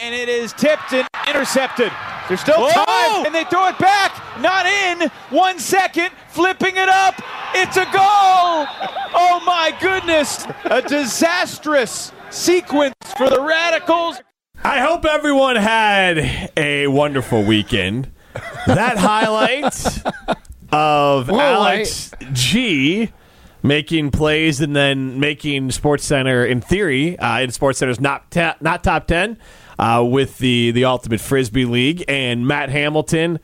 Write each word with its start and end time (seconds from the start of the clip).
And 0.00 0.14
it 0.14 0.28
is 0.28 0.52
tipped 0.52 0.92
and 0.92 1.06
intercepted. 1.28 1.90
There's 2.28 2.40
still 2.40 2.60
Whoa! 2.60 2.70
time, 2.70 3.26
and 3.26 3.34
they 3.34 3.44
throw 3.44 3.68
it 3.68 3.78
back. 3.78 4.22
Not 4.40 4.66
in. 4.66 5.08
One 5.30 5.58
second, 5.58 6.10
flipping 6.28 6.76
it 6.76 6.88
up. 6.88 7.20
It's 7.54 7.76
a 7.76 7.84
goal. 7.84 8.66
Oh 9.14 9.42
my 9.46 9.76
goodness! 9.80 10.46
A 10.64 10.82
disastrous 10.82 12.12
sequence 12.30 12.94
for 13.16 13.28
the 13.28 13.40
Radicals. 13.40 14.20
I 14.62 14.80
hope 14.80 15.04
everyone 15.04 15.56
had 15.56 16.50
a 16.56 16.86
wonderful 16.88 17.42
weekend. 17.42 18.12
That 18.66 18.98
highlight 18.98 20.02
of 20.70 21.30
Alex 21.30 22.12
G 22.32 23.10
making 23.62 24.10
plays 24.10 24.60
and 24.60 24.76
then 24.76 25.18
making 25.18 25.70
Sports 25.70 26.04
Center 26.04 26.44
in 26.44 26.60
theory 26.60 27.18
uh, 27.18 27.40
in 27.40 27.50
Sports 27.50 27.78
Center's 27.78 28.00
not 28.00 28.30
ta- 28.30 28.56
not 28.60 28.84
top 28.84 29.06
ten 29.06 29.38
uh, 29.78 30.04
with 30.08 30.38
the 30.38 30.70
the 30.72 30.84
Ultimate 30.84 31.20
Frisbee 31.20 31.64
League 31.64 32.04
and 32.08 32.46
Matt 32.46 32.70
Hamilton, 32.70 33.38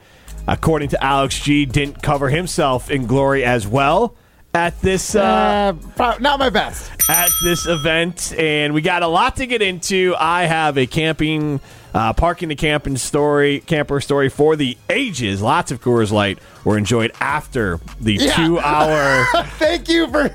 according 0.47 0.89
to 0.91 1.03
Alex 1.03 1.41
G, 1.41 1.65
didn't 1.67 2.03
cover 2.03 2.29
himself 2.29 2.91
in 2.91 3.07
glory 3.07 3.45
as 3.45 3.67
well 3.67 4.15
at 4.53 4.81
this. 4.81 5.15
Uh, 5.15 5.75
Uh, 5.99 6.15
not 6.21 6.39
my 6.39 6.51
best. 6.51 6.91
at 7.09 7.29
this 7.43 7.67
event, 7.67 8.33
and 8.39 8.73
we 8.75 8.81
got 8.83 9.03
a 9.03 9.07
lot 9.09 9.37
to 9.37 9.47
get 9.47 9.63
into. 9.63 10.15
I 10.19 10.45
have 10.45 10.77
a 10.79 10.87
camping, 10.87 11.61
uh, 11.95 12.13
parking 12.13 12.49
the 12.49 12.57
camping 12.57 12.97
story, 12.97 13.61
camper 13.61 14.01
story 14.01 14.29
for 14.29 14.57
the 14.57 14.77
ages. 14.91 15.41
Lots 15.41 15.71
of 15.71 15.81
Coors 15.81 16.11
Light 16.11 16.41
were 16.65 16.77
enjoyed 16.77 17.13
after 17.21 17.79
the 18.01 18.15
Yeah. 18.15 18.35
two-hour. 18.35 19.27
Thank 19.59 19.89
you 19.89 20.09
for 20.11 20.29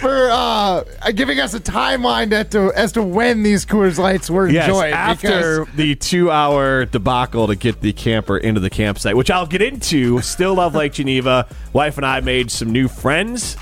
for 0.00 0.28
uh, 0.30 0.84
giving 1.14 1.40
us 1.40 1.54
a 1.54 1.60
timeline 1.60 2.32
as 2.32 2.48
to, 2.50 2.70
as 2.74 2.92
to 2.92 3.02
when 3.02 3.42
these 3.42 3.64
Coors 3.64 3.96
Lights 3.98 4.28
were 4.28 4.46
Yes, 4.48 4.68
enjoyed. 4.68 4.92
after 4.92 5.64
because- 5.64 5.76
the 5.76 5.94
two-hour 5.94 6.84
debacle 6.84 7.46
to 7.46 7.56
get 7.56 7.80
the 7.80 7.94
camper 7.94 8.36
into 8.36 8.60
the 8.60 8.70
campsite, 8.70 9.16
which 9.16 9.30
I'll 9.30 9.46
get 9.46 9.62
into. 9.62 10.20
Still 10.20 10.54
love 10.56 10.74
Lake 10.74 10.92
Geneva. 10.92 11.46
Wife 11.72 11.96
and 11.96 12.04
I 12.04 12.20
made 12.20 12.50
some 12.50 12.70
new 12.72 12.88
friends, 12.88 13.56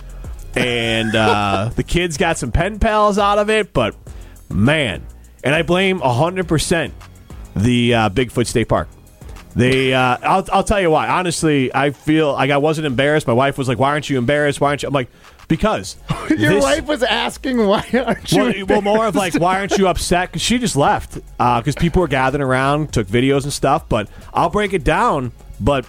and 0.57 1.15
uh, 1.15 1.71
the 1.77 1.85
kids 1.85 2.17
got 2.17 2.37
some 2.37 2.51
pen 2.51 2.81
pals 2.81 3.17
out 3.17 3.39
of 3.39 3.49
it. 3.49 3.73
But 3.73 3.95
man, 4.51 5.07
and 5.45 5.55
I 5.55 5.63
blame 5.63 6.01
hundred 6.01 6.49
percent 6.49 6.95
the 7.57 7.95
uh, 7.95 8.11
Bigfoot 8.11 8.47
State 8.47 8.69
Park. 8.69 8.89
They, 9.57 9.95
uh, 9.95 10.17
I'll, 10.23 10.47
I'll 10.53 10.65
tell 10.65 10.81
you 10.81 10.91
why. 10.91 11.09
Honestly, 11.09 11.73
I 11.75 11.91
feel 11.91 12.33
like 12.33 12.51
I 12.51 12.57
wasn't 12.57 12.87
embarrassed. 12.87 13.27
My 13.29 13.33
wife 13.33 13.57
was 13.57 13.69
like, 13.69 13.79
"Why 13.79 13.91
aren't 13.91 14.11
you 14.11 14.19
embarrassed? 14.19 14.61
Why 14.61 14.71
aren't 14.71 14.83
you?" 14.83 14.89
I'm 14.89 14.95
like, 14.95 15.09
"Because 15.47 15.97
your 16.29 16.55
this- 16.55 16.63
wife 16.63 16.87
was 16.87 17.05
asking 17.05 17.65
why 17.65 17.87
aren't 18.05 18.33
you? 18.33 18.43
well, 18.43 18.67
well, 18.67 18.83
more 18.83 19.07
of 19.07 19.15
like, 19.15 19.35
why 19.35 19.61
aren't 19.61 19.79
you 19.79 19.87
upset? 19.87 20.31
Because 20.31 20.43
she 20.43 20.59
just 20.59 20.75
left. 20.75 21.15
Because 21.39 21.77
people 21.77 22.01
were 22.01 22.09
gathering 22.09 22.43
around, 22.43 22.93
took 22.93 23.07
videos 23.07 23.45
and 23.45 23.53
stuff. 23.53 23.89
But 23.89 24.09
I'll 24.33 24.51
break 24.51 24.73
it 24.73 24.83
down. 24.83 25.31
But 25.61 25.87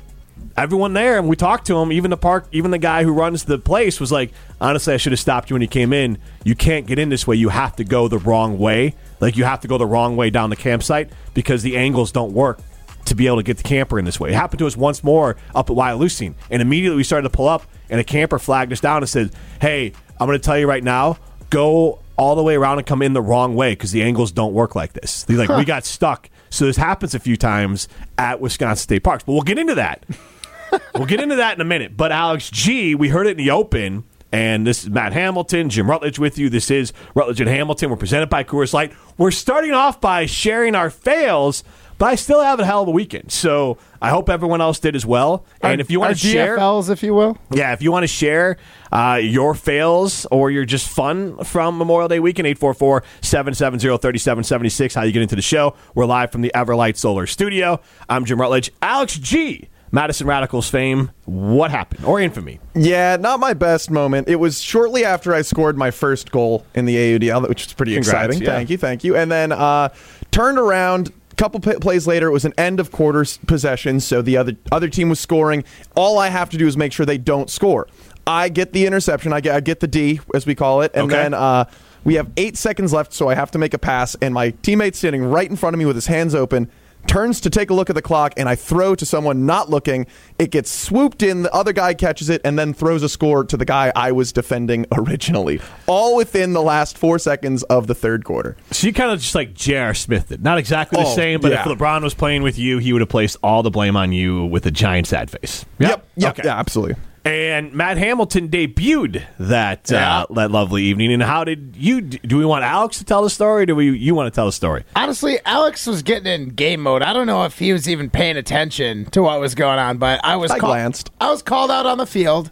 everyone 0.55 0.93
there, 0.93 1.17
and 1.17 1.27
we 1.27 1.35
talked 1.35 1.65
to 1.67 1.77
him. 1.77 1.91
Even 1.91 2.11
the 2.11 2.17
park, 2.17 2.47
even 2.51 2.69
the 2.69 2.77
guy 2.77 3.03
who 3.03 3.13
runs 3.13 3.45
the 3.45 3.57
place 3.57 3.99
was 3.99 4.11
like, 4.11 4.31
honestly, 4.61 4.93
I 4.93 4.97
should 4.97 5.11
have 5.11 5.19
stopped 5.19 5.49
you 5.49 5.55
when 5.55 5.63
you 5.63 5.67
came 5.67 5.91
in. 5.91 6.19
You 6.43 6.53
can't 6.55 6.85
get 6.85 6.99
in 6.99 7.09
this 7.09 7.25
way. 7.25 7.35
You 7.35 7.49
have 7.49 7.75
to 7.77 7.83
go 7.83 8.07
the 8.07 8.19
wrong 8.19 8.59
way. 8.59 8.93
Like 9.19 9.37
you 9.37 9.43
have 9.43 9.61
to 9.61 9.67
go 9.67 9.77
the 9.77 9.85
wrong 9.85 10.15
way 10.17 10.29
down 10.29 10.49
the 10.49 10.55
campsite 10.55 11.09
because 11.33 11.63
the 11.63 11.77
angles 11.77 12.11
don't 12.11 12.33
work 12.33 12.59
to 13.05 13.15
be 13.15 13.27
able 13.27 13.37
to 13.37 13.43
get 13.43 13.57
the 13.57 13.63
camper 13.63 13.99
in 13.99 14.05
this 14.05 14.19
way. 14.19 14.31
It 14.31 14.35
happened 14.35 14.59
to 14.59 14.67
us 14.67 14.75
once 14.75 15.03
more 15.03 15.37
up 15.53 15.69
at 15.69 15.75
Wyalusing, 15.75 16.33
and 16.49 16.61
immediately 16.61 16.97
we 16.97 17.03
started 17.03 17.23
to 17.23 17.35
pull 17.35 17.47
up, 17.47 17.63
and 17.89 17.99
a 17.99 18.03
camper 18.03 18.39
flagged 18.39 18.71
us 18.73 18.79
down 18.79 18.97
and 18.97 19.09
said, 19.09 19.31
"Hey, 19.61 19.93
I'm 20.19 20.27
going 20.27 20.39
to 20.39 20.43
tell 20.43 20.57
you 20.57 20.67
right 20.67 20.83
now, 20.83 21.17
go 21.49 21.99
all 22.17 22.35
the 22.35 22.43
way 22.43 22.55
around 22.55 22.77
and 22.79 22.87
come 22.87 23.01
in 23.01 23.13
the 23.13 23.21
wrong 23.21 23.55
way 23.55 23.73
because 23.73 23.91
the 23.91 24.01
angles 24.01 24.31
don't 24.31 24.53
work 24.53 24.75
like 24.75 24.93
this." 24.93 25.23
They're 25.23 25.37
like, 25.37 25.49
"We 25.49 25.65
got 25.65 25.85
stuck." 25.85 26.29
So 26.49 26.65
this 26.65 26.77
happens 26.77 27.13
a 27.13 27.19
few 27.19 27.37
times 27.37 27.87
at 28.17 28.39
Wisconsin 28.39 28.83
State 28.83 29.03
Parks, 29.03 29.23
but 29.23 29.33
we'll 29.33 29.41
get 29.41 29.59
into 29.59 29.75
that. 29.75 30.05
we'll 30.95 31.05
get 31.05 31.19
into 31.19 31.35
that 31.35 31.55
in 31.55 31.61
a 31.61 31.65
minute. 31.65 31.95
But 31.95 32.11
Alex 32.11 32.49
G, 32.49 32.95
we 32.95 33.09
heard 33.09 33.27
it 33.27 33.31
in 33.31 33.37
the 33.37 33.51
open. 33.51 34.03
And 34.35 34.67
this 34.67 34.83
is 34.83 34.89
Matt 34.89 35.13
Hamilton, 35.13 35.69
Jim 35.69 35.89
Rutledge 35.89 36.19
with 36.19 36.37
you. 36.37 36.49
This 36.49 36.69
is 36.69 36.91
Rutledge 37.13 37.39
and 37.39 37.49
Hamilton. 37.49 37.89
We're 37.89 37.95
presented 37.95 38.27
by 38.27 38.43
Coors 38.43 38.73
Light. 38.73 38.91
We're 39.17 39.31
starting 39.31 39.71
off 39.71 40.01
by 40.01 40.25
sharing 40.25 40.75
our 40.75 40.89
fails, 40.89 41.63
but 41.97 42.07
I 42.07 42.15
still 42.15 42.41
have 42.41 42.59
a 42.59 42.65
hell 42.65 42.81
of 42.81 42.89
a 42.89 42.91
weekend. 42.91 43.31
So 43.31 43.77
I 44.01 44.09
hope 44.09 44.29
everyone 44.29 44.59
else 44.59 44.77
did 44.77 44.93
as 44.93 45.05
well. 45.05 45.45
And 45.61 45.79
if 45.79 45.89
you 45.89 46.01
want 46.01 46.17
to 46.17 46.27
share, 46.27 46.57
GFLs, 46.57 46.89
if 46.89 47.01
you 47.01 47.13
will. 47.13 47.37
yeah, 47.49 47.71
if 47.71 47.81
you 47.81 47.93
want 47.93 48.03
to 48.03 48.09
share 48.09 48.57
uh, 48.91 49.21
your 49.23 49.53
fails 49.53 50.25
or 50.29 50.51
your 50.51 50.65
just 50.65 50.89
fun 50.89 51.41
from 51.45 51.77
Memorial 51.77 52.09
Day 52.09 52.19
weekend, 52.19 52.45
844 52.45 53.03
770 53.21 53.87
3776, 53.87 54.95
how 54.95 55.03
you 55.03 55.13
get 55.13 55.21
into 55.21 55.37
the 55.37 55.41
show. 55.41 55.75
We're 55.93 56.07
live 56.07 56.33
from 56.33 56.41
the 56.41 56.51
Everlight 56.53 56.97
Solar 56.97 57.25
Studio. 57.25 57.79
I'm 58.09 58.25
Jim 58.25 58.41
Rutledge. 58.41 58.69
Alex 58.81 59.17
G., 59.17 59.69
Madison 59.95 60.27
Radicals 60.27 60.69
fame. 60.69 61.09
What 61.23 61.71
happened? 61.71 62.03
Or 62.05 62.19
infamy? 62.19 62.59
Yeah, 62.75 63.15
not 63.15 63.39
my 63.39 63.53
best 63.53 63.89
moment. 63.89 64.27
It 64.27 64.35
was 64.35 64.59
shortly 64.61 65.05
after 65.05 65.33
I 65.33 65.41
scored 65.41 65.77
my 65.77 65.89
first 65.89 66.31
goal 66.31 66.65
in 66.75 66.85
the 66.85 66.95
AUDL, 66.95 67.47
which 67.47 67.65
was 67.65 67.73
pretty 67.73 67.93
Congrats, 67.93 68.27
exciting. 68.27 68.41
yeah. 68.43 68.49
Thank 68.53 68.69
you, 68.69 68.77
thank 68.77 69.03
you. 69.05 69.15
And 69.15 69.31
then 69.31 69.51
uh, 69.53 69.89
turned 70.31 70.59
around. 70.59 71.11
A 71.31 71.35
couple 71.35 71.59
p- 71.59 71.75
plays 71.79 72.07
later, 72.07 72.27
it 72.27 72.31
was 72.31 72.45
an 72.45 72.53
end 72.57 72.79
of 72.79 72.91
quarter 72.93 73.25
possession, 73.45 73.99
so 73.99 74.21
the 74.21 74.37
other 74.37 74.53
other 74.71 74.87
team 74.87 75.09
was 75.09 75.19
scoring. 75.19 75.63
All 75.95 76.17
I 76.17 76.29
have 76.29 76.49
to 76.51 76.57
do 76.57 76.65
is 76.67 76.77
make 76.77 76.93
sure 76.93 77.05
they 77.05 77.17
don't 77.17 77.49
score. 77.49 77.87
I 78.27 78.47
get 78.49 78.71
the 78.73 78.85
interception. 78.85 79.33
I 79.33 79.41
get 79.41 79.55
I 79.55 79.59
get 79.59 79.79
the 79.81 79.87
D, 79.87 80.19
as 80.33 80.45
we 80.45 80.55
call 80.55 80.81
it, 80.81 80.91
and 80.93 81.11
Okay. 81.11 81.15
then 81.23 81.33
uh, 81.33 81.65
we 82.05 82.13
have 82.15 82.31
eight 82.37 82.55
seconds 82.57 82.93
left, 82.93 83.11
so 83.13 83.27
I 83.29 83.35
have 83.35 83.51
to 83.51 83.57
make 83.57 83.73
a 83.73 83.77
pass. 83.77 84.15
And 84.21 84.33
my 84.33 84.51
teammate's 84.61 84.97
standing 84.97 85.23
right 85.25 85.49
in 85.49 85.55
front 85.57 85.73
of 85.73 85.77
me 85.77 85.85
with 85.85 85.95
his 85.97 86.07
hands 86.07 86.33
open 86.35 86.69
turns 87.07 87.41
to 87.41 87.49
take 87.49 87.69
a 87.69 87.73
look 87.73 87.89
at 87.89 87.95
the 87.95 88.01
clock 88.01 88.33
and 88.37 88.47
I 88.49 88.55
throw 88.55 88.95
to 88.95 89.05
someone 89.05 89.45
not 89.45 89.69
looking. 89.69 90.07
It 90.39 90.51
gets 90.51 90.71
swooped 90.71 91.23
in, 91.23 91.43
the 91.43 91.53
other 91.53 91.73
guy 91.73 91.93
catches 91.93 92.29
it 92.29 92.41
and 92.43 92.57
then 92.57 92.73
throws 92.73 93.03
a 93.03 93.09
score 93.09 93.43
to 93.45 93.57
the 93.57 93.65
guy 93.65 93.91
I 93.95 94.11
was 94.11 94.31
defending 94.31 94.85
originally. 94.91 95.61
All 95.87 96.15
within 96.15 96.53
the 96.53 96.61
last 96.61 96.97
four 96.97 97.19
seconds 97.19 97.63
of 97.63 97.87
the 97.87 97.95
third 97.95 98.23
quarter. 98.25 98.55
So 98.71 98.87
you 98.87 98.93
kind 98.93 99.11
of 99.11 99.19
just 99.19 99.35
like 99.35 99.53
J.R. 99.53 99.93
Smith 99.93 100.31
it. 100.31 100.41
Not 100.41 100.57
exactly 100.57 101.01
the 101.01 101.07
Oh, 101.07 101.15
same, 101.15 101.39
but 101.41 101.51
yeah. 101.51 101.61
if 101.69 101.77
LeBron 101.77 102.01
was 102.03 102.13
playing 102.13 102.43
with 102.43 102.57
you, 102.57 102.77
he 102.79 102.91
would 102.93 103.01
have 103.01 103.09
placed 103.09 103.37
all 103.43 103.63
the 103.63 103.71
blame 103.71 103.95
on 103.95 104.11
you 104.11 104.45
with 104.45 104.65
a 104.65 104.71
giant 104.71 105.07
sad 105.07 105.29
face. 105.29 105.65
Yep. 105.79 106.07
Yep. 106.17 106.31
Okay. 106.39 106.41
Yeah, 106.47 106.57
absolutely. 106.59 106.95
And 107.25 107.73
Matt 107.73 107.97
Hamilton 107.97 108.49
debuted 108.49 109.23
that 109.39 109.91
uh, 109.91 110.27
that 110.35 110.51
lovely 110.51 110.83
evening. 110.83 111.11
And 111.11 111.23
how 111.23 111.43
did 111.43 111.73
you? 111.75 111.99
Do 112.01 112.37
we 112.37 112.45
want 112.45 112.63
Alex 112.63 112.99
to 112.99 113.03
tell 113.03 113.23
the 113.23 113.31
story? 113.31 113.63
Or 113.63 113.65
do 113.65 113.75
we? 113.75 113.97
You 113.97 114.13
want 114.13 114.31
to 114.31 114.35
tell 114.35 114.45
the 114.45 114.51
story? 114.51 114.83
Honestly, 114.95 115.39
Alex 115.43 115.87
was 115.87 116.03
getting 116.03 116.31
in 116.31 116.49
game 116.49 116.81
mode. 116.81 117.01
I 117.01 117.13
don't 117.13 117.25
know 117.25 117.43
if 117.45 117.57
he 117.57 117.73
was 117.73 117.89
even 117.89 118.11
paying 118.11 118.37
attention 118.37 119.05
to 119.05 119.23
what 119.23 119.39
was 119.39 119.55
going 119.55 119.79
on, 119.79 119.97
but 119.97 120.23
I 120.23 120.35
was 120.35 120.51
I 120.51 120.59
call- 120.59 120.69
glanced. 120.69 121.09
I 121.19 121.31
was 121.31 121.41
called 121.41 121.71
out 121.71 121.87
on 121.87 121.97
the 121.97 122.05
field, 122.05 122.51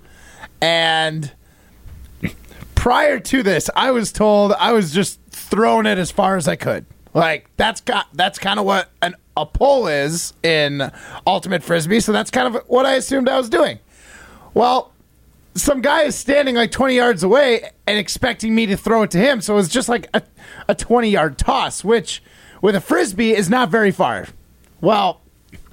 and 0.59 1.31
prior 2.73 3.19
to 3.19 3.43
this, 3.43 3.69
I 3.75 3.91
was 3.91 4.11
told 4.11 4.53
I 4.53 4.71
was 4.71 4.91
just 4.91 5.19
throwing 5.29 5.85
it 5.85 5.99
as 5.99 6.09
far 6.09 6.35
as 6.35 6.47
I 6.47 6.55
could. 6.55 6.87
Like 7.13 7.47
that's 7.57 7.81
got 7.81 8.07
that's 8.13 8.39
kind 8.39 8.59
of 8.59 8.65
what 8.65 8.89
an 9.03 9.13
a 9.37 9.45
pull 9.45 9.87
is 9.87 10.33
in 10.41 10.91
ultimate 11.27 11.61
frisbee. 11.61 11.99
So 11.99 12.11
that's 12.11 12.31
kind 12.31 12.55
of 12.55 12.63
what 12.65 12.87
I 12.87 12.93
assumed 12.95 13.29
I 13.29 13.37
was 13.37 13.49
doing. 13.49 13.77
Well, 14.53 14.91
some 15.55 15.81
guy 15.81 16.03
is 16.03 16.15
standing 16.15 16.55
like 16.55 16.71
20 16.71 16.95
yards 16.95 17.23
away 17.23 17.69
and 17.85 17.97
expecting 17.97 18.55
me 18.55 18.65
to 18.67 18.77
throw 18.77 19.03
it 19.03 19.11
to 19.11 19.17
him. 19.17 19.41
So 19.41 19.57
it's 19.57 19.69
just 19.69 19.89
like 19.89 20.07
a, 20.13 20.21
a 20.67 20.75
20 20.75 21.09
yard 21.09 21.37
toss, 21.37 21.83
which 21.83 22.23
with 22.61 22.75
a 22.75 22.81
frisbee 22.81 23.35
is 23.35 23.49
not 23.49 23.69
very 23.69 23.91
far. 23.91 24.27
Well, 24.81 25.21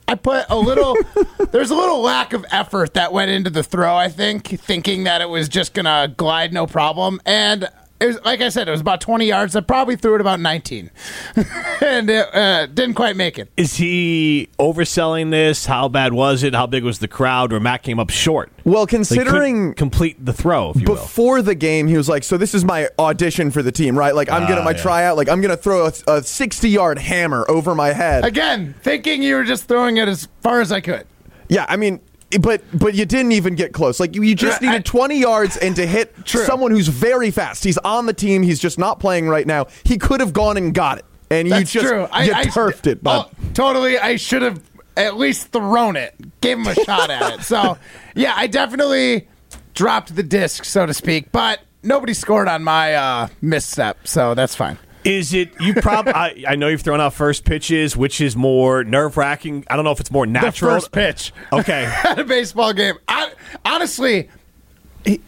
I 0.06 0.16
put 0.16 0.46
a 0.48 0.58
little, 0.58 0.96
there's 1.50 1.70
a 1.70 1.74
little 1.74 2.00
lack 2.00 2.32
of 2.32 2.44
effort 2.50 2.94
that 2.94 3.12
went 3.12 3.30
into 3.30 3.50
the 3.50 3.62
throw, 3.62 3.94
I 3.94 4.08
think, 4.08 4.48
thinking 4.48 5.04
that 5.04 5.20
it 5.20 5.28
was 5.28 5.48
just 5.48 5.72
going 5.72 5.86
to 5.86 6.12
glide 6.16 6.52
no 6.52 6.66
problem. 6.66 7.20
And 7.24 7.68
it 8.00 8.06
was, 8.06 8.18
like 8.24 8.40
I 8.40 8.48
said, 8.48 8.66
it 8.68 8.70
was 8.70 8.80
about 8.80 9.00
20 9.00 9.26
yards. 9.26 9.54
I 9.54 9.60
probably 9.60 9.96
threw 9.96 10.14
it 10.14 10.20
about 10.20 10.40
19 10.40 10.90
and 11.82 12.10
it 12.10 12.34
uh, 12.34 12.66
didn't 12.66 12.94
quite 12.94 13.16
make 13.16 13.38
it. 13.38 13.50
Is 13.56 13.76
he 13.76 14.48
overselling 14.58 15.30
this? 15.30 15.66
How 15.66 15.88
bad 15.88 16.12
was 16.12 16.42
it? 16.42 16.54
How 16.54 16.66
big 16.66 16.84
was 16.84 16.98
the 16.98 17.08
crowd? 17.08 17.50
Where 17.52 17.60
Matt 17.60 17.82
came 17.82 17.98
up 18.00 18.10
short? 18.10 18.50
Well, 18.64 18.86
They 18.86 18.90
couldn't 18.90 19.06
considering 19.06 19.74
complete 19.74 20.24
the 20.24 20.32
throw, 20.32 20.70
if 20.70 20.76
you 20.80 20.86
will. 20.86 20.94
before 20.96 21.42
the 21.42 21.54
game, 21.54 21.86
he 21.86 21.96
was 21.96 22.08
like, 22.08 22.24
"So 22.24 22.36
this 22.36 22.54
is 22.54 22.64
my 22.64 22.88
audition 22.98 23.50
for 23.50 23.62
the 23.62 23.72
team, 23.72 23.98
right? 23.98 24.14
Like 24.14 24.30
I'm 24.30 24.46
gonna 24.48 24.60
Ah, 24.60 24.64
my 24.64 24.70
yeah. 24.72 24.82
tryout. 24.82 25.16
Like 25.16 25.28
I'm 25.28 25.40
gonna 25.40 25.56
throw 25.56 25.86
a, 25.86 25.92
a 26.06 26.22
60 26.22 26.68
yard 26.68 26.98
hammer 26.98 27.44
over 27.48 27.74
my 27.74 27.92
head." 27.92 28.24
Again, 28.24 28.74
thinking 28.82 29.22
you 29.22 29.34
were 29.36 29.44
just 29.44 29.64
throwing 29.66 29.96
it 29.96 30.08
as 30.08 30.28
far 30.42 30.60
as 30.60 30.70
I 30.72 30.80
could. 30.80 31.06
Yeah, 31.48 31.66
I 31.68 31.76
mean, 31.76 32.00
but 32.40 32.62
but 32.72 32.94
you 32.94 33.04
didn't 33.04 33.32
even 33.32 33.54
get 33.54 33.72
close. 33.72 33.98
Like 33.98 34.14
you, 34.14 34.22
you 34.22 34.34
just 34.34 34.62
I- 34.62 34.66
needed 34.66 34.84
20 34.84 35.18
yards 35.18 35.56
and 35.56 35.74
to 35.76 35.86
hit 35.86 36.14
True. 36.24 36.44
someone 36.44 36.70
who's 36.70 36.88
very 36.88 37.30
fast. 37.30 37.64
He's 37.64 37.78
on 37.78 38.06
the 38.06 38.12
team. 38.12 38.42
He's 38.42 38.60
just 38.60 38.78
not 38.78 39.00
playing 39.00 39.28
right 39.28 39.46
now. 39.46 39.66
He 39.84 39.98
could 39.98 40.20
have 40.20 40.32
gone 40.32 40.56
and 40.56 40.72
got 40.74 40.98
it, 40.98 41.04
and 41.30 41.50
That's 41.50 41.74
you 41.74 41.80
just 41.80 41.92
true. 41.92 42.02
you 42.22 42.32
turfed 42.52 42.86
it. 42.86 43.02
But 43.02 43.30
Oh, 43.32 43.50
totally. 43.54 43.98
I 43.98 44.16
should 44.16 44.42
have 44.42 44.62
at 44.96 45.16
least 45.16 45.48
thrown 45.52 45.96
it, 45.96 46.14
gave 46.40 46.58
him 46.58 46.66
a 46.66 46.74
shot 46.74 47.10
at 47.10 47.34
it. 47.40 47.42
So, 47.42 47.78
yeah, 48.14 48.34
I 48.36 48.46
definitely 48.48 49.28
dropped 49.74 50.14
the 50.14 50.22
disc, 50.22 50.64
so 50.64 50.84
to 50.84 50.92
speak. 50.92 51.32
But 51.32 51.60
nobody 51.82 52.12
scored 52.12 52.48
on 52.48 52.62
my 52.64 52.94
uh, 52.94 53.28
misstep, 53.40 54.06
so 54.06 54.34
that's 54.34 54.54
fine. 54.54 54.78
Is 55.04 55.32
it 55.32 55.52
you? 55.60 55.74
Probably. 55.74 56.12
I, 56.12 56.44
I 56.48 56.54
know 56.56 56.68
you've 56.68 56.82
thrown 56.82 57.00
out 57.00 57.14
first 57.14 57.44
pitches, 57.44 57.96
which 57.96 58.20
is 58.20 58.36
more 58.36 58.84
nerve 58.84 59.16
wracking. 59.16 59.64
I 59.70 59.76
don't 59.76 59.84
know 59.84 59.92
if 59.92 60.00
it's 60.00 60.10
more 60.10 60.26
The 60.26 60.32
natural. 60.32 60.72
first 60.72 60.92
pitch. 60.92 61.32
Okay. 61.52 61.84
at 62.04 62.18
a 62.18 62.24
baseball 62.24 62.72
game. 62.72 62.96
I, 63.08 63.32
honestly, 63.64 64.28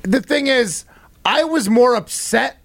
the 0.03 0.21
thing 0.21 0.47
is, 0.49 0.85
I 1.25 1.45
was 1.45 1.69
more 1.69 1.95
upset 1.95 2.59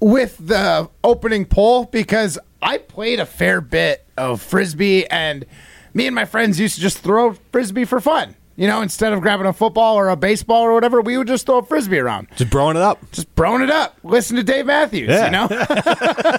with 0.00 0.36
the 0.38 0.88
opening 1.02 1.44
poll 1.44 1.84
because 1.84 2.38
I 2.62 2.78
played 2.78 3.20
a 3.20 3.26
fair 3.26 3.60
bit 3.60 4.06
of 4.16 4.40
frisbee, 4.40 5.06
and 5.08 5.44
me 5.92 6.06
and 6.06 6.14
my 6.14 6.24
friends 6.24 6.58
used 6.58 6.76
to 6.76 6.80
just 6.80 6.98
throw 6.98 7.34
frisbee 7.52 7.84
for 7.84 8.00
fun. 8.00 8.34
You 8.56 8.68
know, 8.68 8.82
instead 8.82 9.12
of 9.12 9.20
grabbing 9.20 9.46
a 9.46 9.52
football 9.52 9.96
or 9.96 10.08
a 10.10 10.16
baseball 10.16 10.62
or 10.62 10.72
whatever, 10.72 11.00
we 11.00 11.18
would 11.18 11.26
just 11.26 11.44
throw 11.46 11.58
a 11.58 11.62
frisbee 11.64 11.98
around 11.98 12.28
Just 12.36 12.52
throwing 12.52 12.76
it 12.76 12.82
up. 12.82 13.00
just 13.10 13.26
throwing 13.34 13.62
it 13.62 13.70
up. 13.70 13.98
Listen 14.04 14.36
to 14.36 14.44
Dave 14.44 14.66
Matthews, 14.66 15.08
Yeah. 15.08 15.24
you 15.26 15.30
know? 15.32 16.36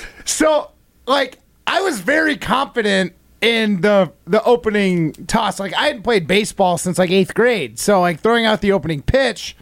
so, 0.24 0.70
like, 1.06 1.38
I 1.66 1.80
was 1.80 2.00
very 2.00 2.36
confident 2.36 3.14
in 3.40 3.80
the 3.80 4.12
the 4.26 4.42
opening 4.44 5.12
toss. 5.26 5.58
Like, 5.60 5.74
I 5.74 5.86
hadn't 5.86 6.02
played 6.02 6.26
baseball 6.26 6.78
since 6.78 6.98
like 6.98 7.10
eighth 7.10 7.34
grade. 7.34 7.78
So, 7.78 8.00
like, 8.00 8.20
throwing 8.20 8.44
out 8.46 8.60
the 8.60 8.72
opening 8.72 9.02
pitch, 9.02 9.56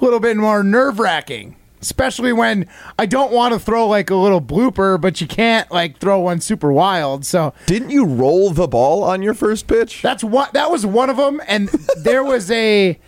a 0.00 0.04
little 0.04 0.20
bit 0.20 0.36
more 0.36 0.62
nerve 0.62 0.98
wracking. 0.98 1.56
Especially 1.82 2.32
when 2.32 2.66
I 2.98 3.06
don't 3.06 3.32
want 3.32 3.52
to 3.54 3.60
throw 3.60 3.86
like 3.88 4.08
a 4.08 4.14
little 4.14 4.40
blooper, 4.40 5.00
but 5.00 5.20
you 5.20 5.26
can't 5.26 5.70
like 5.70 5.98
throw 5.98 6.20
one 6.20 6.40
super 6.40 6.72
wild. 6.72 7.26
So 7.26 7.52
Didn't 7.66 7.90
you 7.90 8.04
roll 8.06 8.50
the 8.50 8.68
ball 8.68 9.02
on 9.02 9.20
your 9.20 9.34
first 9.34 9.66
pitch? 9.66 10.00
that's 10.00 10.22
what 10.24 10.52
that 10.52 10.70
was 10.70 10.86
one 10.86 11.10
of 11.10 11.16
them, 11.16 11.40
and 11.48 11.68
there 11.98 12.22
was 12.24 12.50
a. 12.50 12.98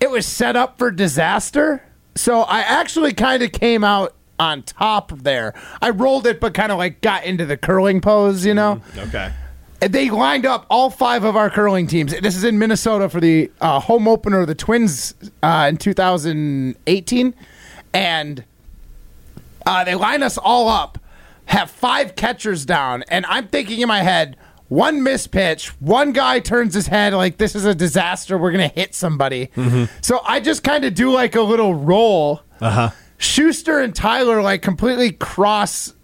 It 0.00 0.10
was 0.10 0.26
set 0.26 0.56
up 0.56 0.76
for 0.76 0.90
disaster, 0.90 1.82
so 2.16 2.40
I 2.42 2.60
actually 2.60 3.12
kind 3.14 3.42
of 3.42 3.52
came 3.52 3.84
out 3.84 4.14
on 4.40 4.64
top 4.64 5.12
there. 5.20 5.54
I 5.80 5.90
rolled 5.90 6.26
it, 6.26 6.40
but 6.40 6.52
kind 6.52 6.72
of 6.72 6.78
like 6.78 7.00
got 7.00 7.24
into 7.24 7.46
the 7.46 7.56
curling 7.56 8.00
pose, 8.00 8.44
you 8.44 8.52
know. 8.52 8.82
Okay. 8.98 9.32
And 9.80 9.92
they 9.92 10.10
lined 10.10 10.44
up 10.46 10.66
all 10.70 10.90
five 10.90 11.24
of 11.24 11.36
our 11.36 11.48
curling 11.50 11.86
teams. 11.86 12.18
This 12.20 12.34
is 12.36 12.42
in 12.42 12.58
Minnesota 12.58 13.08
for 13.08 13.20
the 13.20 13.50
uh, 13.60 13.78
home 13.80 14.08
opener 14.08 14.40
of 14.40 14.46
the 14.48 14.54
Twins 14.54 15.14
uh, 15.42 15.66
in 15.68 15.76
2018, 15.76 17.34
and 17.94 18.44
uh, 19.64 19.84
they 19.84 19.94
line 19.94 20.22
us 20.22 20.36
all 20.36 20.68
up, 20.68 20.98
have 21.46 21.70
five 21.70 22.16
catchers 22.16 22.66
down, 22.66 23.04
and 23.08 23.24
I'm 23.26 23.48
thinking 23.48 23.80
in 23.80 23.88
my 23.88 24.02
head, 24.02 24.36
one 24.68 25.02
miss 25.02 25.26
pitch, 25.26 25.68
one 25.80 26.12
guy 26.12 26.40
turns 26.40 26.74
his 26.74 26.88
head 26.88 27.12
like 27.14 27.36
this 27.38 27.54
is 27.54 27.64
a 27.64 27.74
disaster. 27.74 28.36
We're 28.36 28.50
gonna 28.50 28.68
hit 28.68 28.94
somebody. 28.94 29.50
So 30.02 30.20
I 30.24 30.40
just 30.40 30.62
kind 30.64 30.84
of 30.84 30.94
do 30.94 31.10
like 31.10 31.36
a 31.36 31.42
little 31.42 31.74
roll. 31.74 32.40
Uh 32.60 32.70
huh. 32.70 32.90
Shuster 33.18 33.78
and 33.80 33.94
Tyler 33.94 34.42
like 34.42 34.60
completely 34.62 35.12
cross 35.12 35.94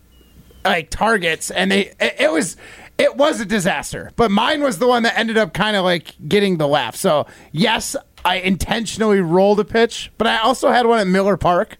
like 0.64 0.90
targets, 0.90 1.50
and 1.50 1.70
they 1.72 1.86
it, 2.00 2.16
it 2.20 2.32
was 2.32 2.56
it 2.98 3.16
was 3.16 3.40
a 3.40 3.46
disaster. 3.46 4.12
But 4.16 4.30
mine 4.30 4.62
was 4.62 4.78
the 4.78 4.86
one 4.86 5.02
that 5.04 5.18
ended 5.18 5.38
up 5.38 5.54
kind 5.54 5.74
of 5.74 5.84
like 5.84 6.14
getting 6.28 6.58
the 6.58 6.68
laugh. 6.68 6.96
So 6.96 7.26
yes, 7.52 7.96
I 8.24 8.36
intentionally 8.36 9.20
rolled 9.20 9.58
a 9.58 9.64
pitch, 9.64 10.12
but 10.18 10.26
I 10.26 10.38
also 10.38 10.70
had 10.70 10.86
one 10.86 11.00
at 11.00 11.06
Miller 11.06 11.38
Park. 11.38 11.78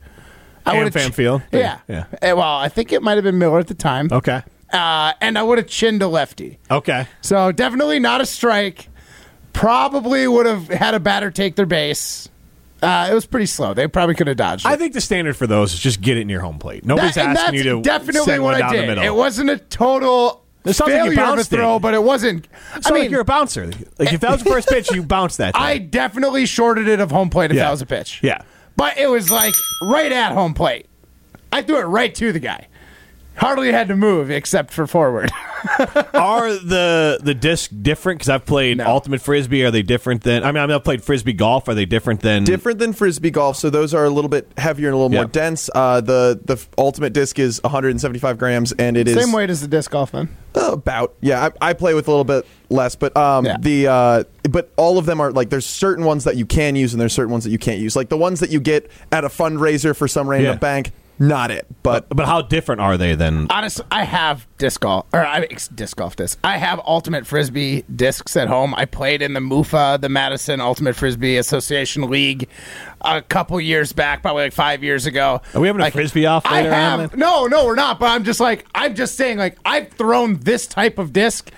I 0.66 0.78
would've 0.78 0.92
Fan 0.92 1.10
ch- 1.10 1.14
Field? 1.14 1.42
Yeah, 1.52 1.78
Yeah. 1.88 2.04
Eh, 2.22 2.32
Well, 2.32 2.42
I 2.56 2.68
think 2.68 2.92
it 2.92 3.02
might 3.02 3.14
have 3.14 3.24
been 3.24 3.38
Miller 3.38 3.58
at 3.58 3.66
the 3.68 3.74
time. 3.74 4.08
Okay. 4.10 4.42
Uh, 4.72 5.12
and 5.20 5.36
I 5.38 5.42
would 5.42 5.58
have 5.58 5.66
chinned 5.66 6.00
a 6.02 6.06
lefty. 6.08 6.58
Okay. 6.70 7.06
So 7.22 7.50
definitely 7.52 7.98
not 7.98 8.20
a 8.20 8.26
strike. 8.26 8.88
Probably 9.52 10.26
would 10.28 10.46
have 10.46 10.68
had 10.68 10.94
a 10.94 11.00
batter 11.00 11.30
take 11.30 11.56
their 11.56 11.66
base. 11.66 12.28
Uh, 12.82 13.08
it 13.10 13.14
was 13.14 13.26
pretty 13.26 13.46
slow. 13.46 13.74
They 13.74 13.88
probably 13.88 14.14
could 14.14 14.26
have 14.28 14.36
dodged 14.36 14.64
it. 14.64 14.68
I 14.68 14.76
think 14.76 14.94
the 14.94 15.00
standard 15.00 15.36
for 15.36 15.46
those 15.46 15.74
is 15.74 15.80
just 15.80 16.00
get 16.00 16.16
it 16.16 16.20
in 16.22 16.28
your 16.28 16.40
home 16.40 16.58
plate. 16.58 16.84
Nobody's 16.84 17.16
That- 17.16 17.26
and 17.26 17.36
asking 17.38 17.54
you 17.54 17.62
that's 17.64 17.76
to 17.76 17.82
definitely 17.82 18.20
send 18.32 18.42
what 18.42 18.52
one 18.52 18.54
I 18.54 18.58
down 18.60 18.72
did. 18.72 18.82
the 18.82 18.86
middle. 18.86 19.04
It 19.04 19.14
wasn't 19.14 19.50
a 19.50 19.58
total 19.58 20.44
It 20.64 20.72
sounds 20.74 20.92
like 20.92 21.04
you 21.04 21.10
failure 21.10 21.20
of 21.22 21.28
a 21.28 21.36
bounced 21.36 21.52
it. 21.52 21.56
throw, 21.56 21.78
but 21.78 21.92
it 21.94 22.02
wasn't. 22.02 22.48
I 22.84 22.90
mean, 22.92 23.02
like 23.02 23.10
you're 23.10 23.20
a 23.20 23.24
bouncer. 23.24 23.66
Like 23.98 24.12
if 24.14 24.20
that 24.20 24.30
was 24.30 24.42
the 24.44 24.50
first 24.50 24.68
pitch, 24.68 24.90
you 24.92 25.02
bounce 25.02 25.36
that. 25.36 25.54
Thing. 25.54 25.62
I 25.62 25.78
definitely 25.78 26.46
shorted 26.46 26.86
it 26.88 27.00
of 27.00 27.10
home 27.10 27.28
plate 27.28 27.50
if 27.50 27.56
Yeah. 27.56 27.64
that 27.64 27.70
was 27.72 27.82
a 27.82 27.86
pitch. 27.86 28.20
Yeah. 28.22 28.40
But 28.76 28.96
it 28.98 29.08
was 29.08 29.30
like 29.30 29.54
right 29.82 30.12
at 30.12 30.32
home 30.32 30.54
plate. 30.54 30.86
I 31.52 31.62
threw 31.62 31.78
it 31.78 31.84
right 31.84 32.14
to 32.14 32.32
the 32.32 32.38
guy. 32.38 32.68
Hardly 33.40 33.72
had 33.72 33.88
to 33.88 33.96
move 33.96 34.30
except 34.30 34.72
for 34.72 34.86
forward. 34.86 35.30
Are 36.14 36.52
the 36.52 37.18
the 37.22 37.34
disc 37.34 37.70
different? 37.82 38.18
Because 38.18 38.28
I've 38.28 38.44
played 38.44 38.76
No. 38.78 38.86
ultimate 38.86 39.20
frisbee. 39.22 39.64
Are 39.64 39.70
they 39.70 39.82
different 39.82 40.22
than? 40.22 40.42
I 40.44 40.52
mean, 40.52 40.62
I 40.62 40.66
mean, 40.66 40.74
I've 40.76 40.84
played 40.84 41.02
frisbee 41.02 41.32
golf. 41.32 41.66
Are 41.68 41.74
they 41.74 41.86
different 41.86 42.20
than? 42.20 42.44
Different 42.44 42.78
than 42.78 42.92
frisbee 42.92 43.30
golf, 43.30 43.56
so 43.56 43.70
those 43.70 43.94
are 43.94 44.04
a 44.04 44.10
little 44.10 44.28
bit 44.28 44.46
heavier 44.58 44.88
and 44.88 44.94
a 44.94 44.98
little 44.98 45.12
Yeah. 45.12 45.20
more 45.22 45.28
dense. 45.30 45.70
Uh, 45.74 46.00
the 46.02 46.38
the 46.44 46.62
ultimate 46.78 47.12
disc 47.14 47.38
is 47.38 47.60
175 47.64 48.38
grams, 48.38 48.72
and 48.72 48.96
it 48.96 49.08
is 49.08 49.14
Same 49.22 49.32
weight 49.32 49.48
as 49.50 49.60
the 49.62 49.68
disc 49.68 49.90
golf, 49.90 50.12
man. 50.12 50.28
Uh, 50.54 50.72
about 50.72 51.14
yeah 51.20 51.50
I, 51.62 51.70
I 51.70 51.72
play 51.74 51.94
with 51.94 52.08
a 52.08 52.10
little 52.10 52.24
bit 52.24 52.44
less 52.70 52.96
but 52.96 53.16
um 53.16 53.46
Yeah. 53.46 53.56
the 53.60 53.86
uh 53.86 54.24
but 54.50 54.72
all 54.76 54.98
of 54.98 55.06
them 55.06 55.20
are 55.20 55.30
like 55.30 55.48
there's 55.48 55.64
certain 55.64 56.04
ones 56.04 56.24
that 56.24 56.34
you 56.36 56.44
can 56.44 56.74
use 56.74 56.92
and 56.92 57.00
there's 57.00 57.12
certain 57.12 57.30
ones 57.30 57.44
that 57.44 57.50
you 57.50 57.58
can't 57.58 57.78
use 57.78 57.94
like 57.94 58.08
the 58.08 58.16
ones 58.16 58.40
that 58.40 58.50
you 58.50 58.58
get 58.58 58.90
at 59.12 59.24
a 59.24 59.28
fundraiser 59.28 59.94
for 59.94 60.08
some 60.08 60.28
random 60.28 60.54
Yeah. 60.54 60.58
bank 60.58 60.90
not 61.20 61.50
it 61.50 61.66
but 61.82 62.08
But 62.08 62.26
how 62.26 62.42
different 62.42 62.80
are 62.80 62.96
they 62.96 63.14
than? 63.14 63.46
Honestly, 63.50 63.84
I 63.90 64.04
have 64.04 64.46
disc 64.58 64.80
golf 64.80 65.06
or 65.12 65.24
I 65.24 65.46
disc 65.74 65.96
golf 65.96 66.16
disc. 66.16 66.38
I 66.44 66.56
have 66.56 66.80
ultimate 66.84 67.26
frisbee 67.26 67.84
discs 67.94 68.36
at 68.36 68.48
home. 68.48 68.74
I 68.74 68.84
played 68.84 69.22
in 69.22 69.34
the 69.34 69.40
MUFA, 69.40 70.00
the 70.00 70.08
Madison 70.08 70.60
Ultimate 70.60 70.96
Frisbee 70.96 71.36
Association 71.36 72.10
League, 72.10 72.48
a 73.00 73.22
couple 73.22 73.60
years 73.60 73.92
back, 73.92 74.22
probably 74.22 74.44
like 74.44 74.52
five 74.52 74.82
years 74.82 75.06
ago. 75.06 75.40
Are 75.54 75.60
we 75.60 75.68
having 75.68 75.82
a 75.82 75.90
frisbee 75.90 76.26
off 76.26 76.44
I 76.46 76.62
later 76.62 76.74
on 76.74 77.00
have 77.00 77.10
then? 77.10 77.20
no, 77.20 77.46
no, 77.46 77.66
we're 77.66 77.74
not. 77.74 77.98
But 77.98 78.10
I'm 78.10 78.24
just 78.24 78.40
like 78.40 78.66
I'm 78.74 78.94
just 78.94 79.16
saying 79.16 79.38
like 79.38 79.58
I've 79.64 79.90
thrown 79.92 80.40
this 80.40 80.66
type 80.66 80.98
of 80.98 81.12
disc 81.12 81.50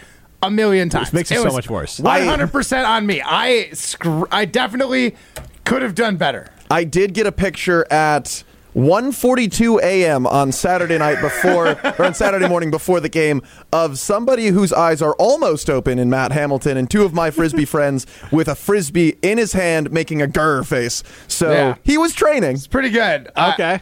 a 0.42 0.50
million 0.50 0.88
times. 0.88 1.12
makes 1.12 1.30
it 1.30 1.36
so 1.36 1.50
much 1.50 1.70
worse. 1.70 2.00
One 2.00 2.22
hundred 2.22 2.52
percent 2.52 2.86
on 2.86 3.06
me. 3.06 3.22
I 3.24 3.70
scr- 3.72 4.24
I 4.30 4.44
definitely 4.44 5.16
could 5.64 5.82
have 5.82 5.94
done 5.94 6.16
better. 6.16 6.48
i 6.70 6.82
did 6.82 7.14
get 7.14 7.26
a 7.26 7.32
picture 7.32 7.86
at 7.92 8.42
1:42 8.74 9.80
a.m. 9.82 10.26
on 10.26 10.50
Saturday 10.52 10.98
night 10.98 11.20
before 11.20 11.68
or 11.98 12.04
on 12.04 12.14
Saturday 12.14 12.48
morning 12.48 12.70
before 12.70 13.00
the 13.00 13.08
game 13.08 13.42
of 13.72 13.98
somebody 13.98 14.46
whose 14.48 14.72
eyes 14.72 15.02
are 15.02 15.14
almost 15.14 15.68
open 15.68 15.98
in 15.98 16.08
Matt 16.08 16.32
Hamilton 16.32 16.76
and 16.76 16.90
two 16.90 17.04
of 17.04 17.12
my 17.12 17.30
frisbee 17.30 17.64
friends 17.66 18.06
with 18.30 18.48
a 18.48 18.54
frisbee 18.54 19.16
in 19.22 19.38
his 19.38 19.52
hand 19.52 19.90
making 19.92 20.22
a 20.22 20.26
grr 20.26 20.64
face. 20.66 21.02
So 21.28 21.50
Yeah. 21.52 21.74
he 21.82 21.98
was 21.98 22.12
training. 22.14 22.52
It's 22.52 22.66
pretty 22.66 22.90
good. 22.90 23.28
Uh, 23.36 23.52
Okay. 23.54 23.80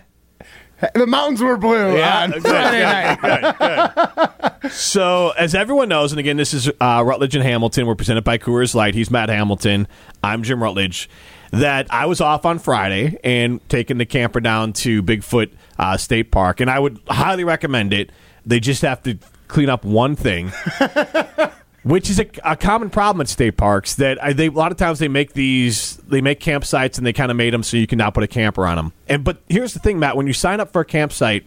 the 0.95 1.07
mountains 1.07 1.41
were 1.43 1.57
blue 1.57 2.01
on 2.01 2.31
good, 2.33 2.43
Friday 2.43 2.79
good, 2.79 3.23
night. 3.23 3.57
good, 3.59 4.61
good. 4.63 4.73
So, 4.73 5.31
as 5.39 5.55
everyone 5.55 5.89
knows, 5.89 6.13
and 6.13 6.19
again, 6.19 6.37
this 6.37 6.53
is 6.55 6.69
uh, 6.81 7.03
Rutledge 7.05 7.35
and 7.35 7.45
Hamilton. 7.45 7.87
We're 7.87 7.95
presented 7.95 8.25
by 8.25 8.38
Coors 8.38 8.75
Light. 8.75 8.95
He's 8.95 9.11
Matt 9.11 9.29
Hamilton. 9.29 9.87
I'm 10.23 10.43
Jim 10.43 10.62
Rutledge. 10.62 11.09
That 11.52 11.88
I 11.90 12.07
was 12.07 12.21
off 12.21 12.47
on 12.47 12.61
Friday 12.61 13.19
and 13.25 13.66
taking 13.69 13.99
the 13.99 14.07
camper 14.07 14.40
down 14.40 14.73
to 14.75 15.02
Bigfoot 15.02 15.50
uh, 15.78 15.97
State 15.97 16.30
Park, 16.30 16.61
and 16.61 16.71
I 16.71 16.78
would 16.78 17.00
highly 17.09 17.42
recommend 17.42 17.92
it. 17.92 18.12
They 18.47 18.61
just 18.61 18.83
have 18.83 19.02
to 19.02 19.19
clean 19.49 19.69
up 19.69 19.85
one 19.85 20.16
thing. 20.16 20.52
Which 21.83 22.11
is 22.11 22.21
a, 22.21 22.26
a 22.45 22.57
common 22.57 22.90
problem 22.90 23.23
at 23.23 23.28
state 23.28 23.57
parks 23.57 23.95
that 23.95 24.23
I, 24.23 24.35
they 24.35 24.49
a 24.49 24.50
lot 24.50 24.71
of 24.71 24.76
times 24.76 24.99
they 24.99 25.09
make 25.09 25.33
these 25.33 25.97
they 25.97 26.21
make 26.21 26.38
campsites 26.38 26.99
and 26.99 27.07
they 27.07 27.14
kind 27.14 27.30
of 27.30 27.38
made 27.38 27.54
them 27.54 27.62
so 27.62 27.78
you 27.78 27.87
can 27.87 27.97
now 27.97 28.11
put 28.11 28.23
a 28.23 28.28
camper 28.28 28.66
on 28.66 28.76
them. 28.76 28.92
And 29.09 29.25
but 29.25 29.38
here's 29.49 29.73
the 29.73 29.78
thing, 29.78 29.99
Matt, 29.99 30.14
when 30.14 30.26
you 30.26 30.35
sign 30.35 30.61
up 30.61 30.75
for 30.75 30.83
a 30.83 30.85
campsite 30.85 31.47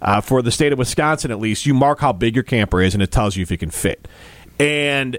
uh, 0.00 0.22
for 0.22 0.40
the 0.40 0.50
state 0.50 0.72
of 0.72 0.78
Wisconsin, 0.78 1.30
at 1.30 1.38
least 1.38 1.66
you 1.66 1.74
mark 1.74 2.00
how 2.00 2.14
big 2.14 2.34
your 2.34 2.44
camper 2.44 2.80
is 2.80 2.94
and 2.94 3.02
it 3.02 3.12
tells 3.12 3.36
you 3.36 3.42
if 3.42 3.52
it 3.52 3.58
can 3.58 3.68
fit. 3.68 4.08
And 4.58 5.18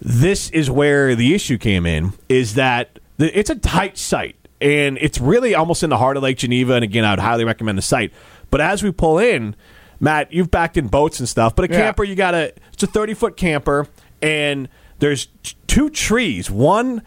this 0.00 0.50
is 0.50 0.68
where 0.68 1.14
the 1.14 1.32
issue 1.32 1.56
came 1.56 1.86
in 1.86 2.12
is 2.28 2.54
that 2.54 2.98
the, 3.18 3.36
it's 3.38 3.50
a 3.50 3.54
tight 3.56 3.98
site 3.98 4.36
and 4.60 4.98
it's 5.00 5.18
really 5.20 5.54
almost 5.54 5.82
in 5.82 5.90
the 5.90 5.98
heart 5.98 6.16
of 6.16 6.22
Lake 6.22 6.38
Geneva. 6.38 6.74
And 6.74 6.84
again, 6.84 7.04
I 7.04 7.10
would 7.10 7.18
highly 7.18 7.44
recommend 7.44 7.76
the 7.78 7.82
site. 7.82 8.12
But 8.50 8.60
as 8.60 8.82
we 8.82 8.90
pull 8.92 9.18
in, 9.18 9.56
Matt, 10.00 10.32
you've 10.32 10.50
backed 10.50 10.76
in 10.76 10.88
boats 10.88 11.20
and 11.20 11.28
stuff, 11.28 11.54
but 11.56 11.70
a 11.70 11.72
Yeah. 11.72 11.80
camper, 11.80 12.04
you 12.04 12.14
got 12.14 12.32
to, 12.32 12.52
it's 12.72 12.82
a 12.82 12.86
30 12.86 13.14
foot 13.14 13.36
camper 13.36 13.86
and 14.20 14.68
there's 14.98 15.26
t- 15.42 15.54
two 15.66 15.90
trees. 15.90 16.50
One 16.50 17.02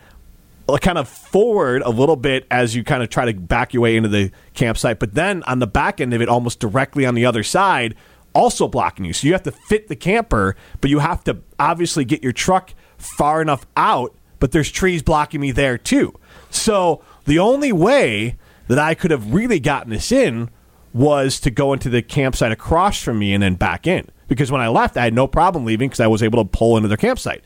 uh, 0.67 0.77
kind 0.77 0.97
of 0.97 1.07
forward 1.07 1.81
a 1.83 1.89
little 1.89 2.15
bit 2.15 2.47
as 2.49 2.75
you 2.75 2.83
kind 2.83 3.03
of 3.03 3.09
try 3.09 3.31
to 3.31 3.33
back 3.39 3.73
your 3.73 3.81
way 3.83 3.95
into 3.95 4.09
the 4.09 4.31
campsite, 4.55 4.97
but 4.99 5.13
then 5.13 5.43
on 5.43 5.59
the 5.59 5.67
back 5.67 6.01
end 6.01 6.13
of 6.13 6.21
it, 6.21 6.27
almost 6.27 6.59
directly 6.59 7.05
on 7.05 7.13
the 7.15 7.25
other 7.25 7.43
side, 7.43 7.93
also 8.33 8.67
blocking 8.67 9.05
you. 9.05 9.13
So 9.13 9.27
you 9.27 9.33
have 9.33 9.43
to 9.43 9.51
fit 9.51 9.87
the 9.87 9.95
camper, 9.95 10.55
but 10.81 10.89
you 10.89 10.99
have 10.99 11.23
to 11.25 11.37
obviously 11.59 12.03
get 12.03 12.23
your 12.23 12.33
truck 12.33 12.73
far 12.97 13.41
enough 13.41 13.65
out, 13.77 14.15
but 14.39 14.51
there's 14.51 14.71
trees 14.71 15.01
blocking 15.01 15.41
me 15.41 15.51
there 15.51 15.77
too. 15.77 16.13
So 16.49 17.03
the 17.25 17.39
only 17.39 17.71
way 17.71 18.37
that 18.67 18.79
I 18.79 18.95
could 18.95 19.11
have 19.11 19.33
really 19.33 19.59
gotten 19.59 19.91
this 19.91 20.11
in 20.11 20.49
was 20.93 21.39
to 21.41 21.51
go 21.51 21.73
into 21.73 21.89
the 21.89 22.01
campsite 22.01 22.51
across 22.51 23.01
from 23.01 23.19
me 23.19 23.33
and 23.33 23.43
then 23.43 23.55
back 23.55 23.85
in. 23.85 24.07
Because 24.27 24.51
when 24.51 24.61
I 24.61 24.69
left, 24.69 24.97
I 24.97 25.03
had 25.03 25.13
no 25.13 25.27
problem 25.27 25.65
leaving 25.65 25.89
because 25.89 25.99
I 25.99 26.07
was 26.07 26.23
able 26.23 26.43
to 26.43 26.49
pull 26.49 26.77
into 26.77 26.87
their 26.87 26.97
campsite. 26.97 27.43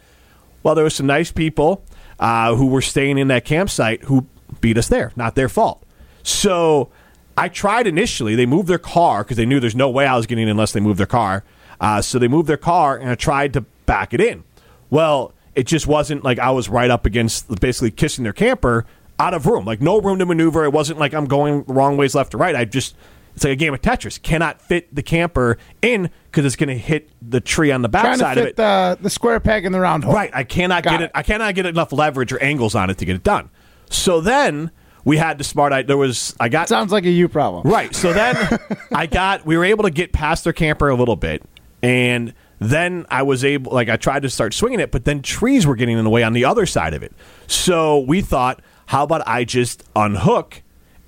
Well, 0.64 0.76
there 0.76 0.84
were 0.84 0.90
some 0.90 1.08
nice 1.08 1.32
people 1.32 1.84
uh, 2.20 2.56
who 2.56 2.68
were 2.68 2.82
staying 2.82 3.18
in 3.18 3.28
that 3.30 3.46
campsite 3.46 4.04
who 4.04 4.28
beat 4.62 4.78
us 4.78 4.88
there. 4.88 5.12
Not 5.16 5.36
their 5.36 5.50
fault. 5.50 5.84
So 6.24 6.90
I 7.38 7.50
tried 7.50 7.88
initially. 7.88 8.36
They 8.36 8.46
moved 8.46 8.68
their 8.68 8.78
car 8.78 9.24
because 9.24 9.38
they 9.38 9.46
knew 9.46 9.60
there's 9.60 9.76
no 9.76 9.90
way 9.90 10.06
I 10.06 10.16
was 10.16 10.26
getting 10.26 10.44
in 10.44 10.50
unless 10.50 10.74
they 10.74 10.80
moved 10.80 11.00
their 11.00 11.08
car. 11.08 11.44
Uh, 11.82 12.02
so 12.02 12.20
they 12.20 12.28
moved 12.28 12.50
their 12.50 12.58
car, 12.58 12.98
and 12.98 13.10
I 13.10 13.16
tried 13.16 13.54
to 13.54 13.62
back 13.86 14.14
it 14.14 14.20
in. 14.20 14.44
Well, 14.90 15.34
it 15.56 15.68
just 15.68 15.88
wasn't 15.88 16.24
like 16.24 16.40
I 16.40 16.52
was 16.52 16.70
right 16.70 16.90
up 16.90 17.06
against 17.06 17.48
basically 17.60 17.92
kissing 17.92 18.24
their 18.24 18.34
camper 18.34 18.86
out 19.20 19.34
of 19.34 19.46
room, 19.46 19.66
like 19.66 19.82
no 19.82 20.00
room 20.00 20.20
to 20.20 20.26
maneuver. 20.26 20.64
It 20.64 20.72
wasn't 20.72 21.00
like 21.00 21.14
I'm 21.14 21.26
going 21.26 21.64
the 21.64 21.74
wrong 21.74 21.98
ways 21.98 22.16
left 22.16 22.34
or 22.34 22.38
right. 22.38 22.56
I 22.56 22.66
just 22.66 22.96
it's 23.36 23.44
like 23.44 23.54
a 23.54 23.56
game 23.56 23.74
of 23.74 23.82
Tetris. 23.82 24.22
Cannot 24.22 24.62
fit 24.62 24.94
the 24.94 25.04
camper 25.04 25.58
in 25.82 26.10
because 26.26 26.46
it's 26.46 26.56
going 26.56 26.70
to 26.70 26.78
hit 26.78 27.10
the 27.22 27.40
tree 27.40 27.72
on 27.72 27.82
the 27.82 27.90
backside 27.90 28.38
of 28.38 28.46
it. 28.48 28.56
the 28.56 28.98
the 29.02 29.10
square 29.10 29.40
peg 29.40 29.66
in 29.66 29.72
the 29.72 29.80
round 29.80 30.04
hole. 30.04 30.14
Right. 30.14 30.32
I 30.34 30.44
cannot 30.44 30.84
Got 30.84 30.92
get 30.92 31.02
it. 31.02 31.06
it. 31.06 31.12
I 31.16 31.24
cannot 31.24 31.54
get 31.56 31.66
enough 31.66 31.92
leverage 31.92 32.32
or 32.34 32.42
angles 32.42 32.76
on 32.76 32.90
it 32.90 32.98
to 32.98 33.06
get 33.06 33.16
it 33.16 33.24
done. 33.24 33.50
So 33.90 34.20
then 34.22 34.72
we 35.06 35.18
had 35.18 35.38
the 35.38 35.44
smart. 35.44 35.74
I 35.74 35.82
there 35.84 35.98
was 35.98 36.36
I 36.40 36.50
got 36.50 36.68
Sounds 36.70 36.92
like 36.92 37.06
a 37.06 37.10
you 37.10 37.28
problem. 37.30 37.72
right. 37.72 37.94
So 37.96 38.14
then 38.14 38.36
I 38.94 39.06
got 39.06 39.46
we 39.46 39.58
were 39.58 39.66
able 39.66 39.84
to 39.84 39.92
get 39.92 40.12
past 40.12 40.44
their 40.44 40.54
camper 40.54 40.90
a 40.90 40.96
little 40.96 41.16
bit, 41.16 41.42
and 41.82 42.34
then 42.60 43.06
I 43.10 43.24
was 43.24 43.44
able 43.46 43.72
like 43.72 43.90
I 43.90 43.98
tried 43.98 44.24
to 44.24 44.30
start 44.30 44.54
swinging 44.54 44.80
it, 44.80 44.92
but 44.92 45.06
then 45.06 45.22
trees 45.22 45.66
were 45.66 45.76
getting 45.76 45.98
in 45.98 46.04
the 46.04 46.10
way 46.10 46.24
on 46.24 46.34
the 46.34 46.46
other 46.46 46.66
side 46.66 46.94
of 46.94 47.04
it. 47.04 47.14
So 47.48 48.00
we 48.00 48.22
thought, 48.22 48.62
how 48.88 49.04
about 49.04 49.22
I 49.28 49.44
just 49.46 49.84
unhook 49.96 50.62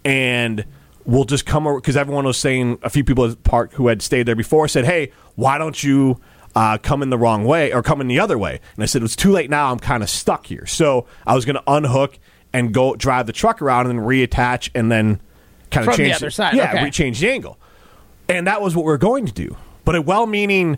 and 0.06 0.66
we'll 1.06 1.26
just 1.26 1.46
come 1.46 1.68
over 1.68 1.80
because 1.80 1.98
everyone 1.98 2.26
was 2.26 2.38
saying 2.38 2.80
a 2.84 2.90
few 2.90 3.04
people 3.04 3.26
at 3.26 3.32
the 3.32 3.38
park 3.38 3.74
who 3.74 3.88
had 3.88 4.02
stayed 4.02 4.24
there 4.24 4.36
before 4.36 4.68
said, 4.68 4.86
"Hey, 4.86 5.12
why 5.36 5.58
don't 5.58 5.84
you 5.84 6.20
uh, 6.56 6.78
come 6.78 7.02
in 7.02 7.10
the 7.10 7.18
wrong 7.18 7.44
way 7.46 7.74
or 7.74 7.82
come 7.84 8.02
in 8.02 8.08
the 8.08 8.20
other 8.20 8.38
way?" 8.38 8.60
And 8.76 8.84
I 8.84 8.86
said, 8.86 9.04
"It's 9.04 9.16
too 9.16 9.32
late 9.32 9.50
now. 9.50 9.72
I'm 9.72 9.80
kind 9.80 10.04
of 10.04 10.10
stuck 10.10 10.46
here." 10.46 10.66
So 10.66 11.06
I 11.26 11.36
was 11.36 11.44
going 11.46 11.56
to 11.56 11.64
unhook 11.68 12.18
and 12.54 12.74
go 12.74 12.96
drive 12.96 13.28
the 13.28 13.34
truck 13.34 13.62
around 13.62 13.88
and 13.88 13.98
then 14.00 14.06
reattach 14.06 14.70
and 14.76 14.92
then 14.92 15.22
kind 15.70 15.88
of 15.88 15.96
change 15.96 16.10
the 16.10 16.16
other 16.16 16.30
side, 16.32 16.54
Yeah, 16.54 16.74
okay. 16.74 16.84
we 16.84 16.92
changed 16.92 17.22
the 17.22 17.30
angle, 17.32 17.58
and 18.28 18.46
that 18.48 18.62
was 18.62 18.76
what 18.76 18.86
we 18.86 18.92
are 18.92 18.98
going 18.98 19.26
to 19.26 19.32
do. 19.32 19.56
But 19.86 19.96
a 19.96 20.02
well-meaning 20.02 20.78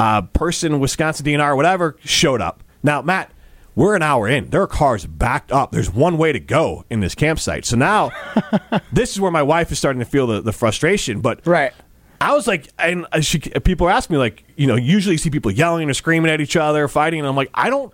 uh, 0.00 0.22
person, 0.22 0.80
Wisconsin 0.80 1.26
DNR, 1.26 1.54
whatever, 1.54 1.96
showed 2.02 2.40
up. 2.40 2.64
Now, 2.82 3.02
Matt, 3.02 3.30
we're 3.74 3.94
an 3.94 4.02
hour 4.02 4.26
in. 4.26 4.48
There 4.48 4.62
are 4.62 4.66
cars 4.66 5.04
backed 5.04 5.52
up. 5.52 5.72
There's 5.72 5.90
one 5.90 6.16
way 6.16 6.32
to 6.32 6.40
go 6.40 6.86
in 6.88 7.00
this 7.00 7.14
campsite. 7.14 7.66
So 7.66 7.76
now, 7.76 8.10
this 8.92 9.12
is 9.12 9.20
where 9.20 9.30
my 9.30 9.42
wife 9.42 9.70
is 9.70 9.78
starting 9.78 10.00
to 10.00 10.06
feel 10.06 10.26
the, 10.26 10.40
the 10.40 10.52
frustration. 10.52 11.20
But 11.20 11.46
Right. 11.46 11.72
I 12.18 12.32
was 12.34 12.46
like, 12.46 12.68
and 12.78 13.06
she, 13.20 13.38
people 13.40 13.90
ask 13.90 14.08
me, 14.08 14.16
like, 14.16 14.44
you 14.56 14.66
know, 14.66 14.76
usually 14.76 15.14
you 15.14 15.18
see 15.18 15.30
people 15.30 15.50
yelling 15.50 15.88
or 15.90 15.94
screaming 15.94 16.30
at 16.30 16.40
each 16.40 16.56
other, 16.56 16.88
fighting. 16.88 17.20
And 17.20 17.28
I'm 17.28 17.36
like, 17.36 17.50
I 17.52 17.68
don't, 17.68 17.92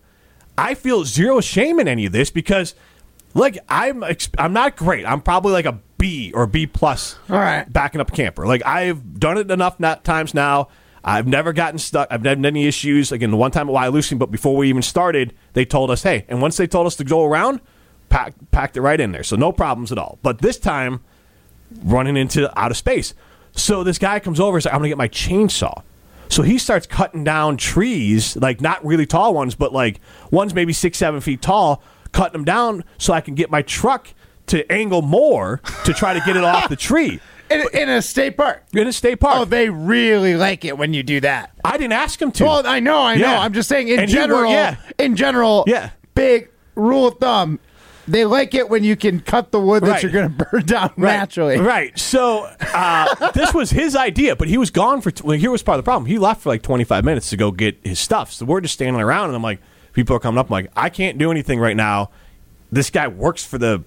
I 0.57 0.75
feel 0.75 1.05
zero 1.05 1.41
shame 1.41 1.81
in 1.81 1.89
any 1.89 2.07
of 2.07 2.13
this 2.13 2.31
because, 2.31 2.75
like, 3.35 3.59
I'm, 3.69 4.05
I'm 4.39 4.53
not 4.53 4.77
great. 4.77 5.05
I'm 5.07 5.21
probably 5.21 5.53
like 5.53 5.67
a 5.67 5.81
B 5.99 6.33
or 6.35 6.47
B 6.47 6.67
plus. 6.69 7.19
All 7.29 7.37
right. 7.37 7.71
Backing 7.73 8.01
up 8.01 8.11
a 8.13 8.15
camper. 8.15 8.47
Like, 8.47 8.65
I've 8.65 9.19
done 9.19 9.39
it 9.39 9.51
enough 9.51 9.81
not 9.81 10.05
times 10.05 10.35
now. 10.35 10.69
I've 11.09 11.29
never 11.29 11.53
gotten 11.53 11.79
stuck. 11.79 12.09
I've 12.11 12.23
never 12.23 12.37
had 12.37 12.47
any 12.47 12.67
issues. 12.67 13.13
Again, 13.13 13.31
the 13.31 13.37
one 13.37 13.53
time 13.53 13.71
at 13.71 13.75
Wyalusing, 13.75 14.19
but 14.19 14.33
before 14.33 14.57
we 14.57 14.69
even 14.69 14.83
started, 14.83 15.33
they 15.53 15.65
told 15.65 15.89
us, 15.89 16.03
hey, 16.03 16.25
and 16.29 16.43
once 16.43 16.57
they 16.57 16.67
told 16.67 16.89
us 16.89 16.97
to 16.97 17.05
go 17.05 17.25
around, 17.25 17.61
pack, 18.09 18.35
packed 18.51 18.77
it 18.77 18.81
right 18.81 19.01
in 19.01 19.13
there. 19.13 19.23
So 19.23 19.37
no 19.37 19.53
problems 19.53 19.93
at 19.93 19.99
all. 19.99 20.19
But 20.23 20.41
this 20.41 20.59
time, 20.59 21.05
running 21.85 22.17
into 22.17 22.51
out 22.59 22.73
of 22.73 22.77
space. 22.77 23.15
So 23.53 23.85
this 23.85 23.99
guy 23.99 24.19
comes 24.19 24.41
over 24.41 24.57
and 24.57 24.65
says, 24.65 24.73
I'm 24.73 24.81
going 24.81 24.89
to 24.91 24.91
get 24.91 24.99
my 24.99 25.09
chainsaw. 25.09 25.83
So 26.29 26.43
he 26.43 26.59
starts 26.59 26.89
cutting 26.89 27.23
down 27.23 27.57
trees, 27.57 28.37
like 28.37 28.61
not 28.61 28.85
really 28.85 29.07
tall 29.07 29.33
ones, 29.33 29.55
but 29.55 29.73
like 29.73 30.01
ones 30.33 30.55
maybe 30.55 30.73
six, 30.73 30.99
seven 30.99 31.21
feet 31.21 31.41
tall, 31.41 31.83
cutting 32.11 32.33
them 32.33 32.45
down 32.45 32.85
so 32.99 33.13
I 33.13 33.21
can 33.21 33.37
get 33.37 33.49
my 33.49 33.63
truck 33.63 34.13
to 34.47 34.71
angle 34.71 35.03
more 35.03 35.61
to 35.85 35.95
try 35.95 36.15
to 36.15 36.21
get 36.27 36.37
it 36.37 36.45
off 36.45 36.69
the 36.69 36.77
tree 36.77 37.21
In, 37.51 37.65
in 37.73 37.89
a 37.89 38.03
state 38.03 38.37
park. 38.37 38.65
in 38.73 38.87
a 38.87 38.93
state 38.93 39.21
park. 39.21 39.37
Oh, 39.39 39.45
they 39.45 39.69
really 39.71 40.35
like 40.37 40.65
it 40.65 40.77
when 40.77 40.93
you 40.95 41.03
do 41.03 41.21
that. 41.21 41.53
I 41.65 41.79
didn't 41.79 41.93
ask 41.93 42.21
him 42.21 42.33
to. 42.33 42.45
Well, 42.45 42.67
I 42.67 42.81
know, 42.81 43.01
I 43.03 43.17
know. 43.17 43.37
I'm 43.37 43.53
just 43.53 43.69
saying 43.69 43.89
in 43.89 44.01
And 44.01 44.11
general. 44.11 44.51
yeah. 44.51 44.77
In 44.99 45.15
general. 45.17 45.65
Yeah. 45.67 45.91
Big 46.15 46.51
rule 46.75 47.07
of 47.09 47.19
thumb. 47.19 47.61
They 48.09 48.25
like 48.25 48.55
it 48.55 48.69
when 48.71 48.85
you 48.85 48.95
can 48.95 49.19
cut 49.21 49.51
the 49.51 49.59
wood 49.61 49.83
that 49.83 50.03
you're 50.03 50.13
going 50.13 50.29
to 50.37 50.45
burn 50.45 50.65
down 50.65 50.93
naturally. 50.97 51.59
Right. 51.59 51.97
So 51.99 52.49
uh, 52.61 53.31
this 53.33 53.53
was 53.53 53.71
his 53.71 53.97
idea, 53.97 54.37
but 54.37 54.47
he 54.49 54.59
was 54.59 54.71
gone 54.71 55.01
for. 55.01 55.11
T- 55.11 55.23
well, 55.25 55.37
here 55.37 55.51
was 55.51 55.63
part 55.63 55.79
of 55.79 55.85
the 55.85 55.89
problem. 55.89 56.07
He 56.07 56.17
left 56.19 56.43
for 56.43 56.49
like 56.51 56.63
25 56.63 57.05
minutes 57.05 57.31
to 57.31 57.37
go 57.37 57.51
get 57.51 57.79
his 57.83 57.99
stuff. 57.99 58.33
So 58.33 58.45
we're 58.45 58.61
just 58.61 58.75
standing 58.75 59.03
around, 59.03 59.27
and 59.31 59.37
I'm 59.37 59.43
like, 59.43 59.61
people 59.93 60.15
are 60.15 60.21
coming 60.21 60.39
up. 60.39 60.47
I'm 60.47 60.53
like, 60.53 60.71
I 60.77 60.89
can't 60.89 61.19
do 61.19 61.31
anything 61.33 61.59
right 61.59 61.77
now. 61.77 62.11
This 62.71 62.91
guy 62.91 63.09
works 63.09 63.45
for 63.45 63.59
the 63.59 63.83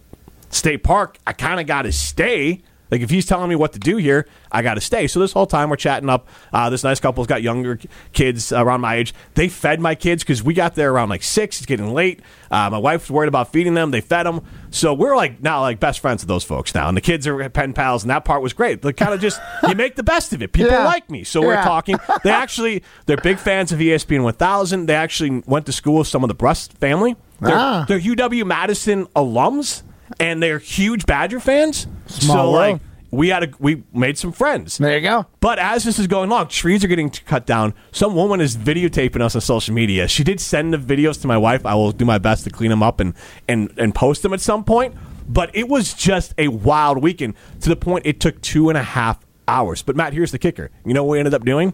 state 0.50 0.84
park. 0.84 1.18
I 1.26 1.32
kind 1.34 1.60
of 1.62 1.68
got 1.68 1.84
to 1.84 1.92
stay. 1.94 2.62
Like 2.92 3.02
if 3.02 3.10
he's 3.10 3.26
telling 3.26 3.50
me 3.50 3.56
what 3.56 3.74
to 3.74 3.80
do 3.80 3.98
here, 3.98 4.28
I 4.52 4.62
got 4.62 4.76
to 4.76 4.82
stay. 4.82 5.08
So 5.08 5.20
this 5.20 5.32
whole 5.32 5.46
time 5.46 5.70
we're 5.70 5.76
chatting 5.76 6.10
up. 6.10 6.28
Uh, 6.52 6.70
this 6.70 6.84
nice 6.84 7.00
couple's 7.00 7.28
got 7.28 7.42
younger 7.42 7.80
kids 8.14 8.52
around 8.52 8.82
my 8.82 8.96
age. 8.96 9.14
They 9.36 9.48
fed 9.50 9.80
my 9.80 9.96
kids 9.96 10.24
because 10.24 10.42
we 10.44 10.54
got 10.54 10.76
there 10.76 10.92
around 10.92 11.10
like 11.10 11.24
six. 11.24 11.58
It's 11.58 11.66
getting 11.66 11.94
late. 11.94 12.22
Uh, 12.52 12.70
my 12.72 12.78
wife's 12.78 13.10
worried 13.12 13.28
about 13.28 13.52
feeding 13.52 13.74
them. 13.76 13.92
They 13.92 14.02
fed 14.02 14.26
them. 14.26 14.42
So 14.72 14.94
we're 14.94 15.16
like 15.16 15.42
now 15.42 15.62
like 15.62 15.80
best 15.80 16.00
friends 16.00 16.24
with 16.24 16.28
those 16.28 16.44
folks 16.44 16.74
now, 16.76 16.88
and 16.88 16.96
the 16.98 17.02
kids 17.02 17.26
are 17.28 17.50
pen 17.50 17.74
pals, 17.74 18.04
and 18.04 18.10
that 18.12 18.26
part 18.26 18.42
was 18.42 18.54
great. 18.54 18.84
Like 18.84 18.98
kind 18.98 19.14
of 19.14 19.22
just 19.22 19.40
you 19.68 19.76
make 19.76 19.96
the 19.96 20.04
best 20.04 20.34
of 20.34 20.42
it. 20.42 20.52
People 20.52 20.72
Yeah. 20.72 20.86
like 20.86 21.10
me, 21.10 21.24
so 21.24 21.42
we're 21.42 21.56
talking. 21.62 21.98
They 22.24 22.32
actually 22.32 22.84
they're 23.06 23.18
big 23.18 23.38
fans 23.40 23.72
of 23.72 23.80
ESPN 23.80 24.24
1000. 24.24 24.86
They 24.88 24.96
actually 24.96 25.44
went 25.46 25.66
to 25.68 25.72
school 25.72 26.00
with 26.00 26.08
some 26.08 26.24
of 26.24 26.28
the 26.28 26.34
Brust 26.34 26.74
family. 26.74 27.16
They're, 27.42 27.56
Ah. 27.56 27.86
they're 27.88 28.00
UW 28.00 28.46
Madison 28.46 29.06
alums, 29.16 29.84
and 30.20 30.42
they're 30.42 30.60
huge 30.60 31.06
Badger 31.06 31.40
fans. 31.40 31.88
Small 32.08 32.36
so 32.36 32.52
like 32.52 32.82
we 33.12 33.30
had 33.30 33.44
a 33.44 33.50
we 33.60 33.84
made 33.94 34.18
some 34.18 34.32
friends. 34.32 34.78
There 34.78 34.96
you 34.96 35.02
go. 35.02 35.26
But 35.40 35.60
as 35.60 35.84
this 35.84 36.00
is 36.00 36.08
going 36.08 36.30
along, 36.30 36.48
trees 36.50 36.84
are 36.84 36.88
getting 36.88 37.10
cut 37.10 37.46
down. 37.46 37.74
Some 37.92 38.16
woman 38.16 38.42
is 38.42 38.56
videotaping 38.56 39.22
us 39.22 39.36
on 39.36 39.42
social 39.42 39.74
media. 39.74 40.08
She 40.08 40.24
did 40.24 40.40
send 40.40 40.74
the 40.74 40.78
videos 40.78 41.20
to 41.22 41.28
my 41.28 41.38
wife. 41.38 41.66
I 41.66 41.76
will 41.76 41.92
do 41.92 42.06
my 42.06 42.18
best 42.18 42.44
to 42.44 42.50
clean 42.50 42.70
them 42.70 42.84
up 42.84 43.00
and 43.00 43.14
and 43.48 43.74
and 43.78 43.94
post 43.96 44.22
them 44.24 44.34
at 44.34 44.42
some 44.42 44.64
point. 44.64 44.96
But 45.28 45.52
it 45.54 45.70
was 45.70 45.94
just 45.94 46.34
a 46.38 46.48
wild 46.48 47.02
weekend 47.02 47.36
to 47.62 47.70
the 47.70 47.76
point 47.76 48.06
it 48.06 48.20
took 48.20 48.42
two 48.42 48.70
and 48.70 48.78
a 48.78 48.84
half 48.84 49.20
hours. 49.48 49.82
But 49.82 49.96
Matt, 49.96 50.14
here's 50.14 50.32
the 50.32 50.40
kicker. 50.40 50.72
You 50.86 50.94
know 50.94 51.04
what 51.04 51.14
we 51.14 51.20
ended 51.20 51.34
up 51.34 51.46
doing? 51.46 51.74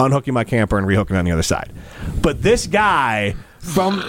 Unhooking 0.00 0.32
my 0.32 0.44
camper 0.44 0.78
and 0.78 0.86
rehooking 0.86 1.18
on 1.18 1.24
the 1.24 1.32
other 1.32 1.42
side. 1.42 1.72
But 2.22 2.42
this 2.42 2.68
guy 2.68 3.34
from 3.58 4.00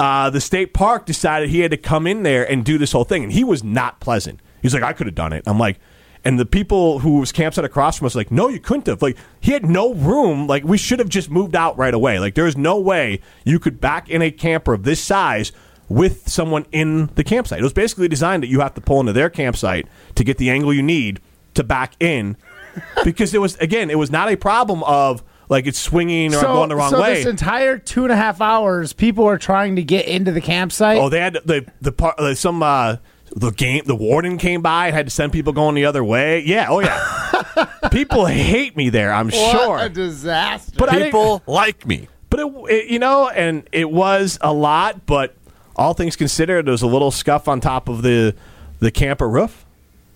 uh, 0.00 0.30
the 0.30 0.40
state 0.40 0.72
park 0.74 1.06
decided 1.06 1.48
he 1.48 1.60
had 1.60 1.70
to 1.72 1.76
come 1.76 2.06
in 2.06 2.22
there 2.22 2.48
and 2.48 2.64
do 2.64 2.78
this 2.78 2.92
whole 2.92 3.04
thing, 3.04 3.24
and 3.24 3.32
he 3.32 3.44
was 3.44 3.64
not 3.64 4.00
pleasant. 4.00 4.40
He's 4.62 4.74
like, 4.74 4.82
I 4.82 4.92
could 4.92 5.06
have 5.06 5.14
done 5.14 5.32
it. 5.32 5.44
I'm 5.46 5.58
like, 5.58 5.78
and 6.24 6.38
the 6.38 6.46
people 6.46 6.98
who 6.98 7.20
was 7.20 7.32
campsite 7.32 7.64
across 7.64 7.98
from 7.98 8.06
us 8.06 8.14
like, 8.14 8.30
no, 8.30 8.48
you 8.48 8.60
couldn't 8.60 8.86
have. 8.86 9.02
Like, 9.02 9.16
he 9.40 9.52
had 9.52 9.64
no 9.64 9.94
room. 9.94 10.46
Like, 10.46 10.64
we 10.64 10.76
should 10.76 10.98
have 10.98 11.08
just 11.08 11.30
moved 11.30 11.54
out 11.54 11.78
right 11.78 11.94
away. 11.94 12.18
Like, 12.18 12.34
there's 12.34 12.56
no 12.56 12.78
way 12.78 13.20
you 13.44 13.58
could 13.58 13.80
back 13.80 14.08
in 14.08 14.20
a 14.20 14.30
camper 14.30 14.74
of 14.74 14.82
this 14.82 15.00
size 15.00 15.52
with 15.88 16.28
someone 16.28 16.66
in 16.72 17.06
the 17.14 17.24
campsite. 17.24 17.60
It 17.60 17.62
was 17.62 17.72
basically 17.72 18.08
designed 18.08 18.42
that 18.42 18.48
you 18.48 18.60
have 18.60 18.74
to 18.74 18.80
pull 18.80 19.00
into 19.00 19.12
their 19.12 19.30
campsite 19.30 19.86
to 20.16 20.24
get 20.24 20.38
the 20.38 20.50
angle 20.50 20.72
you 20.72 20.82
need 20.82 21.20
to 21.54 21.64
back 21.64 21.94
in, 22.00 22.36
because 23.04 23.32
it 23.32 23.40
was 23.40 23.56
again, 23.56 23.90
it 23.90 23.98
was 23.98 24.10
not 24.10 24.30
a 24.30 24.36
problem 24.36 24.82
of 24.84 25.22
like 25.48 25.66
it's 25.66 25.78
swinging 25.78 26.34
or 26.34 26.38
I'm 26.38 26.44
going 26.44 26.68
the 26.68 26.76
wrong 26.76 26.90
so 26.90 27.00
way. 27.00 27.14
this 27.14 27.26
entire 27.26 27.78
two 27.78 28.04
and 28.04 28.12
a 28.12 28.16
half 28.16 28.40
hours, 28.40 28.92
people 28.92 29.26
are 29.26 29.38
trying 29.38 29.76
to 29.76 29.82
get 29.82 30.06
into 30.06 30.32
the 30.32 30.40
campsite. 30.40 30.98
Oh, 30.98 31.08
they 31.08 31.20
had 31.20 31.34
the 31.44 31.66
the 31.80 31.92
part 31.92 32.18
uh, 32.18 32.34
some 32.34 32.62
uh, 32.62 32.96
the 33.34 33.50
game 33.50 33.82
the 33.86 33.94
warden 33.94 34.38
came 34.38 34.62
by 34.62 34.86
and 34.86 34.94
had 34.94 35.06
to 35.06 35.10
send 35.10 35.32
people 35.32 35.52
going 35.52 35.74
the 35.74 35.84
other 35.84 36.04
way. 36.04 36.40
Yeah, 36.40 36.66
oh 36.68 36.80
yeah. 36.80 37.66
people 37.90 38.26
hate 38.26 38.76
me 38.76 38.90
there. 38.90 39.12
I'm 39.12 39.26
what 39.26 39.52
sure. 39.52 39.78
a 39.78 39.88
disaster! 39.88 40.74
But 40.76 40.90
People 40.90 41.42
like 41.46 41.86
me. 41.86 42.08
But 42.30 42.40
it, 42.40 42.46
it, 42.70 42.90
you 42.90 42.98
know, 42.98 43.28
and 43.28 43.66
it 43.72 43.90
was 43.90 44.38
a 44.42 44.52
lot. 44.52 45.06
But 45.06 45.34
all 45.76 45.94
things 45.94 46.16
considered, 46.16 46.66
there 46.66 46.72
was 46.72 46.82
a 46.82 46.86
little 46.86 47.10
scuff 47.10 47.48
on 47.48 47.60
top 47.60 47.88
of 47.88 48.02
the 48.02 48.34
the 48.80 48.90
camper 48.90 49.28
roof, 49.28 49.64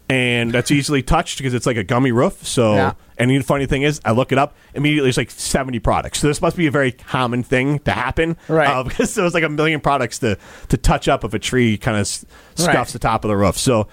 and 0.09 0.53
that's 0.53 0.71
easily 0.71 1.03
touched 1.03 1.39
because 1.39 1.55
it's 1.55 1.67
like 1.67 1.77
a 1.77 1.85
gummy 1.85 2.13
roof. 2.13 2.47
So, 2.47 2.75
Yeah. 2.75 2.93
And 3.31 3.41
the 3.41 3.45
funny 3.45 3.67
thing 3.67 3.83
is, 3.83 4.01
I 4.05 4.13
look 4.13 4.33
it 4.33 4.39
up 4.39 4.55
immediately. 4.75 5.09
It's 5.09 5.19
like 5.19 5.31
seventy 5.31 5.79
products. 5.79 6.19
So 6.21 6.27
this 6.29 6.41
must 6.43 6.57
be 6.57 6.67
a 6.67 6.71
very 6.71 6.93
common 6.93 7.43
thing 7.43 7.79
to 7.81 7.91
happen, 7.93 8.37
Right. 8.49 8.69
Uh, 8.69 8.83
because 8.89 9.15
there 9.15 9.25
was 9.25 9.35
like 9.35 9.45
a 9.45 9.49
million 9.49 9.81
products 9.81 10.19
to 10.21 10.39
to 10.69 10.77
touch 10.77 11.09
up 11.09 11.25
if 11.25 11.33
a 11.35 11.39
tree 11.39 11.79
kind 11.79 11.97
of 11.97 12.03
s- 12.03 12.25
scuffs 12.55 12.75
Right. 12.77 12.87
the 12.89 12.99
top 12.99 13.25
of 13.25 13.29
the 13.29 13.37
roof. 13.37 13.57
So. 13.59 13.89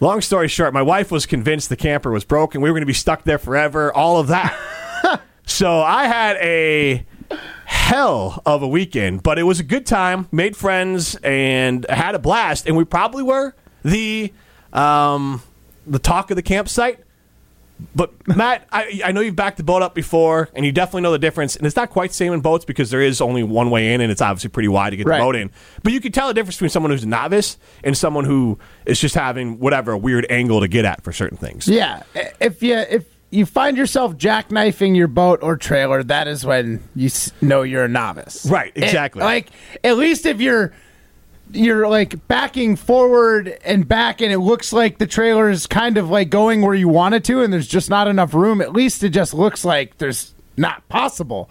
Long 0.00 0.20
story 0.20 0.48
short, 0.48 0.74
my 0.74 0.82
wife 0.82 1.12
was 1.12 1.24
convinced 1.24 1.68
the 1.68 1.76
camper 1.76 2.10
was 2.10 2.24
broken. 2.24 2.60
We 2.60 2.68
were 2.68 2.74
going 2.74 2.82
to 2.82 2.86
be 2.86 2.92
stuck 2.92 3.22
there 3.22 3.38
forever. 3.38 3.92
All 3.94 4.18
of 4.18 4.26
that. 4.26 4.52
So 5.46 5.80
I 5.80 6.06
had 6.06 6.36
a 6.38 7.04
hell 7.66 8.42
of 8.46 8.62
a 8.62 8.68
weekend, 8.68 9.22
but 9.22 9.38
it 9.38 9.42
was 9.42 9.60
a 9.60 9.62
good 9.62 9.84
time. 9.86 10.26
Made 10.32 10.56
friends 10.56 11.16
and 11.22 11.86
had 11.88 12.14
a 12.14 12.18
blast, 12.18 12.66
and 12.66 12.76
we 12.76 12.84
probably 12.84 13.22
were 13.22 13.54
the 13.84 14.32
um, 14.72 15.42
the 15.86 15.98
talk 15.98 16.30
of 16.30 16.36
the 16.36 16.42
campsite. 16.42 17.03
But 17.94 18.12
Matt, 18.28 18.66
I, 18.72 19.00
I 19.04 19.12
know 19.12 19.20
you've 19.20 19.36
backed 19.36 19.56
the 19.56 19.62
boat 19.64 19.82
up 19.82 19.94
before, 19.94 20.48
and 20.54 20.64
you 20.64 20.72
definitely 20.72 21.02
know 21.02 21.12
the 21.12 21.18
difference. 21.18 21.56
And 21.56 21.66
it's 21.66 21.76
not 21.76 21.90
quite 21.90 22.10
the 22.10 22.14
same 22.16 22.32
in 22.32 22.40
boats 22.40 22.64
because 22.64 22.90
there 22.90 23.00
is 23.02 23.20
only 23.20 23.42
one 23.42 23.70
way 23.70 23.92
in, 23.94 24.00
and 24.00 24.10
it's 24.12 24.22
obviously 24.22 24.50
pretty 24.50 24.68
wide 24.68 24.90
to 24.90 24.96
get 24.96 25.06
Right. 25.06 25.18
the 25.18 25.22
boat 25.24 25.36
in. 25.36 25.50
But 25.82 25.92
you 25.92 26.00
can 26.00 26.12
tell 26.12 26.28
the 26.28 26.34
difference 26.34 26.56
between 26.56 26.70
someone 26.70 26.90
who's 26.92 27.04
a 27.04 27.08
novice 27.08 27.56
and 27.82 27.96
someone 27.96 28.24
who 28.24 28.58
is 28.86 29.00
just 29.00 29.14
having 29.14 29.58
whatever 29.58 29.92
a 29.92 29.98
weird 29.98 30.26
angle 30.30 30.60
to 30.60 30.68
get 30.68 30.84
at 30.84 31.02
for 31.02 31.12
certain 31.12 31.38
things. 31.38 31.66
Yeah, 31.68 32.02
if 32.40 32.62
you 32.62 32.76
if 32.76 33.04
you 33.30 33.44
find 33.46 33.76
yourself 33.76 34.14
jackknifing 34.16 34.94
your 34.94 35.08
boat 35.08 35.40
or 35.42 35.56
trailer, 35.56 36.04
that 36.04 36.28
is 36.28 36.44
when 36.46 36.80
you 36.94 37.10
know 37.40 37.62
you're 37.62 37.84
a 37.84 37.88
novice. 37.88 38.46
Right, 38.46 38.70
It- 38.76 38.84
exactly. 38.84 39.22
like 39.22 39.48
at 39.82 39.96
least 39.96 40.24
if 40.26 40.40
you're 40.40 40.72
you're 41.54 41.88
like 41.88 42.26
backing 42.28 42.76
forward 42.76 43.56
and 43.64 43.86
back, 43.88 44.20
and 44.20 44.32
it 44.32 44.38
looks 44.38 44.72
like 44.72 44.98
the 44.98 45.06
trailer 45.06 45.48
is 45.48 45.66
kind 45.66 45.96
of 45.96 46.10
like 46.10 46.30
going 46.30 46.62
where 46.62 46.74
you 46.74 46.88
want 46.88 47.14
it 47.14 47.24
to, 47.24 47.42
and 47.42 47.52
there's 47.52 47.68
just 47.68 47.90
not 47.90 48.08
enough 48.08 48.34
room. 48.34 48.60
At 48.60 48.72
least 48.72 49.02
it 49.02 49.10
just 49.10 49.34
looks 49.34 49.64
like 49.64 49.98
there's 49.98 50.34
not 50.56 50.86
possible. 50.88 51.48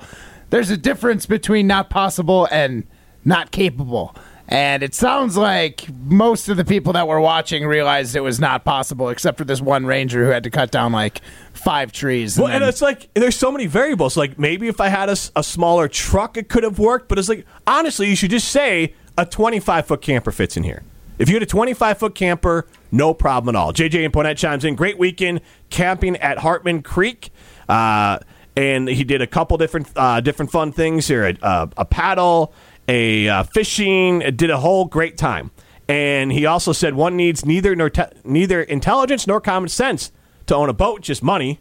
There's 0.50 0.70
a 0.70 0.78
difference 0.78 1.26
between 1.26 1.68
not 1.68 1.90
possible 1.90 2.48
and 2.52 2.86
not 3.26 3.52
capable. 3.52 4.16
And 4.50 4.84
it 4.84 4.94
sounds 4.94 5.38
like 5.38 5.88
most 6.06 6.50
of 6.50 6.58
the 6.58 6.66
people 6.66 6.94
that 6.94 7.08
were 7.08 7.20
watching 7.22 7.66
realized 7.66 8.14
it 8.16 8.20
was 8.20 8.42
not 8.42 8.66
possible, 8.66 9.10
except 9.10 9.38
for 9.38 9.46
this 9.46 9.62
one 9.62 9.86
ranger 9.86 10.24
who 10.26 10.32
had 10.32 10.44
to 10.44 10.50
cut 10.52 10.70
down 10.70 10.92
like 10.92 11.22
five 11.54 11.94
trees. 11.94 12.38
Well, 12.38 12.48
and 12.50 12.62
then- 12.62 12.70
it's 12.70 12.82
like 12.82 13.10
there's 13.14 13.38
so 13.38 13.52
many 13.54 13.68
variables. 13.68 14.18
Like 14.18 14.38
maybe 14.38 14.68
if 14.68 14.82
I 14.82 14.90
had 14.90 15.08
a 15.10 15.16
smaller 15.16 15.88
truck, 15.88 16.36
it 16.38 16.50
could 16.50 16.64
have 16.64 16.78
worked. 16.78 17.08
But 17.08 17.20
it's 17.20 17.30
like 17.30 17.46
honestly, 17.66 18.10
you 18.10 18.18
should 18.18 18.32
just 18.32 18.50
say 18.50 18.94
a 19.18 19.26
25 19.26 19.88
foot 19.88 20.02
camper 20.02 20.32
fits 20.32 20.58
in 20.58 20.64
here. 20.64 20.84
If 21.20 21.30
you 21.30 21.36
had 21.36 21.44
a 21.44 21.48
25 21.48 21.98
foot 22.00 22.16
camper, 22.16 22.66
no 22.92 23.14
problem 23.14 23.56
at 23.56 23.60
all. 23.60 23.72
JJ 23.72 24.04
and 24.06 24.14
Ponette 24.14 24.38
chimes 24.38 24.66
in. 24.66 24.76
Great 24.76 24.98
weekend 24.98 25.42
camping 25.70 26.18
at 26.18 26.40
Hartman 26.40 26.82
Creek. 26.82 27.32
Uh, 27.70 28.20
and 28.56 28.88
he 28.88 29.04
did 29.04 29.22
a 29.22 29.28
couple 29.28 29.58
different 29.58 29.90
uh, 29.96 30.22
different 30.22 30.52
fun 30.52 30.72
things 30.72 31.08
here: 31.08 31.26
a, 31.26 31.38
uh, 31.42 31.68
a 31.78 31.86
paddle, 31.86 32.54
a 32.88 33.28
uh, 33.28 33.44
fishing. 33.44 34.20
Did 34.20 34.50
a 34.50 34.60
whole 34.60 34.86
great 34.86 35.18
time. 35.18 35.52
And 35.88 36.32
he 36.32 36.46
also 36.46 36.72
said 36.72 36.96
one 36.96 37.16
needs 37.18 37.46
neither 37.46 37.76
nor 37.76 37.90
te- 37.90 38.04
neither 38.24 38.62
intelligence 38.62 39.28
nor 39.28 39.42
common 39.42 39.70
sense 39.70 40.12
to 40.46 40.56
own 40.56 40.70
a 40.70 40.74
boat, 40.74 41.02
just 41.02 41.22
money. 41.22 41.60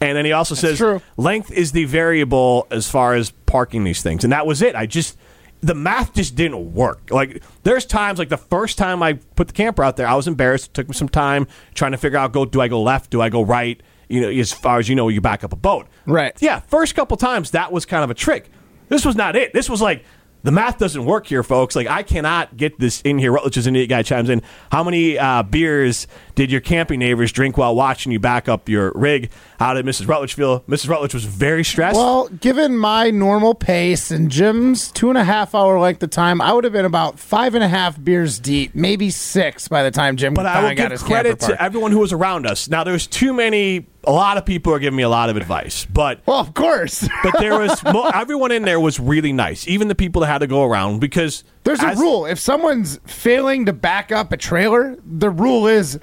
And 0.00 0.16
then 0.16 0.24
he 0.24 0.32
also 0.32 0.54
says 0.54 0.78
true. 0.78 1.02
length 1.16 1.52
is 1.52 1.72
the 1.72 1.84
variable 1.84 2.66
as 2.70 2.90
far 2.90 3.14
as 3.14 3.30
parking 3.44 3.84
these 3.84 4.02
things. 4.02 4.24
And 4.24 4.32
that 4.32 4.46
was 4.46 4.62
it. 4.62 4.74
I 4.74 4.86
just 4.86 5.16
the 5.60 5.74
math 5.74 6.14
just 6.14 6.34
didn't 6.34 6.74
work. 6.74 7.10
Like 7.10 7.42
there's 7.62 7.84
times 7.84 8.18
like 8.18 8.28
the 8.28 8.36
first 8.38 8.78
time 8.78 9.02
I 9.02 9.14
put 9.14 9.48
the 9.48 9.52
camper 9.52 9.84
out 9.84 9.96
there, 9.96 10.06
I 10.06 10.14
was 10.14 10.26
embarrassed. 10.26 10.68
It 10.68 10.74
took 10.74 10.88
me 10.88 10.94
some 10.94 11.08
time 11.08 11.46
trying 11.74 11.92
to 11.92 11.98
figure 11.98 12.18
out 12.18 12.32
go 12.32 12.44
do 12.44 12.60
I 12.60 12.68
go 12.68 12.82
left, 12.82 13.10
do 13.10 13.20
I 13.20 13.28
go 13.28 13.42
right? 13.42 13.80
You 14.08 14.20
know, 14.22 14.28
as 14.28 14.52
far 14.52 14.78
as 14.78 14.88
you 14.88 14.94
know, 14.94 15.08
you 15.08 15.20
back 15.20 15.44
up 15.44 15.52
a 15.52 15.56
boat. 15.56 15.86
Right. 16.06 16.34
Yeah, 16.40 16.60
first 16.60 16.94
couple 16.94 17.16
times 17.16 17.52
that 17.52 17.72
was 17.72 17.86
kind 17.86 18.02
of 18.02 18.10
a 18.10 18.14
trick. 18.14 18.50
This 18.88 19.04
was 19.04 19.14
not 19.14 19.36
it. 19.36 19.52
This 19.52 19.70
was 19.70 19.80
like 19.80 20.04
the 20.42 20.50
math 20.50 20.78
doesn't 20.78 21.04
work 21.04 21.26
here, 21.26 21.42
folks. 21.42 21.76
Like 21.76 21.86
I 21.86 22.02
cannot 22.02 22.56
get 22.56 22.78
this 22.78 23.00
in 23.02 23.18
here. 23.18 23.32
Rutledge's 23.32 23.66
an 23.66 23.76
idiot 23.76 23.90
guy 23.90 24.02
chimes 24.02 24.28
in. 24.28 24.42
How 24.72 24.82
many 24.82 25.18
uh, 25.18 25.42
beers 25.42 26.06
did 26.34 26.50
your 26.50 26.60
camping 26.60 26.98
neighbors 27.00 27.32
drink 27.32 27.56
while 27.58 27.74
watching 27.74 28.12
you 28.12 28.18
back 28.18 28.48
up 28.48 28.68
your 28.68 28.92
rig? 28.94 29.30
How 29.58 29.74
did 29.74 29.84
Mrs. 29.84 30.08
Rutledge 30.08 30.34
feel? 30.34 30.60
Mrs. 30.60 30.88
Rutledge 30.88 31.12
was 31.12 31.24
very 31.24 31.64
stressed. 31.64 31.96
Well, 31.96 32.28
given 32.28 32.76
my 32.76 33.10
normal 33.10 33.54
pace 33.54 34.10
and 34.10 34.30
Jim's 34.30 34.90
two 34.90 35.10
and 35.10 35.18
a 35.18 35.24
half 35.24 35.54
hour 35.54 35.78
length 35.78 36.02
of 36.02 36.10
time, 36.10 36.40
I 36.40 36.52
would 36.52 36.64
have 36.64 36.72
been 36.72 36.86
about 36.86 37.18
five 37.18 37.54
and 37.54 37.62
a 37.62 37.68
half 37.68 38.02
beers 38.02 38.38
deep, 38.38 38.74
maybe 38.74 39.10
six 39.10 39.68
by 39.68 39.82
the 39.82 39.90
time 39.90 40.16
Jim 40.16 40.34
but 40.34 40.46
I 40.46 40.62
will 40.62 40.74
give 40.74 41.00
credit 41.00 41.40
to 41.40 41.62
everyone 41.62 41.92
who 41.92 41.98
was 41.98 42.12
around 42.12 42.46
us. 42.46 42.68
Now, 42.68 42.84
there's 42.84 43.06
too 43.06 43.34
many. 43.34 43.86
A 44.04 44.12
lot 44.12 44.38
of 44.38 44.46
people 44.46 44.72
are 44.72 44.78
giving 44.78 44.96
me 44.96 45.02
a 45.02 45.08
lot 45.08 45.28
of 45.28 45.36
advice, 45.36 45.84
but 45.84 46.20
well, 46.26 46.38
of 46.38 46.54
course. 46.54 47.06
but 47.22 47.34
there 47.38 47.58
was 47.58 47.82
mo- 47.84 48.10
everyone 48.14 48.50
in 48.52 48.62
there 48.62 48.80
was 48.80 48.98
really 48.98 49.32
nice. 49.32 49.68
Even 49.68 49.88
the 49.88 49.94
people 49.94 50.20
that 50.20 50.28
had 50.28 50.38
to 50.38 50.46
go 50.46 50.64
around 50.64 51.00
because 51.00 51.44
There's 51.64 51.82
a 51.82 51.94
rule. 51.96 52.24
If 52.26 52.38
someone's 52.38 52.98
failing 53.04 53.66
to 53.66 53.72
back 53.72 54.10
up 54.10 54.32
a 54.32 54.36
trailer, 54.36 54.96
the 55.04 55.28
rule 55.30 55.66
is 55.66 55.98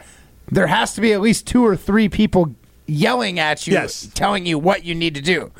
there 0.52 0.68
has 0.68 0.94
to 0.96 1.02
be 1.02 1.12
at 1.14 1.22
least 1.22 1.48
two 1.48 1.66
or 1.66 1.76
three 1.76 2.08
people 2.08 2.56
yelling 2.86 3.40
at 3.40 3.68
you, 3.68 3.74
Yes. 3.74 4.08
telling 4.14 4.46
you 4.46 4.58
what 4.60 4.86
you 4.86 4.96
need 4.96 5.16
to 5.16 5.22
do. 5.22 5.52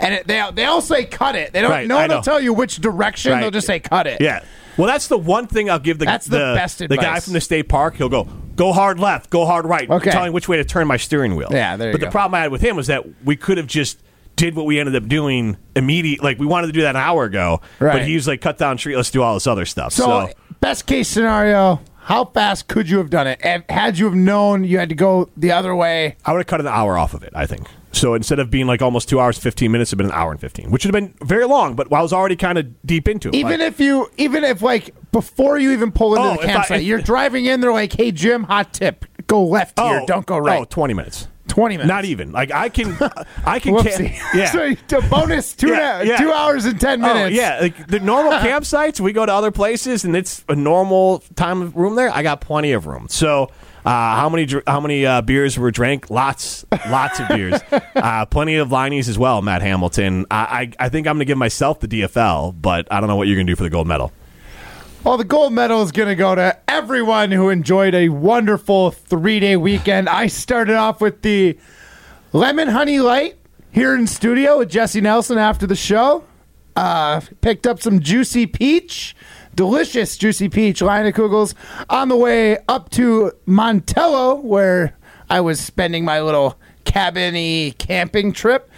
And 0.00 0.14
it, 0.14 0.26
they 0.26 0.48
they 0.54 0.64
all 0.64 0.80
say 0.80 1.04
cut 1.04 1.34
it. 1.34 1.52
They 1.52 1.60
don't. 1.60 1.70
Right, 1.70 1.88
no 1.88 1.96
one 1.96 2.08
will 2.08 2.22
tell 2.22 2.40
you 2.40 2.52
which 2.52 2.76
direction. 2.76 3.32
Right. 3.32 3.40
They'll 3.40 3.50
just 3.50 3.66
say 3.66 3.80
cut 3.80 4.06
it. 4.06 4.20
Yeah. 4.20 4.44
Well, 4.76 4.86
that's 4.86 5.08
the 5.08 5.18
one 5.18 5.48
thing 5.48 5.68
I'll 5.70 5.80
give 5.80 5.98
the 5.98 6.04
That's 6.04 6.26
the 6.26 6.54
best 6.56 6.78
the 6.78 6.88
guy 6.96 7.18
from 7.18 7.32
the 7.32 7.40
state 7.40 7.68
park. 7.68 7.96
He'll 7.96 8.08
go 8.08 8.28
go 8.58 8.74
hard 8.74 9.00
left, 9.00 9.30
go 9.30 9.46
hard 9.46 9.64
right, 9.64 9.88
Okay. 9.88 10.10
telling 10.10 10.32
which 10.34 10.48
way 10.48 10.58
to 10.58 10.64
turn 10.64 10.86
my 10.86 10.98
steering 10.98 11.34
wheel. 11.36 11.48
Yeah, 11.50 11.76
there 11.78 11.88
you 11.88 11.92
But 11.92 12.00
go. 12.02 12.06
the 12.08 12.10
problem 12.12 12.34
I 12.34 12.40
had 12.42 12.50
with 12.52 12.60
him 12.60 12.76
was 12.76 12.88
that 12.88 13.04
we 13.24 13.36
could 13.36 13.56
have 13.56 13.66
just 13.68 13.98
did 14.36 14.54
what 14.54 14.66
we 14.66 14.78
ended 14.78 14.94
up 14.94 15.08
doing 15.08 15.56
immediate. 15.74 16.22
Like 16.22 16.38
we 16.38 16.46
wanted 16.46 16.66
to 16.66 16.72
do 16.74 16.82
that 16.82 16.90
an 16.94 17.00
hour 17.02 17.24
ago, 17.24 17.60
Right. 17.80 17.92
but 17.94 18.02
he 18.02 18.14
was 18.14 18.28
like, 18.28 18.40
"Cut 18.42 18.58
down 18.58 18.76
tree, 18.76 18.94
let's 18.94 19.10
do 19.10 19.22
all 19.22 19.32
this 19.34 19.46
other 19.46 19.64
stuff." 19.64 19.92
So, 19.94 20.04
So, 20.04 20.30
best 20.60 20.86
case 20.86 21.08
scenario, 21.08 21.80
how 22.02 22.24
fast 22.26 22.68
could 22.68 22.88
you 22.90 22.98
have 22.98 23.10
done 23.10 23.26
it? 23.26 23.40
Had- 23.44 23.64
Had 23.68 23.98
you 23.98 24.04
have 24.06 24.14
known 24.14 24.64
you 24.64 24.78
had 24.78 24.88
to 24.90 24.94
go 24.94 25.28
the 25.36 25.52
other 25.52 25.74
way? 25.74 26.16
I 26.24 26.32
would 26.32 26.38
have 26.40 26.46
cut 26.46 26.60
an 26.60 26.66
hour 26.68 26.98
off 26.98 27.14
of 27.14 27.22
it. 27.22 27.32
I 27.34 27.46
think. 27.46 27.66
So 27.90 28.14
instead 28.14 28.38
of 28.38 28.50
being 28.50 28.66
like 28.66 28.82
almost 28.82 29.08
two 29.08 29.18
hours, 29.18 29.38
fifteen 29.38 29.72
minutes, 29.72 29.90
it'd 29.90 29.96
been 29.98 30.06
an 30.06 30.12
hour 30.12 30.30
and 30.30 30.40
fifteen, 30.40 30.70
which 30.70 30.84
would 30.84 30.94
have 30.94 31.02
been 31.02 31.14
very 31.26 31.46
long. 31.46 31.74
But 31.74 31.92
I 31.92 32.00
was 32.02 32.12
already 32.12 32.36
kind 32.36 32.58
of 32.58 32.66
deep 32.86 33.08
into 33.08 33.28
it. 33.30 33.34
Even 33.34 33.58
Like- 33.60 33.68
if 33.68 33.80
you, 33.80 34.08
even 34.18 34.44
if 34.44 34.62
like 34.62 34.94
before 35.12 35.58
you 35.58 35.72
even 35.72 35.92
pull 35.92 36.14
into 36.14 36.26
Oh, 36.28 36.34
the 36.36 36.42
if 36.42 36.48
I- 36.48 36.52
campsite, 36.52 36.82
you're 36.82 37.00
driving 37.02 37.46
in. 37.46 37.60
They're 37.60 37.72
like, 37.72 37.92
"Hey 37.92 38.12
Jim, 38.12 38.44
hot 38.44 38.72
tip, 38.72 39.04
go 39.26 39.44
left 39.44 39.78
here, 39.78 40.02
don't 40.06 40.26
go 40.26 40.38
right." 40.38 40.60
Oh, 40.60 40.64
20 40.64 40.94
minutes. 40.94 41.28
20 41.48 41.76
minutes. 41.78 41.88
Not 41.88 42.04
even. 42.04 42.30
Like 42.30 42.52
I 42.52 42.68
can, 42.68 42.94
I 43.46 43.58
can. 43.58 43.74
Whoopsie. 43.74 44.14
Ca- 44.18 44.30
yeah. 44.38 44.74
so 44.86 45.00
bonus 45.08 45.54
two, 45.54 45.68
Yeah, 45.68 46.02
yeah. 46.02 46.16
two 46.18 46.30
hours 46.30 46.66
and 46.66 46.78
10 46.78 47.00
minutes. 47.00 47.34
yeah, 47.34 47.58
like 47.62 47.86
the 47.86 48.00
normal 48.00 48.32
campsites, 48.40 49.00
we 49.00 49.12
go 49.14 49.24
to 49.24 49.32
other 49.32 49.50
places 49.50 50.04
and 50.04 50.14
it's 50.14 50.44
a 50.50 50.54
normal 50.54 51.20
time 51.36 51.62
of 51.62 51.74
room 51.74 51.94
there. 51.94 52.10
I 52.14 52.22
got 52.22 52.42
plenty 52.42 52.72
of 52.72 52.86
room. 52.86 53.06
So, 53.08 53.44
uh, 53.86 53.88
how 53.90 54.28
many 54.28 54.46
how 54.66 54.78
many 54.80 55.06
uh, 55.06 55.22
beers 55.22 55.58
were 55.58 55.70
drank? 55.70 56.10
Lots, 56.10 56.66
lots 56.90 57.18
of 57.18 57.28
beers. 57.28 57.58
Uh, 57.96 58.24
plenty 58.26 58.54
of 58.56 58.68
Leinies 58.68 59.08
as 59.08 59.18
well. 59.18 59.42
Matt 59.42 59.60
Hamilton. 59.62 60.24
I, 60.30 60.70
I 60.78 60.86
I 60.86 60.88
think 60.90 61.06
I'm 61.08 61.14
going 61.14 61.20
to 61.20 61.24
give 61.24 61.38
myself 61.38 61.80
the 61.80 61.88
DFL, 61.88 62.60
but 62.60 62.86
I 62.92 63.00
don't 63.00 63.08
know 63.08 63.16
what 63.16 63.26
you're 63.26 63.36
going 63.36 63.46
to 63.46 63.50
do 63.52 63.56
for 63.56 63.64
the 63.64 63.70
gold 63.70 63.88
medal. 63.88 64.12
Well, 65.04 65.16
the 65.16 65.24
gold 65.24 65.52
medal 65.52 65.82
is 65.82 65.92
going 65.92 66.08
to 66.08 66.16
go 66.16 66.34
to 66.34 66.58
everyone 66.68 67.30
who 67.30 67.50
enjoyed 67.50 67.94
a 67.94 68.08
wonderful 68.08 68.90
three 68.90 69.38
day 69.38 69.56
weekend. 69.56 70.08
I 70.08 70.26
started 70.26 70.74
off 70.74 71.00
with 71.00 71.22
the 71.22 71.56
lemon 72.32 72.68
honey 72.68 72.98
light 72.98 73.36
here 73.70 73.94
in 73.94 74.08
studio 74.08 74.58
with 74.58 74.68
Jesse 74.68 75.00
Nelson 75.00 75.38
after 75.38 75.66
the 75.68 75.76
show. 75.76 76.24
Uh, 76.74 77.20
picked 77.40 77.66
up 77.66 77.80
some 77.80 78.00
juicy 78.00 78.44
peach, 78.46 79.14
delicious 79.54 80.16
juicy 80.16 80.48
peach 80.48 80.80
Leinenkugel's 80.80 81.54
on 81.88 82.08
the 82.08 82.16
way 82.16 82.58
up 82.68 82.90
to 82.90 83.32
Montello, 83.46 84.42
where 84.42 84.96
I 85.30 85.40
was 85.40 85.60
spending 85.60 86.04
my 86.04 86.20
little 86.20 86.58
cabin 86.84 87.72
camping 87.78 88.32
trip 88.32 88.68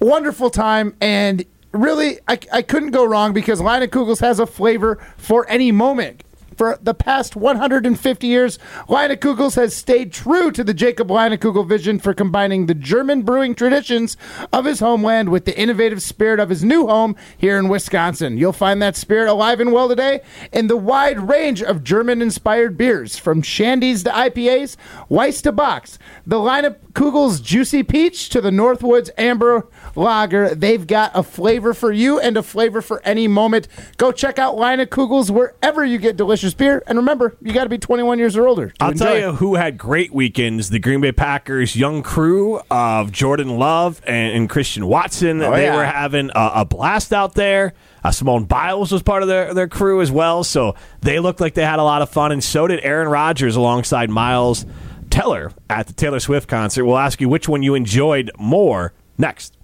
wonderful 0.00 0.50
time 0.50 0.94
and 1.00 1.44
really 1.76 2.18
I, 2.28 2.38
I 2.52 2.62
couldn't 2.62 2.90
go 2.90 3.04
wrong 3.04 3.32
because 3.32 3.60
Leinenkugel's 3.60 4.20
has 4.20 4.38
a 4.38 4.46
flavor 4.46 4.98
for 5.16 5.48
any 5.48 5.72
moment. 5.72 6.22
For 6.56 6.78
the 6.80 6.94
past 6.94 7.36
150 7.36 8.26
years, 8.26 8.58
Leinenkugel's 8.88 9.56
has 9.56 9.76
stayed 9.76 10.10
true 10.10 10.50
to 10.52 10.64
the 10.64 10.72
Jacob 10.72 11.08
Leinenkugel 11.08 11.68
vision 11.68 11.98
for 11.98 12.14
combining 12.14 12.64
the 12.64 12.74
German 12.74 13.22
brewing 13.22 13.54
traditions 13.54 14.16
of 14.54 14.64
his 14.64 14.80
homeland 14.80 15.28
with 15.28 15.44
the 15.44 15.58
innovative 15.58 16.00
spirit 16.00 16.40
of 16.40 16.48
his 16.48 16.64
new 16.64 16.86
home 16.86 17.14
here 17.36 17.58
in 17.58 17.68
Wisconsin. 17.68 18.38
You'll 18.38 18.54
find 18.54 18.80
that 18.80 18.96
spirit 18.96 19.28
alive 19.28 19.60
and 19.60 19.70
well 19.70 19.88
today 19.88 20.22
in 20.50 20.68
the 20.68 20.78
wide 20.78 21.28
range 21.28 21.62
of 21.62 21.84
German 21.84 22.22
inspired 22.22 22.78
beers, 22.78 23.18
from 23.18 23.42
shandies 23.42 24.02
to 24.04 24.10
IPAs, 24.10 24.76
Weiss 25.10 25.42
to 25.42 25.52
Box. 25.52 25.98
The 26.26 26.36
lineup 26.36 26.76
Kugel's 26.94 27.40
Juicy 27.40 27.82
Peach 27.82 28.30
to 28.30 28.40
the 28.40 28.50
Northwoods 28.50 29.10
Amber 29.18 29.68
Lager. 29.96 30.54
They've 30.54 30.86
got 30.86 31.12
a 31.14 31.22
flavor 31.22 31.74
for 31.74 31.92
you 31.92 32.20
and 32.20 32.36
a 32.36 32.42
flavor 32.42 32.82
for 32.82 33.00
any 33.04 33.28
moment. 33.28 33.68
Go 33.96 34.12
check 34.12 34.38
out 34.38 34.56
Leinenkugel's 34.56 35.30
wherever 35.30 35.84
you 35.84 35.98
get 35.98 36.16
delicious 36.16 36.54
beer. 36.54 36.82
And 36.86 36.98
remember, 36.98 37.36
you 37.40 37.52
got 37.52 37.64
to 37.64 37.70
be 37.70 37.78
21 37.78 38.18
years 38.18 38.36
or 38.36 38.46
older. 38.46 38.72
I'll 38.80 38.94
tell 38.94 39.18
you 39.18 39.32
who 39.32 39.54
had 39.54 39.78
great 39.78 40.12
weekends: 40.12 40.70
the 40.70 40.78
Green 40.78 41.00
Bay 41.00 41.12
Packers 41.12 41.76
young 41.76 42.02
crew 42.02 42.60
of 42.70 43.12
Jordan 43.12 43.58
Love 43.58 44.00
and, 44.06 44.36
and 44.36 44.50
Christian 44.50 44.86
Watson. 44.86 45.42
Oh, 45.42 45.50
they 45.50 45.64
yeah. 45.64 45.76
were 45.76 45.84
having 45.84 46.30
a, 46.34 46.50
a 46.56 46.64
blast 46.64 47.12
out 47.12 47.34
there. 47.34 47.74
Uh, 48.04 48.10
Simone 48.12 48.44
Biles 48.44 48.92
was 48.92 49.02
part 49.02 49.22
of 49.22 49.28
their, 49.28 49.52
their 49.52 49.66
crew 49.66 50.00
as 50.00 50.12
well, 50.12 50.44
so 50.44 50.76
they 51.00 51.18
looked 51.18 51.40
like 51.40 51.54
they 51.54 51.64
had 51.64 51.80
a 51.80 51.82
lot 51.82 52.02
of 52.02 52.10
fun, 52.10 52.30
and 52.30 52.42
so 52.42 52.68
did 52.68 52.78
Aaron 52.84 53.08
Rodgers 53.08 53.56
alongside 53.56 54.10
Miles 54.10 54.64
Teller 55.10 55.50
at 55.68 55.86
the 55.86 55.92
Taylor 55.92 56.20
Swift 56.20 56.48
concert. 56.48 56.84
We'll 56.84 56.98
ask 56.98 57.20
you 57.20 57.28
which 57.28 57.48
one 57.48 57.62
you 57.62 57.74
enjoyed 57.74 58.30
more 58.38 58.92
next. 59.18 59.55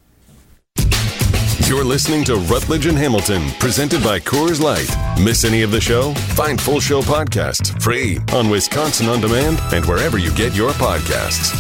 You're 1.73 1.85
listening 1.85 2.23
to 2.25 2.37
Rutledge 2.37 2.85
and 2.85 2.99
Hamilton, 2.99 3.49
presented 3.59 4.05
by 4.05 4.21
Coors 4.21 4.61
Light. 4.61 4.95
Miss 5.19 5.43
any 5.43 5.63
of 5.63 5.71
the 5.71 5.81
show? 5.81 6.13
Find 6.37 6.61
full 6.61 6.81
show 6.81 7.01
podcasts 7.01 7.83
free 7.83 8.19
on 8.35 8.51
Wisconsin 8.51 9.09
On 9.09 9.23
Demand 9.23 9.59
and 9.73 9.83
wherever 9.87 10.19
you 10.19 10.31
get 10.35 10.55
your 10.55 10.73
podcasts. 10.73 11.57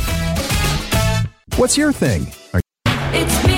What's 1.57 1.79
your 1.79 1.94
thing? 1.94 2.27
Are 2.53 2.61
It's 3.14 3.46
me. 3.46 3.51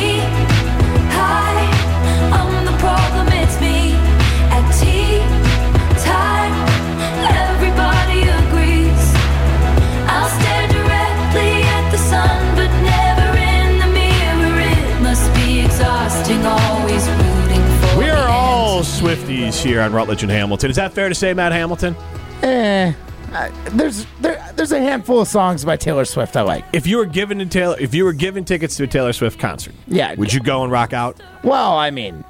60s 19.45 19.63
here 19.63 19.81
on 19.81 19.93
Rutledge 19.93 20.23
and 20.23 20.31
Hamilton. 20.31 20.71
Is 20.71 20.77
that 20.77 20.93
fair 20.93 21.09
to 21.09 21.15
say, 21.15 21.35
Matt 21.35 21.53
Hamilton? 21.53 21.95
Eh. 22.43 22.93
Uh, 23.33 23.51
there's 23.71 24.07
there, 24.21 24.53
there's 24.55 24.71
a 24.71 24.79
handful 24.79 25.21
of 25.21 25.27
songs 25.27 25.65
by 25.65 25.77
Taylor 25.77 26.05
Swift 26.05 26.37
I 26.37 26.43
like. 26.43 26.65
If 26.73 26.87
you 26.87 26.99
were 26.99 27.05
given 27.05 27.41
to 27.41 27.47
Taylor, 27.47 27.77
if 27.81 27.93
you 27.93 28.05
were 28.05 28.13
given 28.13 28.45
tickets 28.45 28.77
to 28.77 28.85
a 28.85 28.87
Taylor 28.87 29.13
Swift 29.13 29.41
concert, 29.41 29.75
yeah, 29.89 30.15
would 30.15 30.33
you 30.33 30.39
go 30.39 30.63
and 30.63 30.71
rock 30.71 30.93
out? 30.93 31.21
Well, 31.43 31.77
I 31.77 31.91
mean, 31.91 32.25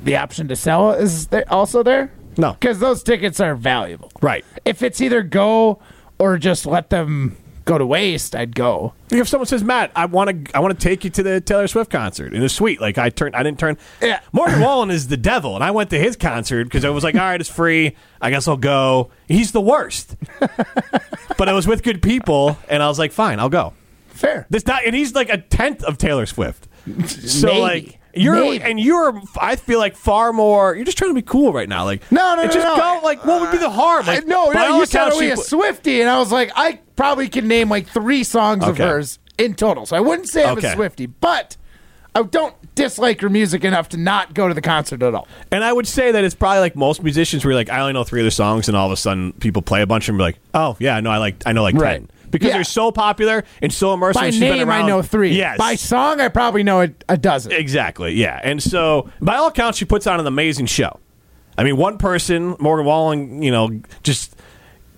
the 0.00 0.16
option 0.16 0.48
to 0.48 0.56
sell 0.56 0.90
is 0.90 1.28
there 1.28 1.44
also 1.52 1.84
there. 1.84 2.12
No, 2.36 2.54
because 2.54 2.80
those 2.80 3.04
tickets 3.04 3.38
are 3.38 3.54
valuable. 3.54 4.10
Right. 4.20 4.44
If 4.64 4.82
it's 4.82 5.00
either 5.00 5.22
go 5.22 5.80
or 6.18 6.36
just 6.36 6.66
let 6.66 6.90
them 6.90 7.36
go 7.64 7.78
to 7.78 7.86
waste, 7.86 8.34
I'd 8.34 8.54
go. 8.54 8.92
If 9.10 9.28
someone 9.28 9.46
says, 9.46 9.62
"Matt, 9.62 9.90
I 9.94 10.06
want 10.06 10.46
to, 10.46 10.56
I 10.56 10.60
want 10.60 10.78
to 10.78 10.88
take 10.88 11.04
you 11.04 11.10
to 11.10 11.22
the 11.22 11.40
Taylor 11.40 11.66
Swift 11.68 11.90
concert 11.90 12.34
in 12.34 12.42
a 12.42 12.48
suite," 12.48 12.80
like 12.80 12.98
I 12.98 13.10
turned, 13.10 13.36
I 13.36 13.42
didn't 13.42 13.58
turn. 13.58 13.76
Yeah. 14.00 14.20
Morgan 14.32 14.60
Wallen 14.60 14.90
is 14.90 15.08
the 15.08 15.16
devil, 15.16 15.54
and 15.54 15.64
I 15.64 15.70
went 15.70 15.90
to 15.90 15.98
his 15.98 16.16
concert 16.16 16.64
because 16.64 16.84
I 16.84 16.90
was 16.90 17.04
like, 17.04 17.14
"All 17.14 17.20
right, 17.20 17.40
it's 17.40 17.50
free. 17.50 17.96
I 18.20 18.30
guess 18.30 18.48
I'll 18.48 18.56
go." 18.56 19.10
He's 19.28 19.52
the 19.52 19.60
worst, 19.60 20.16
but 21.38 21.48
I 21.48 21.52
was 21.52 21.66
with 21.66 21.82
good 21.82 22.02
people, 22.02 22.58
and 22.68 22.82
I 22.82 22.88
was 22.88 22.98
like, 22.98 23.12
"Fine, 23.12 23.40
I'll 23.40 23.48
go." 23.48 23.74
Fair. 24.08 24.46
This 24.50 24.66
not, 24.66 24.84
and 24.84 24.94
he's 24.94 25.14
like 25.14 25.30
a 25.30 25.38
tenth 25.38 25.82
of 25.84 25.96
Taylor 25.96 26.26
Swift. 26.26 26.68
So 27.06 27.46
Maybe. 27.46 27.60
like 27.60 27.99
you're 28.14 28.34
Maybe. 28.34 28.62
and 28.64 28.78
you're 28.80 29.20
I 29.40 29.56
feel 29.56 29.78
like 29.78 29.96
far 29.96 30.32
more 30.32 30.74
you're 30.74 30.84
just 30.84 30.98
trying 30.98 31.10
to 31.10 31.14
be 31.14 31.22
cool 31.22 31.52
right 31.52 31.68
now. 31.68 31.84
Like 31.84 32.10
No, 32.10 32.34
no, 32.34 32.42
no, 32.42 32.48
just 32.48 32.58
no. 32.66 32.76
go 32.76 33.00
like 33.04 33.24
what 33.24 33.40
would 33.40 33.52
be 33.52 33.58
the 33.58 33.70
harm? 33.70 34.06
Like 34.06 34.24
I- 34.24 34.26
no, 34.26 34.50
no, 34.50 34.78
you 34.78 34.86
said 34.86 35.10
only 35.10 35.30
a 35.30 35.36
Swifty, 35.36 36.00
and 36.00 36.10
I 36.10 36.18
was 36.18 36.32
like, 36.32 36.50
I 36.56 36.80
probably 36.96 37.28
can 37.28 37.46
name 37.48 37.68
like 37.68 37.86
three 37.86 38.24
songs 38.24 38.64
of 38.64 38.78
hers 38.78 39.18
in 39.38 39.54
total. 39.54 39.86
So 39.86 39.96
I 39.96 40.00
wouldn't 40.00 40.28
say 40.28 40.44
I'm 40.44 40.58
Okay. 40.58 40.68
a 40.72 40.74
Swifty, 40.74 41.06
but 41.06 41.56
I 42.14 42.22
don't 42.24 42.54
dislike 42.74 43.20
her 43.20 43.28
music 43.28 43.64
enough 43.64 43.88
to 43.90 43.96
not 43.96 44.34
go 44.34 44.48
to 44.48 44.54
the 44.54 44.60
concert 44.60 45.00
at 45.02 45.14
all. 45.14 45.28
And 45.52 45.62
I 45.62 45.72
would 45.72 45.86
say 45.86 46.10
that 46.10 46.24
it's 46.24 46.34
probably 46.34 46.58
like 46.58 46.74
most 46.74 47.02
musicians 47.04 47.44
where 47.44 47.52
you're 47.52 47.60
like, 47.60 47.70
I 47.70 47.80
only 47.80 47.92
know 47.92 48.02
three 48.02 48.20
of 48.20 48.24
other 48.24 48.32
songs, 48.32 48.66
and 48.68 48.76
all 48.76 48.86
of 48.86 48.92
a 48.92 48.96
sudden 48.96 49.32
people 49.34 49.62
play 49.62 49.80
a 49.82 49.86
bunch 49.86 50.08
and 50.08 50.18
be 50.18 50.22
like, 50.22 50.36
oh 50.52 50.76
yeah, 50.80 50.98
no, 51.00 51.10
I 51.10 51.18
like 51.18 51.36
I 51.46 51.52
know 51.52 51.62
like 51.62 51.76
Right. 51.76 52.00
ten 52.00 52.08
because 52.30 52.48
Yeah. 52.48 52.54
they're 52.54 52.64
so 52.64 52.90
popular 52.92 53.44
and 53.62 53.72
so 53.72 53.96
immersive. 53.96 54.14
By 54.14 54.26
and 54.26 54.34
she's 54.34 54.40
been 54.40 54.58
name, 54.58 54.70
I 54.70 54.82
know 54.82 55.02
three. 55.02 55.32
Yes, 55.36 55.58
By 55.58 55.74
song, 55.74 56.20
I 56.20 56.28
probably 56.28 56.62
know 56.62 56.82
a, 56.82 56.88
a 57.08 57.16
dozen. 57.16 57.52
exactly. 57.52 58.14
Yeah, 58.14 58.40
and 58.42 58.62
so 58.62 59.10
by 59.20 59.36
all 59.36 59.48
accounts, 59.48 59.78
she 59.78 59.84
puts 59.84 60.06
on 60.06 60.20
an 60.20 60.26
amazing 60.26 60.66
show. 60.66 61.00
I 61.58 61.64
mean, 61.64 61.76
one 61.76 61.98
person, 61.98 62.56
Morgan 62.58 62.86
Wallen, 62.86 63.42
you 63.42 63.50
know, 63.50 63.70
just 64.02 64.34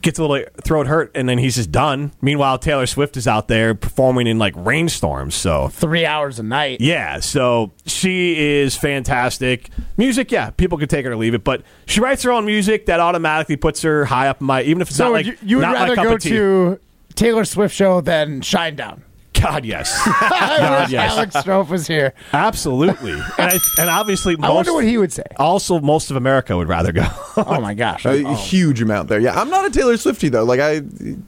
gets 0.01 0.19
a 0.19 0.25
little 0.25 0.45
throat 0.65 0.89
hurt 0.89 1.13
and 1.15 1.29
then 1.29 1.39
he's 1.39 1.55
just 1.55 1.71
done. 1.71 2.11
Meanwhile, 2.21 2.59
Taylor 2.59 2.87
Swift 2.87 3.17
is 3.17 3.29
out 3.29 3.47
there 3.47 3.73
performing 3.73 4.27
in 4.27 4.37
like 4.37 4.53
rainstorms. 4.57 5.33
So 5.37 5.69
Three 5.69 6.05
hours 6.05 6.41
a 6.41 6.43
night. 6.43 6.81
yeah, 6.81 7.21
so 7.21 7.71
she 7.87 8.59
is 8.61 8.77
fantastic. 8.77 9.71
Music, 9.97 10.33
yeah, 10.33 10.51
people 10.51 10.77
can 10.77 10.89
take 10.89 11.05
her 11.07 11.13
or 11.13 11.17
leave 11.17 11.35
it, 11.35 11.45
but 11.45 11.63
she 11.87 12.01
writes 12.01 12.25
her 12.25 12.33
own 12.33 12.45
music 12.47 12.87
that 12.87 12.99
automatically 12.99 13.55
puts 13.57 13.83
her 13.83 14.05
high 14.05 14.27
up 14.29 14.41
in 14.41 14.47
my 14.49 14.63
even 14.63 14.83
if 14.83 14.89
it's 14.89 14.97
So 14.97 15.05
not 15.05 15.13
like 15.13 15.27
you, 15.27 15.37
you 15.43 15.57
would 15.59 15.63
rather 15.65 15.95
go 15.95 16.17
to 16.19 16.81
Taylor 17.15 17.45
Swift 17.45 17.75
show 17.75 18.01
than 18.01 18.41
Shinedown. 18.41 19.03
God, 19.35 19.65
yes, 19.65 20.01
I 20.07 20.83
wish 20.83 20.91
yes. 20.91 21.11
Alex 21.13 21.35
Strofe 21.37 21.69
was 21.69 21.87
here. 21.89 22.13
absolutely, 22.33 23.13
and 23.13 23.23
I, 23.39 23.59
and 23.81 23.91
obviously 23.91 24.37
most. 24.37 24.49
I 24.49 24.53
wonder 24.53 24.73
what 24.73 24.85
he 24.85 24.99
would 24.99 25.13
say. 25.13 25.25
also, 25.37 25.81
most 25.81 26.11
of 26.13 26.17
America 26.17 26.57
would 26.57 26.69
rather 26.69 26.93
go. 26.93 27.07
Oh 27.35 27.61
my 27.63 27.73
gosh. 27.73 28.05
A 28.05 28.23
oh. 28.25 28.35
huge 28.35 28.83
amount 28.83 29.09
there. 29.09 29.19
Yeah, 29.19 29.41
I'm 29.41 29.49
not 29.49 29.65
a 29.65 29.71
Taylor 29.71 29.95
Swiftie 29.95 30.31
though. 30.31 30.45
Like 30.45 30.61
I, 30.61 30.81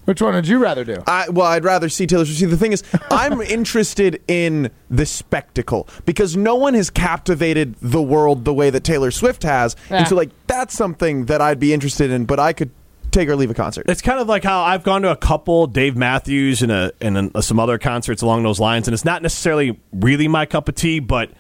Which 0.05 0.21
one 0.21 0.35
would 0.35 0.47
you 0.47 0.59
rather 0.59 0.85
do? 0.85 1.03
I 1.07 1.31
well, 1.31 1.47
I'd 1.47 1.65
rather 1.65 1.89
see 1.89 2.07
Taylor 2.07 2.27
Swift. 2.27 2.39
See, 2.41 2.47
the 2.47 2.59
thing 2.59 2.73
is, 2.73 2.83
I'm 3.11 3.41
interested 3.41 4.23
in 4.29 4.71
the 4.91 5.07
spectacle 5.07 5.89
because 6.05 6.37
no 6.37 6.55
one 6.57 6.75
has 6.75 6.91
captivated 6.91 7.75
the 7.81 8.03
world 8.03 8.45
the 8.45 8.53
way 8.55 8.69
that 8.69 8.85
Taylor 8.85 9.11
Swift 9.11 9.43
has, 9.45 9.77
Yeah. 9.91 9.97
and 9.99 10.09
so 10.09 10.15
like 10.15 10.31
that's 10.47 10.75
something 10.75 11.25
that 11.25 11.41
I'd 11.41 11.59
be 11.59 11.73
interested 11.73 12.11
in. 12.11 12.27
But 12.27 12.39
I 12.39 12.53
could 12.53 12.71
take 13.15 13.29
or 13.29 13.37
leave 13.37 13.51
a 13.51 13.55
concert. 13.55 13.87
It's 13.89 14.03
kind 14.03 14.19
of 14.21 14.29
like 14.29 14.45
how 14.45 14.63
I've 14.63 14.83
gone 14.83 15.03
to 15.03 15.11
a 15.11 15.17
couple 15.17 15.67
Dave 15.67 15.97
Matthews 15.97 16.63
and 16.63 16.71
a 16.71 16.93
and 17.01 17.31
a, 17.35 17.43
some 17.43 17.59
other 17.59 17.79
concerts 17.79 18.21
along 18.23 18.43
those 18.43 18.61
lines, 18.61 18.87
and 18.89 18.93
it's 18.95 19.05
not 19.05 19.23
necessarily 19.23 19.81
really 19.93 20.29
my 20.29 20.45
cup 20.47 20.69
of 20.69 20.75
tea, 20.75 20.99
but 20.99 21.31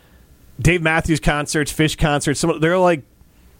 Dave 0.60 0.82
Matthews 0.82 1.20
concerts, 1.20 1.72
Phish 1.72 1.98
concerts, 1.98 2.40
some 2.40 2.60
they're 2.60 2.78
like 2.78 3.02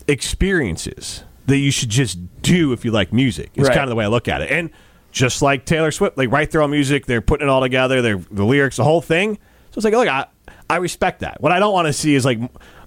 experiences 0.07 1.25
that 1.47 1.59
you 1.59 1.71
should 1.71 1.91
just 1.91 2.19
do 2.43 2.73
if 2.73 2.85
you 2.85 2.91
like 2.91 3.13
music. 3.13 3.51
It's 3.55 3.69
Right. 3.69 3.75
kind 3.75 3.85
of 3.85 3.91
the 3.91 3.97
way 3.97 4.05
I 4.05 4.09
look 4.09 4.29
at 4.29 4.41
it, 4.41 4.51
and 4.51 4.71
just 5.13 5.43
like 5.43 5.65
Taylor 5.65 5.91
Swift, 5.91 6.17
they 6.17 6.27
write 6.27 6.51
their 6.51 6.63
own 6.63 6.71
music, 6.71 7.07
they're 7.07 7.21
putting 7.21 7.47
it 7.47 7.51
all 7.51 7.61
together, 7.61 8.01
they're 8.03 8.23
the 8.31 8.45
lyrics, 8.45 8.77
the 8.77 8.85
whole 8.85 9.01
thing. 9.03 9.35
So 9.71 9.79
it's 9.79 9.85
like, 9.85 9.95
look, 9.95 10.09
I 10.09 10.27
I 10.71 10.77
respect 10.77 11.21
that. 11.21 11.41
What 11.41 11.53
I 11.53 11.59
don't 11.59 11.73
want 11.73 11.87
to 11.87 11.93
see 11.93 12.15
is 12.15 12.25
like 12.25 12.39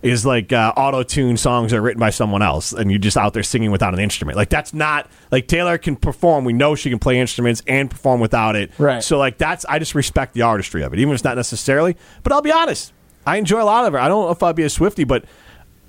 is 0.02 0.26
like 0.26 0.54
uh, 0.54 0.74
auto 0.78 1.04
tune 1.04 1.38
songs 1.38 1.72
that 1.72 1.78
are 1.78 1.82
written 1.82 2.00
by 2.00 2.10
someone 2.10 2.42
else, 2.42 2.74
and 2.74 2.92
you're 2.92 3.00
just 3.00 3.18
out 3.18 3.34
there 3.34 3.44
singing 3.44 3.72
without 3.72 3.94
an 3.94 4.00
instrument. 4.00 4.38
Like 4.38 4.50
that's 4.50 4.74
not 4.74 5.10
like 5.32 5.48
Taylor 5.48 5.78
can 5.78 5.96
perform. 5.96 6.46
We 6.46 6.54
know 6.54 6.76
she 6.76 6.90
can 6.90 7.00
play 7.00 7.20
instruments 7.20 7.62
and 7.68 7.90
perform 7.90 8.20
without 8.20 8.56
it. 8.56 8.72
Right. 8.78 9.04
So 9.04 9.18
like 9.18 9.38
that's 9.38 9.66
I 9.66 9.80
just 9.80 9.96
respect 9.96 10.34
the 10.34 10.44
artistry 10.44 10.84
of 10.84 10.94
it, 10.94 11.00
even 11.00 11.12
if 11.12 11.16
it's 11.16 11.24
not 11.24 11.36
necessarily. 11.38 11.98
But 12.24 12.34
I'll 12.34 12.42
be 12.42 12.52
honest, 12.52 12.94
I 13.26 13.38
enjoy 13.38 13.62
a 13.62 13.66
lot 13.66 13.86
of 13.86 13.94
her. 13.94 14.00
I 14.00 14.08
don't 14.08 14.26
know 14.26 14.32
if 14.32 14.42
I'd 14.44 14.56
be 14.56 14.64
a 14.64 14.70
Swifty, 14.70 15.04
but 15.04 15.26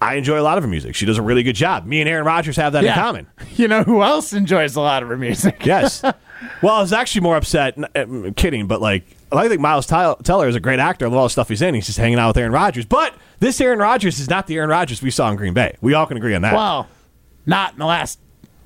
I 0.00 0.14
enjoy 0.14 0.40
a 0.40 0.42
lot 0.42 0.58
of 0.58 0.64
her 0.64 0.70
music. 0.70 0.94
She 0.94 1.06
does 1.06 1.18
a 1.18 1.22
really 1.22 1.42
good 1.42 1.56
job. 1.56 1.84
Me 1.84 2.00
and 2.00 2.08
Aaron 2.08 2.24
Rodgers 2.24 2.56
have 2.56 2.72
that 2.74 2.84
in 2.84 2.92
common. 2.94 3.26
You 3.56 3.66
know 3.66 3.82
who 3.82 4.04
else 4.04 4.32
enjoys 4.32 4.76
a 4.76 4.80
lot 4.80 5.02
of 5.02 5.08
her 5.08 5.16
music? 5.16 5.66
Yes. 5.66 6.00
well, 6.62 6.74
I 6.74 6.80
was 6.80 6.92
actually 6.92 7.22
more 7.22 7.36
upset. 7.36 7.76
n- 7.76 8.28
uh, 8.28 8.30
kidding, 8.36 8.68
but 8.68 8.80
like 8.80 9.04
I 9.32 9.48
think 9.48 9.60
Miles 9.60 9.84
Teller 9.86 10.46
is 10.48 10.54
a 10.54 10.60
great 10.60 10.78
actor. 10.78 11.08
Love 11.08 11.18
all 11.18 11.24
the 11.24 11.30
stuff 11.30 11.48
he's 11.48 11.60
in. 11.60 11.74
He's 11.74 11.86
just 11.86 11.98
hanging 11.98 12.20
out 12.20 12.28
with 12.28 12.36
Aaron 12.36 12.52
Rodgers. 12.52 12.86
But 12.86 13.14
this 13.40 13.60
Aaron 13.60 13.78
Rodgers 13.78 14.18
is 14.18 14.28
not 14.28 14.46
the 14.46 14.56
Aaron 14.56 14.70
Rodgers 14.70 15.02
we 15.02 15.10
saw 15.10 15.30
in 15.30 15.36
Green 15.36 15.54
Bay. 15.54 15.76
We 15.80 15.94
all 15.94 16.06
can 16.06 16.16
agree 16.16 16.34
on 16.34 16.42
that. 16.42 16.54
Well, 16.54 16.88
not 17.46 17.72
in 17.72 17.78
the 17.78 17.86
last 17.86 18.18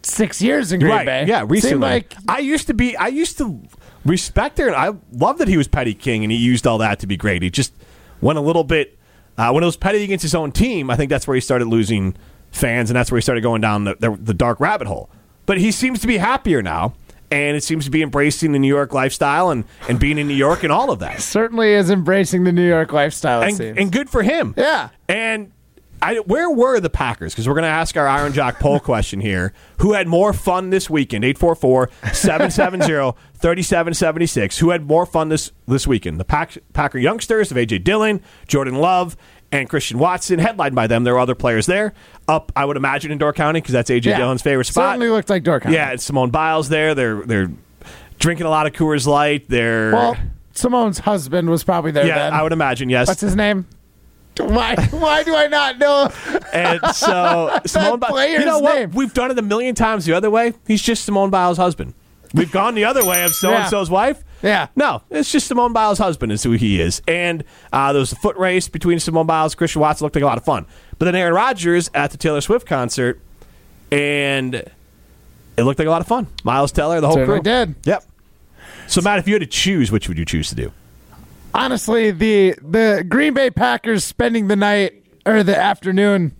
six 0.02 0.42
years 0.42 0.72
in 0.72 0.80
Green 0.80 0.92
right? 0.92 1.06
Bay. 1.06 1.24
Yeah, 1.26 1.44
recently. 1.46 1.70
Seemed 1.70 1.80
like 1.80 2.14
I 2.28 2.38
used 2.38 2.66
to 2.68 2.74
be. 2.74 2.96
I 2.96 3.08
used 3.08 3.38
to 3.38 3.60
respect 4.04 4.58
Aaron. 4.58 4.74
I 4.74 4.92
love 5.12 5.38
that 5.38 5.48
he 5.48 5.56
was 5.56 5.68
petty 5.68 5.94
king 5.94 6.24
and 6.24 6.32
he 6.32 6.38
used 6.38 6.66
all 6.66 6.78
that 6.78 6.98
to 7.00 7.06
be 7.06 7.16
great. 7.16 7.42
He 7.42 7.50
just 7.50 7.72
went 8.20 8.38
a 8.38 8.42
little 8.42 8.64
bit 8.64 8.98
uh, 9.38 9.50
when 9.50 9.62
it 9.62 9.66
was 9.66 9.76
petty 9.76 10.02
against 10.02 10.22
his 10.22 10.34
own 10.34 10.52
team. 10.52 10.90
I 10.90 10.96
think 10.96 11.10
that's 11.10 11.26
where 11.26 11.34
he 11.34 11.40
started 11.40 11.66
losing 11.66 12.16
fans, 12.50 12.90
and 12.90 12.96
that's 12.96 13.10
where 13.10 13.18
he 13.18 13.22
started 13.22 13.40
going 13.40 13.60
down 13.60 13.84
the, 13.84 13.96
the, 13.98 14.10
the 14.10 14.34
dark 14.34 14.60
rabbit 14.60 14.86
hole. 14.86 15.10
But 15.46 15.58
he 15.58 15.72
seems 15.72 16.00
to 16.00 16.06
be 16.06 16.18
happier 16.18 16.62
now. 16.62 16.94
And 17.32 17.56
it 17.56 17.64
seems 17.64 17.84
to 17.86 17.90
be 17.90 18.02
embracing 18.02 18.52
the 18.52 18.58
New 18.58 18.68
York 18.68 18.92
lifestyle 18.92 19.50
and, 19.50 19.64
and 19.88 19.98
being 19.98 20.18
in 20.18 20.28
New 20.28 20.34
York 20.34 20.62
and 20.62 20.72
all 20.72 20.90
of 20.90 20.98
that. 21.00 21.20
certainly 21.20 21.72
is 21.72 21.90
embracing 21.90 22.44
the 22.44 22.52
New 22.52 22.66
York 22.66 22.92
lifestyle. 22.92 23.42
and, 23.42 23.60
and 23.60 23.90
good 23.90 24.10
for 24.10 24.22
him. 24.22 24.54
Yeah. 24.56 24.90
And 25.08 25.52
I, 26.02 26.16
where 26.16 26.50
were 26.50 26.80
the 26.80 26.90
Packers? 26.90 27.32
Because 27.32 27.46
we're 27.46 27.54
going 27.54 27.62
to 27.62 27.68
ask 27.68 27.96
our 27.96 28.08
Iron 28.08 28.32
Jock 28.32 28.58
poll 28.58 28.80
question 28.80 29.20
here. 29.20 29.52
Who 29.78 29.92
had 29.92 30.08
more 30.08 30.32
fun 30.32 30.70
this 30.70 30.90
weekend? 30.90 31.24
844 31.24 31.90
770 32.12 33.16
3776. 33.34 34.58
Who 34.58 34.70
had 34.70 34.84
more 34.86 35.06
fun 35.06 35.28
this, 35.28 35.52
this 35.66 35.86
weekend? 35.86 36.18
The 36.18 36.24
Pack, 36.24 36.58
Packer 36.72 36.98
youngsters 36.98 37.52
of 37.52 37.56
A.J. 37.56 37.78
Dillon, 37.78 38.20
Jordan 38.48 38.74
Love, 38.74 39.16
and 39.52 39.68
Christian 39.68 39.98
Watson, 39.98 40.38
headlined 40.38 40.74
by 40.74 40.86
them. 40.86 41.04
There 41.04 41.14
were 41.14 41.20
other 41.20 41.34
players 41.34 41.66
there. 41.66 41.92
Up, 42.26 42.50
I 42.56 42.64
would 42.64 42.76
imagine, 42.76 43.12
in 43.12 43.18
Door 43.18 43.34
County, 43.34 43.60
because 43.60 43.74
that's 43.74 43.90
A.J. 43.90 44.10
Yeah. 44.10 44.16
Dillon's 44.16 44.42
favorite 44.42 44.64
spot. 44.64 44.92
Certainly 44.92 45.10
looked 45.10 45.30
like 45.30 45.44
Door 45.44 45.60
County, 45.60 45.76
yeah, 45.76 45.90
it's 45.90 46.02
Simone 46.02 46.30
Biles 46.30 46.68
there. 46.68 46.94
They're 46.94 47.22
they're 47.22 47.50
drinking 48.18 48.46
a 48.46 48.50
lot 48.50 48.66
of 48.66 48.72
Coors 48.72 49.06
Light. 49.06 49.48
They're 49.48 49.92
Well, 49.92 50.16
Simone's 50.52 50.98
husband 50.98 51.50
was 51.50 51.62
probably 51.62 51.90
there 51.90 52.06
yeah, 52.06 52.18
then. 52.18 52.32
I 52.32 52.42
would 52.42 52.52
imagine 52.52 52.88
yes. 52.88 53.08
What's 53.08 53.20
his 53.20 53.36
name? 53.36 53.66
Why? 54.38 54.76
Why 54.90 55.22
do 55.24 55.34
I 55.36 55.46
not 55.46 55.78
know? 55.78 56.10
And 56.54 56.80
so 56.94 57.60
Simone 57.66 57.98
Biles, 57.98 58.30
you 58.30 58.44
know 58.44 58.60
what? 58.60 58.74
name. 58.74 58.90
We've 58.92 59.12
done 59.12 59.30
it 59.30 59.38
a 59.38 59.42
million 59.42 59.74
times 59.74 60.06
the 60.06 60.14
other 60.14 60.30
way. 60.30 60.54
He's 60.66 60.80
just 60.80 61.04
Simone 61.04 61.30
Biles' 61.30 61.58
husband. 61.58 61.92
We've 62.32 62.50
gone 62.50 62.74
the 62.74 62.84
other 62.86 63.04
way 63.04 63.24
of 63.24 63.34
so 63.34 63.52
and 63.52 63.68
so's 63.68 63.90
wife. 63.90 64.24
Yeah. 64.42 64.68
No, 64.74 65.02
it's 65.10 65.30
just 65.30 65.46
Simone 65.46 65.72
Biles' 65.72 65.98
husband 65.98 66.32
is 66.32 66.42
who 66.42 66.52
he 66.52 66.80
is. 66.80 67.00
And 67.06 67.44
uh, 67.72 67.92
there 67.92 68.00
was 68.00 68.12
a 68.12 68.16
foot 68.16 68.36
race 68.36 68.68
between 68.68 68.98
Simone 68.98 69.26
Biles 69.26 69.52
and 69.52 69.58
Christian 69.58 69.80
Watson. 69.80 70.04
Looked 70.04 70.16
like 70.16 70.22
a 70.24 70.26
lot 70.26 70.38
of 70.38 70.44
fun. 70.44 70.66
But 70.98 71.06
then 71.06 71.14
Aaron 71.14 71.34
Rodgers 71.34 71.90
at 71.94 72.10
the 72.10 72.16
Taylor 72.18 72.40
Swift 72.40 72.66
concert, 72.66 73.20
and 73.90 74.54
it 74.54 75.62
looked 75.62 75.78
like 75.78 75.88
a 75.88 75.90
lot 75.90 76.00
of 76.00 76.06
fun. 76.08 76.26
Miles 76.44 76.72
Teller, 76.72 77.00
the 77.00 77.06
whole 77.06 77.16
Certainly 77.16 77.40
crew. 77.40 77.42
did. 77.44 77.74
Yep. 77.84 78.04
So 78.88 79.00
Matt, 79.00 79.18
if 79.18 79.28
you 79.28 79.34
had 79.34 79.40
to 79.42 79.46
choose, 79.46 79.90
which 79.92 80.08
would 80.08 80.18
you 80.18 80.24
choose 80.24 80.48
to 80.50 80.54
do? 80.54 80.72
Honestly, 81.54 82.10
the 82.10 82.54
the 82.62 83.04
Green 83.08 83.34
Bay 83.34 83.50
Packers 83.50 84.04
spending 84.04 84.48
the 84.48 84.56
night 84.56 85.04
or 85.26 85.42
the 85.42 85.56
afternoon 85.56 86.34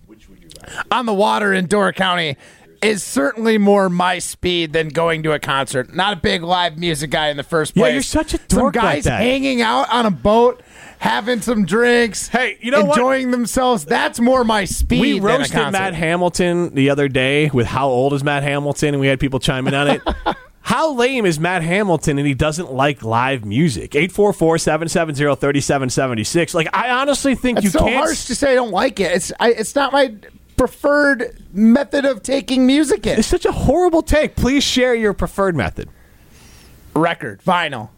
on 0.91 1.05
the 1.05 1.13
water 1.13 1.53
in 1.53 1.67
Door 1.67 1.93
County 1.93 2.35
is 2.83 3.03
certainly 3.03 3.57
more 3.57 3.89
my 3.89 4.19
speed 4.19 4.73
than 4.73 4.89
going 4.89 5.23
to 5.23 5.31
a 5.31 5.39
concert. 5.39 5.93
Not 5.93 6.13
a 6.13 6.15
big 6.19 6.43
live 6.43 6.77
music 6.77 7.09
guy 7.11 7.29
in 7.29 7.37
the 7.37 7.43
first 7.43 7.73
place. 7.73 7.87
Yeah, 7.87 7.93
you're 7.93 8.01
such 8.01 8.33
a 8.33 8.37
Some 8.37 8.59
dork 8.59 8.75
like 8.75 8.83
guys 8.83 9.03
that. 9.05 9.21
hanging 9.21 9.61
out 9.61 9.89
on 9.91 10.05
a 10.05 10.11
boat, 10.11 10.61
having 10.99 11.41
some 11.41 11.65
drinks. 11.65 12.27
Hey, 12.27 12.57
you 12.61 12.71
know 12.71 12.83
what? 12.85 12.97
enjoying 12.97 13.31
themselves. 13.31 13.85
That's 13.85 14.19
more 14.19 14.43
my 14.43 14.65
speed. 14.65 15.01
We 15.01 15.19
roasted. 15.19 15.71
Matt 15.71 15.93
Hamilton 15.93 16.73
the 16.75 16.89
other 16.89 17.07
day 17.07 17.49
with 17.53 17.67
how 17.67 17.87
old 17.87 18.13
is 18.13 18.23
Matt 18.23 18.43
Hamilton, 18.43 18.89
and 18.95 18.99
we 19.01 19.07
had 19.07 19.19
people 19.19 19.39
chime 19.39 19.67
in 19.67 19.73
on 19.73 19.87
it. 19.87 20.01
how 20.61 20.93
lame 20.93 21.25
is 21.25 21.39
Matt 21.39 21.61
Hamilton 21.61 22.17
and 22.17 22.25
he 22.25 22.33
doesn't 22.33 22.71
like 22.71 23.03
live 23.03 23.43
music? 23.45 23.95
844 23.95 24.57
770 24.57 25.35
3776. 25.35 26.53
Like, 26.53 26.69
I 26.73 26.89
honestly 26.91 27.35
think 27.35 27.57
It's 27.57 27.65
you 27.65 27.69
so 27.71 27.79
can't. 27.79 27.95
harsh 27.95 28.25
to 28.25 28.35
say 28.35 28.53
I 28.53 28.55
don't 28.55 28.71
like 28.71 28.99
it. 28.99 29.11
It's 29.11 29.31
I, 29.39 29.51
it's 29.51 29.75
not 29.75 29.91
my 29.91 30.15
preferred 30.67 31.43
method 31.51 32.05
of 32.05 32.23
taking 32.23 32.65
music 32.65 33.05
in. 33.05 33.19
it's 33.19 33.27
such 33.27 33.43
a 33.45 33.51
horrible 33.51 34.01
take. 34.01 34.37
Please 34.37 34.63
share 34.63 34.95
your 34.95 35.11
preferred 35.13 35.57
method. 35.57 35.89
Record, 36.95 37.41
vinyl, 37.43 37.89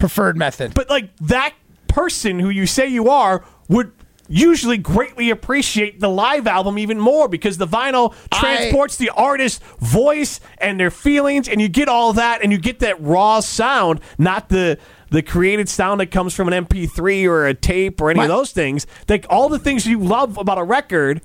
preferred 0.00 0.36
method. 0.36 0.74
But, 0.74 0.90
like, 0.90 1.16
that 1.18 1.54
person 1.86 2.40
who 2.40 2.50
you 2.50 2.66
say 2.66 2.88
you 2.88 3.08
are 3.08 3.44
would 3.68 3.92
usually 4.28 4.78
greatly 4.78 5.30
appreciate 5.30 6.00
the 6.00 6.08
live 6.08 6.48
album 6.48 6.76
even 6.76 6.98
more 6.98 7.28
because 7.28 7.56
the 7.56 7.68
vinyl 7.68 8.12
I- 8.32 8.40
transports 8.40 8.96
the 8.96 9.10
artist's 9.10 9.64
voice 9.78 10.40
and 10.58 10.80
their 10.80 10.90
feelings 10.90 11.48
and 11.48 11.60
you 11.60 11.68
get 11.68 11.88
all 11.88 12.12
that 12.14 12.42
and 12.42 12.50
you 12.50 12.58
get 12.58 12.80
that 12.80 13.00
raw 13.00 13.38
sound 13.40 14.00
not 14.18 14.48
the 14.50 14.76
the 15.10 15.22
created 15.22 15.66
sound 15.66 16.00
that 16.00 16.10
comes 16.10 16.34
from 16.34 16.52
an 16.52 16.66
mp3 16.66 17.26
or 17.26 17.46
a 17.46 17.54
tape 17.54 18.02
or 18.02 18.10
any 18.10 18.20
of 18.20 18.28
those 18.28 18.52
things 18.52 18.86
like 19.08 19.24
all 19.30 19.48
the 19.48 19.58
things 19.58 19.86
you 19.86 19.98
love 19.98 20.36
about 20.36 20.58
a 20.58 20.62
record 20.62 21.22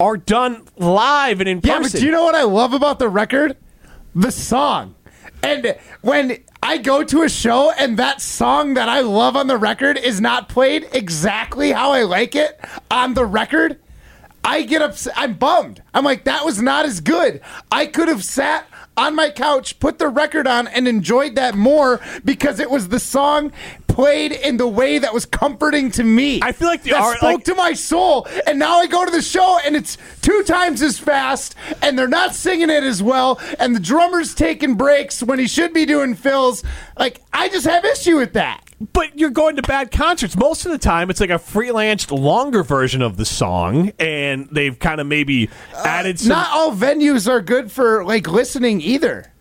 are 0.00 0.16
done 0.16 0.66
live 0.76 1.40
and 1.40 1.48
in 1.48 1.60
Yeah, 1.62 1.78
person 1.78 1.92
but 1.92 2.00
do 2.00 2.06
you 2.06 2.12
know 2.12 2.24
what 2.24 2.34
I 2.34 2.42
love 2.44 2.72
about 2.72 2.98
the 2.98 3.08
record? 3.08 3.56
The 4.14 4.30
song. 4.30 4.94
And 5.42 5.76
when 6.00 6.38
I 6.62 6.78
go 6.78 7.04
to 7.04 7.22
a 7.22 7.28
show 7.28 7.70
and 7.72 7.96
that 7.98 8.20
song 8.20 8.74
that 8.74 8.88
I 8.88 9.00
love 9.00 9.36
on 9.36 9.46
the 9.46 9.56
record 9.56 9.96
is 9.96 10.20
not 10.20 10.48
played 10.48 10.88
exactly 10.92 11.72
how 11.72 11.92
I 11.92 12.02
like 12.02 12.34
it 12.34 12.60
on 12.90 13.14
the 13.14 13.24
record, 13.24 13.78
I 14.44 14.62
get 14.62 14.82
upset. 14.82 15.12
I'm 15.16 15.34
bummed. 15.34 15.82
I'm 15.94 16.04
like, 16.04 16.24
that 16.24 16.44
was 16.44 16.60
not 16.60 16.86
as 16.86 17.00
good. 17.00 17.40
I 17.70 17.86
could 17.86 18.08
have 18.08 18.24
sat 18.24 18.66
on 18.96 19.14
my 19.14 19.30
couch, 19.30 19.78
put 19.78 19.98
the 19.98 20.08
record 20.08 20.46
on, 20.46 20.66
and 20.66 20.88
enjoyed 20.88 21.36
that 21.36 21.54
more 21.54 22.00
because 22.24 22.58
it 22.58 22.70
was 22.70 22.88
the 22.88 22.98
song 22.98 23.52
played 23.98 24.30
in 24.30 24.56
the 24.58 24.68
way 24.68 24.96
that 25.00 25.12
was 25.12 25.26
comforting 25.26 25.90
to 25.90 26.04
me. 26.04 26.38
I 26.40 26.52
feel 26.52 26.68
like 26.68 26.84
the 26.84 26.90
that 26.90 27.00
art- 27.00 27.16
spoke 27.16 27.34
like- 27.38 27.44
to 27.46 27.54
my 27.56 27.72
soul. 27.72 28.28
And 28.46 28.56
now 28.56 28.76
I 28.78 28.86
go 28.86 29.04
to 29.04 29.10
the 29.10 29.20
show 29.20 29.58
and 29.66 29.74
it's 29.74 29.98
two 30.22 30.44
times 30.44 30.82
as 30.82 31.00
fast, 31.00 31.56
and 31.82 31.98
they're 31.98 32.06
not 32.06 32.32
singing 32.32 32.70
it 32.70 32.84
as 32.84 33.02
well, 33.02 33.40
and 33.58 33.74
the 33.74 33.80
drummer's 33.80 34.36
taking 34.36 34.76
breaks 34.76 35.20
when 35.20 35.40
he 35.40 35.48
should 35.48 35.72
be 35.72 35.84
doing 35.84 36.14
fills. 36.14 36.62
Like, 36.96 37.22
I 37.32 37.48
just 37.48 37.66
have 37.66 37.84
issue 37.84 38.16
with 38.18 38.34
that. 38.34 38.62
But 38.92 39.18
you're 39.18 39.30
going 39.30 39.56
to 39.56 39.62
bad 39.62 39.90
concerts. 39.90 40.36
Most 40.36 40.64
of 40.64 40.70
the 40.70 40.78
time, 40.78 41.10
it's 41.10 41.18
like 41.20 41.30
a 41.30 41.32
freelanced, 41.32 42.16
longer 42.16 42.62
version 42.62 43.02
of 43.02 43.16
the 43.16 43.24
song, 43.24 43.90
and 43.98 44.48
they've 44.52 44.78
kind 44.78 45.00
of 45.00 45.08
maybe 45.08 45.50
uh, 45.74 45.82
added 45.84 46.20
some. 46.20 46.28
not 46.28 46.52
all 46.52 46.70
venues 46.70 47.28
are 47.28 47.40
good 47.40 47.72
for 47.72 48.04
like 48.04 48.28
listening 48.28 48.80
either. 48.80 49.32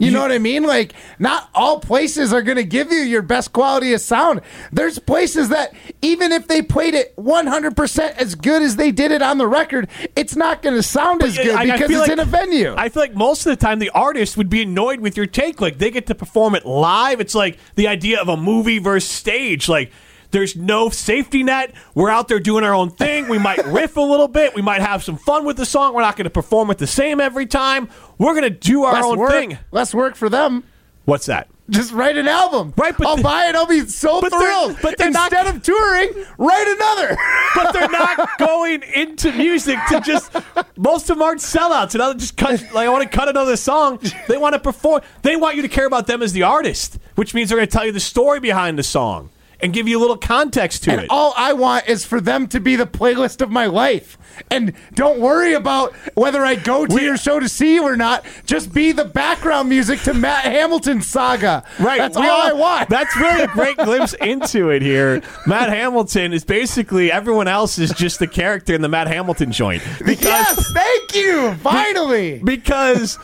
You, 0.00 0.10
know 0.10 0.20
what 0.22 0.32
I 0.32 0.38
mean? 0.38 0.62
Like, 0.64 0.94
not 1.18 1.50
all 1.54 1.78
places 1.78 2.32
are 2.32 2.42
going 2.42 2.56
to 2.56 2.64
give 2.64 2.90
you 2.90 2.98
your 2.98 3.22
best 3.22 3.52
quality 3.52 3.92
of 3.92 4.00
sound. 4.00 4.40
There's 4.72 4.98
places 4.98 5.50
that, 5.50 5.74
even 6.02 6.32
if 6.32 6.48
they 6.48 6.62
played 6.62 6.94
it 6.94 7.14
100% 7.16 7.98
as 8.16 8.34
good 8.34 8.62
as 8.62 8.76
they 8.76 8.90
did 8.90 9.12
it 9.12 9.22
on 9.22 9.38
the 9.38 9.46
record, 9.46 9.88
it's 10.16 10.34
not 10.36 10.62
going 10.62 10.74
to 10.74 10.82
sound 10.82 11.22
as 11.22 11.36
good 11.36 11.54
I- 11.54 11.64
because 11.66 11.90
it's 11.90 12.00
like- 12.00 12.10
in 12.10 12.18
a 12.18 12.24
venue. 12.24 12.74
I 12.76 12.88
feel 12.88 13.02
like 13.02 13.14
most 13.14 13.46
of 13.46 13.50
the 13.50 13.56
time 13.64 13.78
the 13.78 13.90
artist 13.90 14.36
would 14.36 14.48
be 14.50 14.62
annoyed 14.62 15.00
with 15.00 15.16
your 15.16 15.26
take. 15.26 15.60
Like 15.60 15.78
they 15.78 15.90
get 15.90 16.06
to 16.06 16.14
perform 16.14 16.54
it 16.54 16.64
live. 16.64 17.20
It's 17.20 17.34
like 17.34 17.58
the 17.74 17.86
idea 17.88 18.20
of 18.20 18.28
a 18.28 18.36
movie 18.36 18.78
versus 18.78 19.10
stage. 19.10 19.68
Like 19.68 19.92
there's 20.30 20.56
no 20.56 20.88
safety 20.90 21.42
net. 21.42 21.74
We're 21.94 22.10
out 22.10 22.28
there 22.28 22.40
doing 22.40 22.64
our 22.64 22.74
own 22.74 22.90
thing. 22.90 23.28
We 23.28 23.38
might 23.38 23.64
riff 23.66 23.96
a 23.96 24.00
little 24.00 24.28
bit. 24.28 24.54
We 24.54 24.62
might 24.62 24.80
have 24.80 25.02
some 25.02 25.16
fun 25.16 25.44
with 25.44 25.56
the 25.56 25.66
song. 25.66 25.94
We're 25.94 26.02
not 26.02 26.16
going 26.16 26.24
to 26.24 26.30
perform 26.30 26.70
it 26.70 26.78
the 26.78 26.86
same 26.86 27.20
every 27.20 27.46
time. 27.46 27.88
We're 28.18 28.32
going 28.34 28.44
to 28.44 28.50
do 28.50 28.84
our 28.84 28.94
less 28.94 29.04
own 29.04 29.18
work, 29.18 29.30
thing. 29.30 29.58
Less 29.72 29.94
work 29.94 30.14
for 30.16 30.28
them. 30.28 30.64
What's 31.06 31.26
that? 31.26 31.48
Just 31.70 31.92
write 31.92 32.16
an 32.18 32.26
album. 32.26 32.74
Right, 32.76 32.96
but 32.98 33.06
I'll 33.06 33.16
the- 33.16 33.22
buy 33.22 33.46
it. 33.48 33.54
I'll 33.54 33.66
be 33.66 33.80
so 33.86 34.20
But 34.20 34.30
they're- 34.30 34.40
thrilled. 34.40 34.76
but 34.82 34.98
they're 34.98 35.10
not- 35.10 35.32
Instead 35.32 35.54
of 35.54 35.62
touring, 35.62 36.10
write 36.38 36.66
another. 36.66 37.16
But 37.54 37.72
they're 37.72 37.88
not 37.88 38.38
going 38.38 38.82
into 38.94 39.32
music 39.32 39.76
to 39.88 40.00
just. 40.00 40.32
Most 40.76 41.10
of 41.10 41.16
them 41.18 41.22
aren't 41.22 41.40
sellouts. 41.40 41.94
And 41.94 42.02
I 42.02 42.12
just 42.12 42.36
cut. 42.36 42.60
Like 42.72 42.86
I 42.86 42.88
want 42.88 43.02
to 43.02 43.08
cut 43.08 43.28
another 43.28 43.56
song. 43.56 43.98
They 44.28 44.36
want 44.38 44.52
to 44.54 44.60
perform. 44.60 45.00
They 45.22 45.34
want 45.34 45.56
you 45.56 45.62
to 45.62 45.68
care 45.68 45.86
about 45.86 46.06
them 46.06 46.22
as 46.22 46.32
the 46.32 46.44
artist, 46.44 46.98
which 47.16 47.34
means 47.34 47.48
they're 47.48 47.58
going 47.58 47.66
to 47.68 47.72
tell 47.72 47.84
you 47.84 47.90
the 47.90 47.98
story 47.98 48.38
behind 48.38 48.78
the 48.78 48.84
song 48.84 49.30
and 49.62 49.72
give 49.72 49.86
you 49.88 49.98
a 49.98 50.00
little 50.00 50.16
context 50.16 50.84
to 50.84 50.92
And 50.92 51.00
it. 51.02 51.06
all 51.10 51.34
I 51.36 51.52
want 51.52 51.88
is 51.88 52.04
for 52.04 52.20
them 52.20 52.46
to 52.48 52.60
be 52.60 52.76
the 52.76 52.86
playlist 52.86 53.40
of 53.40 53.50
my 53.50 53.66
life. 53.66 54.16
And 54.50 54.72
don't 54.94 55.20
worry 55.20 55.52
about 55.52 55.92
whether 56.14 56.42
I 56.44 56.54
go 56.54 56.86
to 56.86 57.02
your 57.02 57.18
show 57.18 57.40
to 57.40 57.48
see 57.48 57.74
you 57.74 57.82
or 57.82 57.96
not. 57.96 58.24
Just 58.46 58.72
be 58.72 58.92
the 58.92 59.04
background 59.04 59.68
music 59.68 60.00
to 60.02 60.14
Matt 60.14 60.44
Hamilton's 60.44 61.06
saga. 61.06 61.62
Right, 61.78 61.98
That's 61.98 62.16
we 62.16 62.26
all 62.26 62.42
I 62.42 62.52
want. 62.52 62.88
That's 62.88 63.14
really 63.16 63.42
a 63.42 63.48
great 63.48 63.76
glimpse 63.84 64.14
into 64.14 64.70
it 64.70 64.80
here. 64.80 65.20
Matt 65.46 65.68
Hamilton 65.68 66.32
is 66.32 66.44
basically 66.44 67.12
everyone 67.12 67.48
else 67.48 67.78
is 67.78 67.92
just 67.92 68.18
the 68.18 68.26
character 68.26 68.72
in 68.74 68.80
the 68.80 68.88
Matt 68.88 69.08
Hamilton 69.08 69.52
joint. 69.52 69.82
Because 69.98 70.24
yes, 70.24 70.72
thank 70.72 71.14
you. 71.14 71.54
Finally. 71.56 72.40
because 72.42 73.18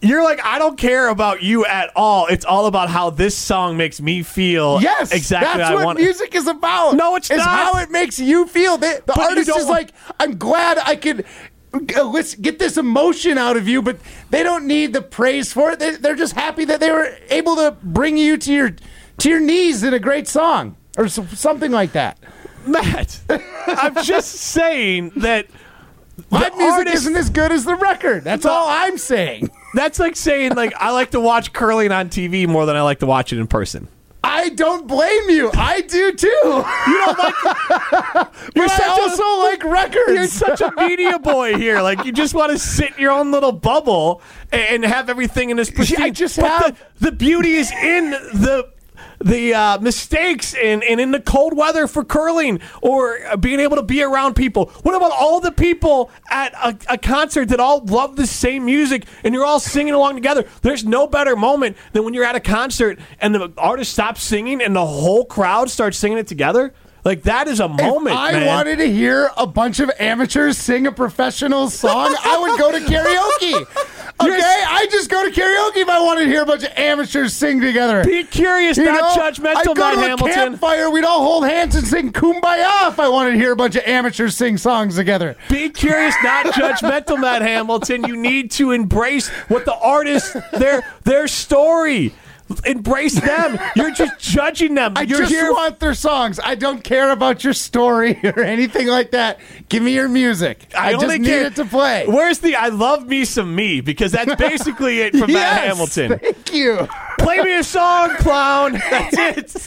you're 0.00 0.22
like, 0.24 0.40
I 0.44 0.58
don't 0.58 0.76
care 0.76 1.08
about 1.08 1.42
you 1.42 1.64
at 1.64 1.90
all. 1.94 2.26
It's 2.26 2.44
all 2.44 2.66
about 2.66 2.88
how 2.90 3.10
this 3.10 3.36
song 3.36 3.76
makes 3.76 4.00
me 4.00 4.22
feel. 4.22 4.80
Yes, 4.82 5.12
exactly. 5.12 5.43
That's 5.44 5.70
I 5.70 5.84
what 5.84 5.96
music 5.96 6.34
is 6.34 6.46
about. 6.46 6.94
No, 6.96 7.16
it's 7.16 7.30
is 7.30 7.38
not. 7.38 7.46
how 7.48 7.78
it 7.80 7.90
makes 7.90 8.18
you 8.18 8.46
feel. 8.46 8.76
The, 8.76 9.02
the 9.06 9.20
artist 9.20 9.48
is 9.48 9.66
like, 9.68 9.90
I'm 10.18 10.36
glad 10.38 10.78
I 10.78 10.96
could. 10.96 11.24
uh, 11.74 12.04
let's 12.04 12.34
get 12.34 12.58
this 12.58 12.76
emotion 12.76 13.36
out 13.38 13.56
of 13.56 13.66
you, 13.68 13.82
but 13.82 13.98
they 14.30 14.42
don't 14.42 14.66
need 14.66 14.92
the 14.92 15.02
praise 15.02 15.52
for 15.52 15.72
it. 15.72 15.78
They, 15.78 15.96
they're 15.96 16.14
just 16.16 16.34
happy 16.34 16.64
that 16.66 16.80
they 16.80 16.90
were 16.90 17.16
able 17.30 17.56
to 17.56 17.76
bring 17.82 18.16
you 18.16 18.36
to 18.38 18.52
your 18.52 18.70
to 19.18 19.28
your 19.28 19.40
knees 19.40 19.82
in 19.82 19.92
a 19.94 19.98
great 19.98 20.26
song 20.28 20.76
or 20.96 21.08
something 21.08 21.70
like 21.72 21.92
that. 21.92 22.18
Matt, 22.66 23.20
I'm 23.66 24.02
just 24.04 24.32
saying 24.32 25.12
that 25.16 25.46
My 26.30 26.40
music 26.50 26.62
artist- 26.62 26.94
isn't 26.96 27.16
as 27.16 27.28
good 27.30 27.52
as 27.52 27.64
the 27.64 27.74
record. 27.76 28.24
That's 28.24 28.44
The- 28.44 28.50
all 28.50 28.68
I'm 28.68 28.96
saying. 28.98 29.50
That's 29.74 29.98
like 29.98 30.14
saying 30.14 30.54
like 30.54 30.72
I 30.78 30.92
like 30.92 31.10
to 31.10 31.20
watch 31.20 31.52
curling 31.52 31.90
on 31.90 32.08
TV 32.08 32.46
more 32.46 32.64
than 32.66 32.76
I 32.76 32.82
like 32.82 33.00
to 33.00 33.06
watch 33.06 33.32
it 33.32 33.38
in 33.40 33.48
person. 33.48 33.88
I 34.26 34.48
don't 34.50 34.86
blame 34.86 35.28
you. 35.30 35.50
I 35.54 35.82
do 35.82 36.12
too. 36.12 36.26
You 36.28 37.04
don't 37.04 37.18
like. 37.18 37.34
You're 38.54 38.66
But 38.66 38.70
such 38.70 38.80
I 38.82 38.88
also 38.88 39.22
a, 39.22 39.42
like 39.44 39.64
records. 39.64 40.08
You're 40.12 40.26
such 40.26 40.60
a 40.60 40.72
media 40.76 41.18
boy 41.18 41.56
here. 41.56 41.80
Like 41.82 42.04
you 42.04 42.12
just 42.12 42.34
want 42.34 42.52
to 42.52 42.58
sit 42.58 42.94
in 42.94 43.00
your 43.00 43.12
own 43.12 43.30
little 43.30 43.52
bubble 43.52 44.22
and, 44.52 44.82
and 44.82 44.84
have 44.84 45.10
everything 45.10 45.50
in 45.50 45.56
this 45.56 45.70
pristine. 45.70 46.02
I 46.02 46.10
just 46.10 46.36
but 46.36 46.46
have- 46.46 46.78
the, 46.98 47.10
the 47.10 47.12
beauty 47.16 47.54
is 47.54 47.70
in 47.72 48.10
the 48.10 48.72
the 49.22 49.54
uh, 49.54 49.78
mistakes 49.80 50.54
and, 50.54 50.82
and 50.84 51.00
in 51.00 51.10
the 51.10 51.20
cold 51.20 51.56
weather 51.56 51.86
for 51.86 52.04
curling 52.04 52.60
or 52.82 53.18
being 53.38 53.60
able 53.60 53.76
to 53.76 53.82
be 53.82 54.02
around 54.02 54.34
people. 54.34 54.66
What 54.82 54.94
about 54.94 55.12
all 55.12 55.40
the 55.40 55.52
people 55.52 56.10
at 56.30 56.54
a, 56.54 56.94
a 56.94 56.98
concert 56.98 57.48
that 57.48 57.60
all 57.60 57.84
love 57.84 58.16
the 58.16 58.26
same 58.26 58.64
music 58.64 59.06
and 59.22 59.34
you're 59.34 59.44
all 59.44 59.60
singing 59.60 59.94
along 59.94 60.14
together? 60.14 60.44
There's 60.62 60.84
no 60.84 61.06
better 61.06 61.36
moment 61.36 61.76
than 61.92 62.04
when 62.04 62.14
you're 62.14 62.24
at 62.24 62.36
a 62.36 62.40
concert 62.40 62.98
and 63.20 63.34
the 63.34 63.52
artist 63.56 63.92
stops 63.92 64.22
singing 64.22 64.62
and 64.62 64.74
the 64.74 64.86
whole 64.86 65.24
crowd 65.24 65.70
starts 65.70 65.98
singing 65.98 66.18
it 66.18 66.26
together. 66.26 66.72
Like 67.04 67.22
that 67.24 67.48
is 67.48 67.60
a 67.60 67.68
moment. 67.68 68.14
If 68.14 68.18
I 68.18 68.32
man. 68.32 68.46
wanted 68.46 68.78
to 68.78 68.90
hear 68.90 69.30
a 69.36 69.46
bunch 69.46 69.78
of 69.78 69.90
amateurs 70.00 70.56
sing 70.56 70.86
a 70.86 70.92
professional 70.92 71.68
song, 71.68 72.16
I 72.18 72.38
would 72.38 72.58
go 72.58 72.72
to 72.72 72.78
karaoke. 72.78 73.90
Okay, 74.20 74.30
I 74.68 74.86
just 74.90 75.10
go 75.10 75.28
to 75.28 75.30
karaoke 75.34 75.82
if 75.82 75.88
I 75.88 76.00
want 76.00 76.20
to 76.20 76.26
hear 76.26 76.42
a 76.42 76.46
bunch 76.46 76.62
of 76.62 76.70
amateurs 76.76 77.32
sing 77.32 77.60
together. 77.60 78.04
Be 78.04 78.22
curious, 78.24 78.76
You 78.76 78.84
not 78.84 79.16
know, 79.16 79.22
judgmental, 79.22 79.56
I'd 79.56 79.66
go 79.66 79.74
Matt 79.74 79.94
to 79.94 79.98
a 80.00 80.02
Hamilton. 80.02 80.32
campfire. 80.34 80.88
We'd 80.90 81.04
all 81.04 81.22
hold 81.24 81.44
hands 81.46 81.74
and 81.74 81.86
sing 81.86 82.12
"Kumbaya" 82.12 82.88
if 82.90 83.00
I 83.00 83.08
wanted 83.08 83.32
to 83.32 83.36
hear 83.38 83.52
a 83.52 83.56
bunch 83.56 83.74
of 83.76 83.82
amateurs 83.86 84.36
sing 84.36 84.56
songs 84.56 84.94
together. 84.96 85.36
Be 85.48 85.68
curious, 85.68 86.14
not 86.22 86.46
judgmental, 86.46 87.20
Matt 87.20 87.42
Hamilton. 87.42 88.04
You 88.04 88.16
need 88.16 88.50
to 88.52 88.70
embrace 88.70 89.28
what 89.48 89.64
the 89.64 89.74
artist 89.74 90.36
their 90.52 90.84
their 91.02 91.26
story. 91.26 92.14
Embrace 92.66 93.18
them. 93.20 93.58
You're 93.74 93.90
just 93.92 94.18
judging 94.18 94.74
them. 94.74 94.92
I 94.96 95.02
You're 95.02 95.20
just 95.20 95.32
here. 95.32 95.50
want 95.52 95.78
their 95.78 95.94
songs. 95.94 96.38
I 96.42 96.54
don't 96.54 96.84
care 96.84 97.10
about 97.10 97.42
your 97.42 97.54
story 97.54 98.20
or 98.24 98.40
anything 98.40 98.86
like 98.86 99.12
that. 99.12 99.40
Give 99.70 99.82
me 99.82 99.94
your 99.94 100.08
music. 100.08 100.66
I, 100.76 100.92
just 100.92 101.04
only 101.04 101.18
need 101.20 101.28
care- 101.28 101.46
it 101.46 101.56
to 101.56 101.64
play. 101.64 102.04
Where's 102.06 102.40
the 102.40 102.56
I 102.56 102.68
love 102.68 103.06
me 103.06 103.24
some 103.24 103.54
me 103.54 103.80
because 103.80 104.12
that's 104.12 104.34
basically 104.36 105.00
it 105.00 105.12
from 105.16 105.32
Matt 105.32 105.62
Yes, 105.64 105.66
Hamilton. 105.96 106.18
Thank 106.18 106.52
you. 106.52 106.86
Play 107.24 107.38
me 107.42 107.56
a 107.56 107.64
song, 107.64 108.10
clown. 108.16 108.72
That's 108.90 109.16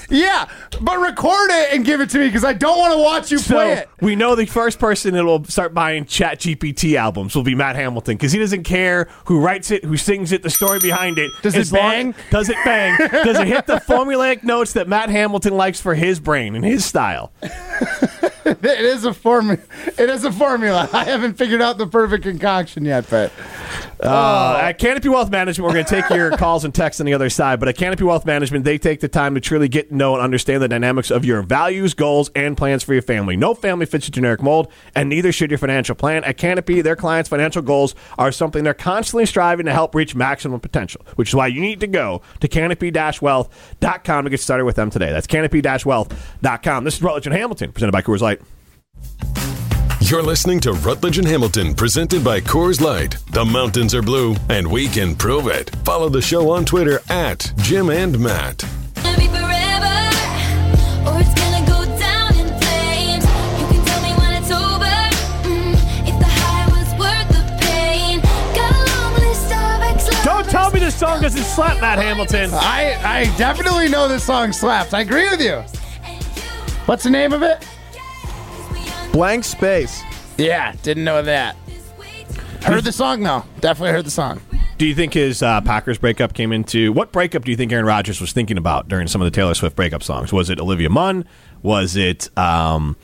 it. 0.02 0.06
Yeah, 0.10 0.48
but 0.82 1.00
record 1.00 1.50
it 1.52 1.74
and 1.74 1.84
give 1.86 2.02
it 2.02 2.10
to 2.12 2.20
me 2.20 2.28
because 2.28 2.44
I 2.44 2.54
don't 2.54 2.78
want 2.78 2.94
to 2.94 3.00
watch 3.00 3.32
you 3.32 3.40
play 3.40 3.76
So 3.76 3.82
it. 3.82 3.90
we 4.02 4.16
know 4.16 4.36
the 4.36 4.46
first 4.46 4.80
person 4.80 5.14
that 5.16 5.26
will 5.26 5.44
start 5.46 5.74
buying 5.74 6.06
Chat 6.06 6.40
GPT 6.40 6.96
albums 6.96 7.36
will 7.36 7.44
be 7.44 7.56
Matt 7.56 7.76
Hamilton 7.76 8.16
because 8.16 8.32
he 8.32 8.40
doesn't 8.40 8.64
care 8.64 9.08
who 9.26 9.40
writes 9.40 9.72
it, 9.72 9.84
who 9.84 9.98
sings 9.98 10.32
it, 10.32 10.44
the 10.44 10.50
story 10.50 10.80
behind 10.80 11.18
it. 11.18 11.32
Does 11.42 11.56
it 11.56 11.60
As 11.62 11.74
long- 11.74 11.82
bang? 11.92 12.16
does 12.30 12.50
it 12.50 12.58
bang? 12.64 12.98
does 13.12 13.40
it 13.40 13.48
hit 13.48 13.66
the 13.68 13.76
formulaic 13.78 14.44
notes 14.44 14.74
that 14.74 14.88
Matt 14.88 15.10
Hamilton 15.10 15.56
likes 15.58 15.82
for 15.82 15.96
his 15.96 16.20
brain 16.20 16.56
and 16.56 16.64
his 16.64 16.86
style? 16.86 17.32
It 18.48 18.64
is 18.66 19.04
a 19.06 19.14
formula. 19.14 19.62
It 19.98 20.10
is 20.10 20.24
a 20.24 20.32
formula. 20.32 20.90
I 20.94 21.04
haven't 21.04 21.34
figured 21.36 21.62
out 21.62 21.78
the 21.78 21.88
perfect 21.88 22.24
concoction 22.24 22.86
yet, 22.86 23.06
but 23.10 23.32
Uh, 24.00 24.60
at 24.62 24.74
Canopy 24.74 25.10
Wealth 25.10 25.32
Management, 25.32 25.66
we're 25.68 25.74
going 25.74 25.86
to 25.86 25.90
take 26.02 26.10
your 26.12 26.30
calls 26.38 26.64
and 26.64 26.74
texts 26.74 27.00
on 27.00 27.06
the 27.08 27.14
other 27.16 27.30
side. 27.32 27.60
But 27.60 27.68
at 27.68 27.78
Canopy 27.78 28.04
Wealth 28.04 28.26
Management, 28.28 28.64
they 28.64 28.78
take 28.78 29.00
the 29.00 29.08
time 29.08 29.34
to 29.34 29.42
truly 29.42 29.68
get 29.68 29.90
to 29.90 29.96
know 29.96 30.14
and 30.14 30.24
understand 30.24 30.62
the 30.62 30.68
dynamics 30.68 31.10
of 31.10 31.26
your 31.26 31.42
values, 31.42 31.96
goals, 31.96 32.30
and 32.36 32.56
plans 32.56 32.84
for 32.84 32.94
your 32.94 33.02
family. 33.02 33.36
No 33.36 33.56
family 33.56 33.88
fits 33.88 34.08
a 34.08 34.12
generic 34.12 34.42
mold, 34.44 34.72
and 34.96 35.10
neither 35.10 35.32
should 35.32 35.50
your 35.50 35.58
financial 35.58 35.96
plan. 35.96 36.24
At 36.26 36.38
Canopy, 36.38 36.82
their 36.82 36.96
clients' 36.96 37.28
financial 37.28 37.64
goals 37.64 37.96
are 38.20 38.32
something 38.32 38.64
they're 38.64 38.76
constantly 38.76 39.26
striving 39.26 39.66
to 39.66 39.74
help 39.74 39.96
reach 39.96 40.14
maximum 40.16 40.60
potential, 40.60 41.02
which 41.16 41.30
is 41.30 41.36
why 41.36 41.48
you 41.48 41.60
need 41.60 41.80
to 41.80 41.88
go 41.88 42.22
to 42.40 42.48
canopy-wealth.com 42.48 44.24
to 44.24 44.30
get 44.30 44.40
started 44.40 44.66
with 44.66 44.76
them 44.76 44.92
today. 44.92 45.12
That's 45.12 45.28
canopy-wealth.com. 45.28 46.84
This 46.84 46.96
is 46.98 47.02
Rutledge 47.02 47.26
and 47.26 47.36
Hamilton, 47.36 47.72
presented 47.72 47.92
by 47.94 48.02
Coors 48.04 48.22
Light. 48.22 48.37
You're 50.10 50.24
listening 50.24 50.62
to 50.62 50.72
Rutledge 50.72 51.18
and 51.18 51.28
Hamilton, 51.28 51.76
presented 51.76 52.24
by 52.24 52.40
Coors 52.40 52.80
Light. 52.80 53.18
The 53.32 53.44
mountains 53.44 53.94
are 53.94 54.02
blue, 54.02 54.38
and 54.48 54.66
we 54.66 54.88
can 54.88 55.14
prove 55.16 55.48
it. 55.48 55.70
Follow 55.84 56.08
the 56.08 56.22
show 56.22 56.50
on 56.50 56.64
Twitter 56.64 57.02
at 57.10 57.52
Jim 57.58 57.90
and 57.90 58.18
Matt. 58.18 58.64
Gonna 59.04 59.18
be 59.18 59.28
forever, 59.28 59.98
or 61.06 61.20
it's 61.20 61.34
gonna 61.36 61.66
go 61.68 61.84
down 62.00 62.32
in 62.40 62.48
flames. 62.62 63.26
You 63.60 63.68
can 63.68 63.86
tell 63.86 64.02
me 64.02 64.14
when 64.14 64.32
it's 64.42 64.50
over, 64.50 64.96
mm, 65.44 65.74
if 66.08 66.18
the 66.20 66.32
high 66.40 66.68
was 66.72 66.90
worth 66.98 67.28
the 67.28 67.44
pain. 67.66 68.22
Got 68.56 68.72
a 68.72 68.86
long 68.96 69.14
list 69.16 69.52
of 69.52 70.10
ex 70.14 70.24
Don't 70.24 70.50
tell 70.50 70.72
me 70.72 70.80
this 70.80 70.96
song 70.96 71.22
doesn't 71.22 71.44
slap, 71.44 71.82
Matt 71.82 72.00
Hamilton. 72.00 72.52
I 72.54 72.98
I 73.04 73.38
definitely 73.38 73.90
know 73.90 74.08
this 74.08 74.24
song 74.24 74.54
slaps. 74.54 74.94
I 74.94 75.02
agree 75.02 75.28
with 75.30 75.42
you. 75.42 75.64
What's 76.86 77.04
the 77.04 77.10
name 77.10 77.34
of 77.34 77.44
it? 77.44 77.68
Blank 79.18 79.46
space. 79.46 80.04
Yeah, 80.38 80.76
didn't 80.84 81.04
know 81.04 81.24
that. 81.24 81.56
Heard 82.62 82.84
the 82.84 82.92
song 82.92 83.24
though. 83.24 83.44
Definitely 83.62 83.94
heard 83.94 84.06
the 84.06 84.12
song. 84.12 84.40
Do 84.78 84.86
you 84.86 84.94
think 84.94 85.16
his 85.16 85.42
uh, 85.42 85.60
Packers 85.62 85.98
breakup 85.98 86.36
came 86.36 86.54
into 86.54 86.94
what 86.94 87.12
breakup 87.12 87.44
do 87.44 87.50
you 87.50 87.58
think 87.58 87.72
Aaron 87.72 87.88
Rodgers 87.88 88.22
was 88.22 88.32
thinking 88.32 88.60
about 88.60 88.88
during 88.88 89.08
some 89.08 89.20
of 89.20 89.26
the 89.26 89.32
Taylor 89.32 89.56
Swift 89.56 89.76
breakup 89.76 90.04
songs? 90.04 90.32
Was 90.32 90.52
it 90.52 90.60
Olivia 90.60 90.92
Munn? 90.92 91.26
Was 91.64 91.96
it 91.96 92.30
um, 92.38 92.96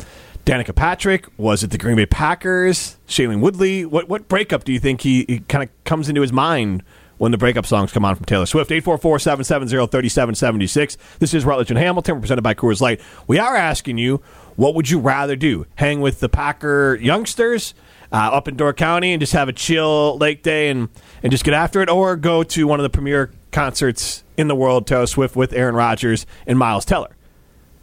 Danica 0.45 0.75
Patrick? 0.75 1.25
Was 1.37 1.63
it 1.63 1.71
the 1.71 1.79
Green 1.79 1.95
Bay 1.95 2.05
Packers? 2.05 2.97
Shailene 3.07 3.39
Woodley? 3.39 3.83
What 3.83 4.07
what 4.07 4.27
breakup 4.27 4.65
do 4.65 4.71
you 4.71 4.79
think 4.79 5.01
he, 5.01 5.25
he 5.27 5.39
kind 5.39 5.63
of 5.63 5.83
comes 5.83 6.09
into 6.09 6.21
his 6.21 6.31
mind 6.31 6.83
when 7.17 7.31
the 7.31 7.37
breakup 7.37 7.65
songs 7.65 7.91
come 7.91 8.05
on 8.05 8.15
from 8.15 8.25
Taylor 8.25 8.45
Swift? 8.45 8.69
844-770-3776. 8.71 10.97
This 11.19 11.33
is 11.33 11.45
Rutledge 11.45 11.71
and 11.71 11.77
Hamilton, 11.77 12.19
presented 12.19 12.41
by 12.41 12.53
Coors 12.53 12.81
Light. 12.81 13.01
We 13.27 13.39
are 13.39 13.55
asking 13.55 13.97
you, 13.97 14.21
what 14.55 14.75
would 14.75 14.89
you 14.89 14.99
rather 14.99 15.35
do? 15.35 15.65
Hang 15.75 16.01
with 16.01 16.19
the 16.19 16.29
Packer 16.29 16.97
youngsters? 17.01 17.73
uh, 18.11 18.29
up 18.31 18.47
in 18.47 18.55
Door 18.55 18.73
County 18.73 19.11
and 19.13 19.19
just 19.19 19.33
have 19.33 19.49
a 19.49 19.53
chill 19.53 20.19
lake 20.19 20.43
day 20.43 20.69
and, 20.69 20.87
and 21.23 21.31
just 21.31 21.43
get 21.43 21.55
after 21.55 21.81
it, 21.81 21.89
or 21.89 22.15
go 22.15 22.43
to 22.43 22.67
one 22.67 22.79
of 22.79 22.83
the 22.83 22.89
premier 22.91 23.31
concerts 23.51 24.23
in 24.37 24.47
the 24.47 24.53
world, 24.55 24.85
Taylor 24.85 25.07
Swift 25.07 25.35
with 25.35 25.51
Aaron 25.51 25.73
Rodgers 25.73 26.27
and 26.45 26.59
Miles 26.59 26.85
Teller. 26.85 27.15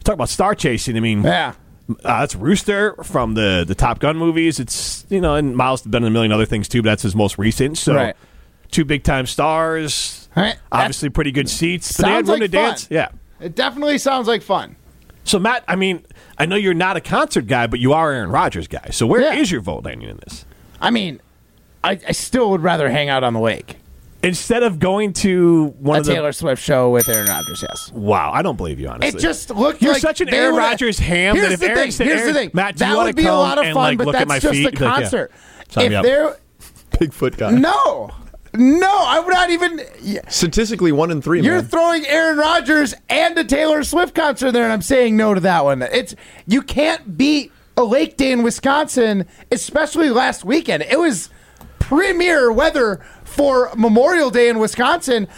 Talk 0.05 0.15
about 0.15 0.29
star 0.29 0.55
chasing. 0.55 0.97
I 0.97 1.01
mean, 1.01 1.25
Yeah. 1.25 1.55
uh, 1.89 2.21
that's 2.21 2.37
Rooster 2.37 2.95
from 3.03 3.35
the 3.35 3.65
the 3.67 3.75
Top 3.75 3.99
Gun 3.99 4.17
movies. 4.17 4.61
It's 4.61 5.05
you 5.09 5.21
know, 5.21 5.35
and 5.35 5.57
Miles 5.57 5.83
has 5.83 5.91
done 5.91 6.05
a 6.05 6.11
million 6.11 6.31
other 6.31 6.47
things 6.47 6.69
too, 6.69 6.81
but 6.81 6.91
that's 6.91 7.03
his 7.03 7.17
most 7.17 7.37
recent. 7.37 7.77
So, 7.77 7.97
Right. 7.97 8.15
Two 8.71 8.85
big 8.85 9.03
time 9.05 9.27
stars. 9.27 10.29
Right. 10.37 10.57
Obviously, 10.71 11.09
pretty 11.11 11.33
good 11.33 11.49
seats. 11.49 11.97
But 11.97 12.07
they 12.07 12.13
had 12.13 12.29
room 12.29 12.41
like 12.41 12.51
to 12.51 12.57
dance. 12.57 12.85
fun. 12.87 12.97
Yeah. 12.97 13.09
It 13.41 13.55
definitely 13.55 13.99
sounds 13.99 14.29
like 14.29 14.43
fun. 14.43 14.77
So 15.25 15.39
Matt, 15.39 15.65
I 15.69 15.77
mean, 15.77 16.05
I 16.39 16.47
know 16.47 16.57
you're 16.57 16.75
not 16.75 16.97
a 16.97 17.01
concert 17.01 17.47
guy, 17.47 17.67
but 17.67 17.81
you 17.81 17.93
are 17.93 18.11
Aaron 18.13 18.31
Rodgers 18.31 18.69
guy. 18.69 18.89
So 18.91 19.07
where 19.07 19.21
is 19.35 19.51
Yeah. 19.51 19.55
your 19.57 19.61
vote 19.63 19.85
landing 19.85 20.09
in 20.09 20.17
this? 20.19 20.45
I 20.81 20.91
mean, 20.91 21.21
I, 21.85 21.99
I 22.09 22.13
still 22.13 22.51
would 22.51 22.63
rather 22.63 22.89
hang 22.91 23.09
out 23.09 23.23
on 23.25 23.33
the 23.35 23.41
lake. 23.41 23.77
Instead 24.23 24.63
of 24.63 24.79
going 24.79 25.15
to 25.15 25.75
one 25.79 25.97
A 25.97 26.01
of 26.01 26.07
the 26.07 26.13
Taylor 26.15 26.33
Swift 26.33 26.63
show 26.63 26.91
with 26.91 27.09
Aaron 27.09 27.27
Rodgers, 27.29 27.63
yes. 27.67 27.91
Wow, 27.93 28.31
I 28.33 28.43
don't 28.43 28.57
believe 28.57 28.79
you 28.79 28.89
honestly. 28.89 29.19
It 29.19 29.23
just 29.23 29.49
looked 29.51 29.81
You're 29.81 29.95
like 29.95 30.03
such 30.03 30.21
an 30.21 30.29
Aaron 30.29 30.55
would've- 30.55 30.59
Rodgers 30.69 30.99
ham 30.99 31.37
that 31.37 31.41
Here's 31.41 31.53
if 31.55 31.61
the 31.61 31.67
Aaron 31.67 31.79
thing. 31.79 31.91
said, 31.91 32.07
Here's 32.07 32.21
"Aaron, 32.21 32.35
the 32.35 32.41
thing. 32.41 32.51
Matt, 32.53 32.77
do 32.77 32.79
that 32.81 32.97
wanna 32.97 33.09
would 33.09 33.17
be 33.17 33.25
a 33.27 33.35
lot 33.35 33.57
of 33.59 33.65
and, 33.65 33.75
fun, 33.75 33.97
like, 33.97 33.99
but 33.99 34.13
that's 34.13 34.43
just 34.43 34.55
feet?" 34.55 34.63
a 34.67 34.69
Like, 34.69 34.79
yeah. 34.81 34.91
concert. 35.01 35.33
If 35.77 35.93
up. 35.95 36.05
there, 36.05 36.37
Bigfoot 36.93 37.39
guy. 37.39 37.53
no, 37.53 38.11
no, 38.55 38.91
I 38.91 39.21
would 39.21 39.33
not 39.33 39.51
even. 39.51 39.81
Statistically, 40.29 40.93
one 40.93 41.11
in 41.11 41.23
3 41.23 41.43
You're 41.43 41.57
man. 41.57 41.65
throwing 41.67 42.07
Aaron 42.07 42.39
Rodgers 42.39 42.95
and 43.09 43.39
a 43.39 43.45
Taylor 43.45 43.83
Swift 43.85 44.15
concert 44.15 44.53
there, 44.53 44.65
and 44.65 44.73
I'm 44.73 44.83
saying 44.83 45.17
no 45.17 45.35
to 45.35 45.41
that 45.41 45.65
one. 45.65 45.83
It's 45.83 46.15
you 46.47 46.63
can't 46.63 47.17
beat 47.17 47.53
a 47.77 47.85
lake 47.85 48.17
day 48.17 48.33
in 48.33 48.43
Wisconsin, 48.43 49.27
especially 49.51 50.11
last 50.11 50.45
weekend. 50.45 50.83
It 50.83 50.99
was 50.99 51.31
premier 51.79 52.53
weather 52.53 53.01
for 53.25 53.71
Memorial 53.77 54.31
Day 54.31 54.49
in 54.49 54.59
Wisconsin. 54.59 55.29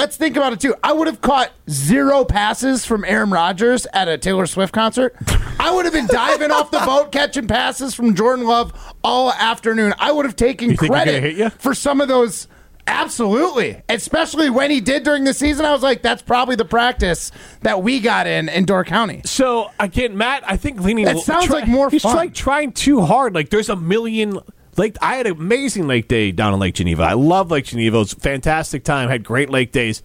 Let's 0.00 0.16
think 0.16 0.36
about 0.36 0.54
it 0.54 0.60
too. 0.60 0.74
I 0.82 0.92
would 0.94 1.06
have 1.08 1.20
caught 1.20 1.50
zero 1.68 2.24
passes 2.24 2.86
from 2.86 3.04
Aaron 3.04 3.30
Rodgers 3.30 3.86
at 3.92 4.08
a 4.08 4.16
Taylor 4.16 4.46
Swift 4.46 4.72
concert. 4.72 5.14
I 5.58 5.70
would 5.74 5.84
have 5.84 5.92
been 5.92 6.06
diving 6.06 6.50
off 6.50 6.70
the 6.70 6.78
boat 6.86 7.12
catching 7.12 7.46
passes 7.46 7.94
from 7.94 8.14
Jordan 8.14 8.46
Love 8.46 8.72
all 9.04 9.30
afternoon. 9.30 9.92
I 9.98 10.10
would 10.10 10.24
have 10.24 10.36
taken 10.36 10.70
You 10.70 10.76
think 10.78 10.90
credit 10.90 11.22
hit 11.22 11.36
ya? 11.36 11.48
for 11.50 11.74
some 11.74 12.00
of 12.00 12.08
those. 12.08 12.48
Absolutely, 12.86 13.80
especially 13.88 14.50
when 14.50 14.70
he 14.70 14.80
did 14.80 15.04
during 15.04 15.24
the 15.24 15.34
season. 15.34 15.64
I 15.64 15.72
was 15.72 15.82
like, 15.82 16.02
that's 16.02 16.22
probably 16.22 16.56
the 16.56 16.64
practice 16.64 17.30
that 17.60 17.82
we 17.82 18.00
got 18.00 18.26
in 18.26 18.48
in 18.48 18.64
Door 18.64 18.86
County. 18.86 19.20
So 19.26 19.70
again, 19.78 20.16
Matt, 20.16 20.42
I 20.46 20.56
think 20.56 20.80
leaning. 20.80 21.04
That 21.04 21.18
sounds 21.18 21.50
like 21.50 21.68
more 21.68 21.88
He's 21.90 22.02
fun. 22.02 22.16
like 22.16 22.34
trying 22.34 22.72
too 22.72 23.02
hard. 23.02 23.34
Like 23.34 23.50
there's 23.50 23.68
a 23.68 23.76
million. 23.76 24.38
Lake, 24.80 24.96
I 25.02 25.16
had 25.16 25.26
an 25.26 25.36
amazing 25.36 25.86
lake 25.86 26.08
day 26.08 26.32
down 26.32 26.54
in 26.54 26.58
Lake 26.58 26.74
Geneva. 26.74 27.02
I 27.02 27.12
love 27.12 27.50
Lake 27.50 27.66
Geneva. 27.66 27.98
It 27.98 27.98
was 27.98 28.12
a 28.14 28.16
fantastic 28.16 28.82
time. 28.82 29.10
Had 29.10 29.22
great 29.22 29.50
lake 29.50 29.72
days. 29.72 30.02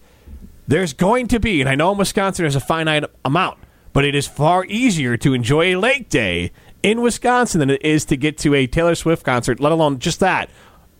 There's 0.68 0.92
going 0.92 1.28
to 1.28 1.40
be, 1.40 1.62
and 1.62 1.70
I 1.70 1.76
know 1.76 1.92
in 1.92 1.98
Wisconsin 1.98 2.42
there's 2.42 2.56
a 2.56 2.60
finite 2.60 3.04
amount, 3.24 3.56
but 3.94 4.04
it 4.04 4.14
is 4.14 4.26
far 4.26 4.66
easier 4.66 5.16
to 5.16 5.32
enjoy 5.32 5.74
a 5.74 5.80
lake 5.80 6.10
day 6.10 6.52
in 6.82 7.00
Wisconsin 7.00 7.60
than 7.60 7.70
it 7.70 7.82
is 7.82 8.04
to 8.04 8.18
get 8.18 8.36
to 8.38 8.54
a 8.54 8.66
Taylor 8.66 8.94
Swift 8.94 9.24
concert, 9.24 9.60
let 9.60 9.72
alone 9.72 9.98
just 9.98 10.20
that, 10.20 10.50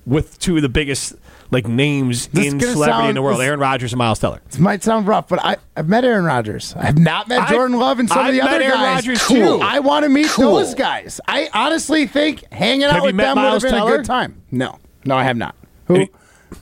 with 0.07 0.39
two 0.39 0.57
of 0.57 0.63
the 0.63 0.71
biggest 0.71 1.15
like 1.51 1.67
names 1.69 2.27
This 2.29 2.53
in 2.53 2.59
gonna 2.59 2.73
celebrity 2.73 3.09
in 3.11 3.15
the 3.15 3.23
world, 3.23 3.39
this- 3.41 3.47
Aaron 3.47 3.61
Rodgers 3.61 3.93
and 3.93 3.99
Miles 3.99 4.19
Teller. 4.19 4.41
This 4.47 4.59
might 4.59 4.83
sound 4.83 5.07
rough, 5.07 5.29
but 5.29 5.45
I, 5.45 5.57
I've 5.77 5.89
met 5.89 6.05
Aaron 6.05 6.25
Rodgers. 6.25 6.75
I 6.77 6.87
have 6.87 6.99
not 6.99 7.29
met 7.29 7.41
I've- 7.43 7.55
Jordan 7.55 7.79
Love 7.79 7.99
and 8.01 8.09
some 8.09 8.19
I've 8.19 8.29
of 8.31 8.35
the 8.35 8.43
met 8.45 8.55
other 8.55 8.65
Aaron 8.65 8.79
guys. 8.81 9.07
Rodgers, 9.09 9.27
too. 9.29 9.61
I 9.63 9.79
want 9.81 10.05
to 10.05 10.09
meet 10.09 10.27
Cool. 10.29 10.55
those 10.57 10.75
guys. 10.75 11.21
I 11.29 11.49
honestly 11.55 12.07
think 12.07 12.45
hanging 12.53 12.85
out 12.85 12.93
Have 12.93 13.03
you 13.03 13.07
with 13.07 13.15
met 13.15 13.35
them 13.35 13.37
would 13.37 13.43
Miles 13.49 13.63
have 13.63 13.73
Teller? 13.73 13.95
a 13.95 13.97
good 13.99 14.07
time. 14.07 14.43
No, 14.51 14.79
no, 15.05 15.17
I 15.17 15.25
have 15.25 15.37
not. 15.37 15.55
Who? 15.87 15.95
Any- 15.97 16.11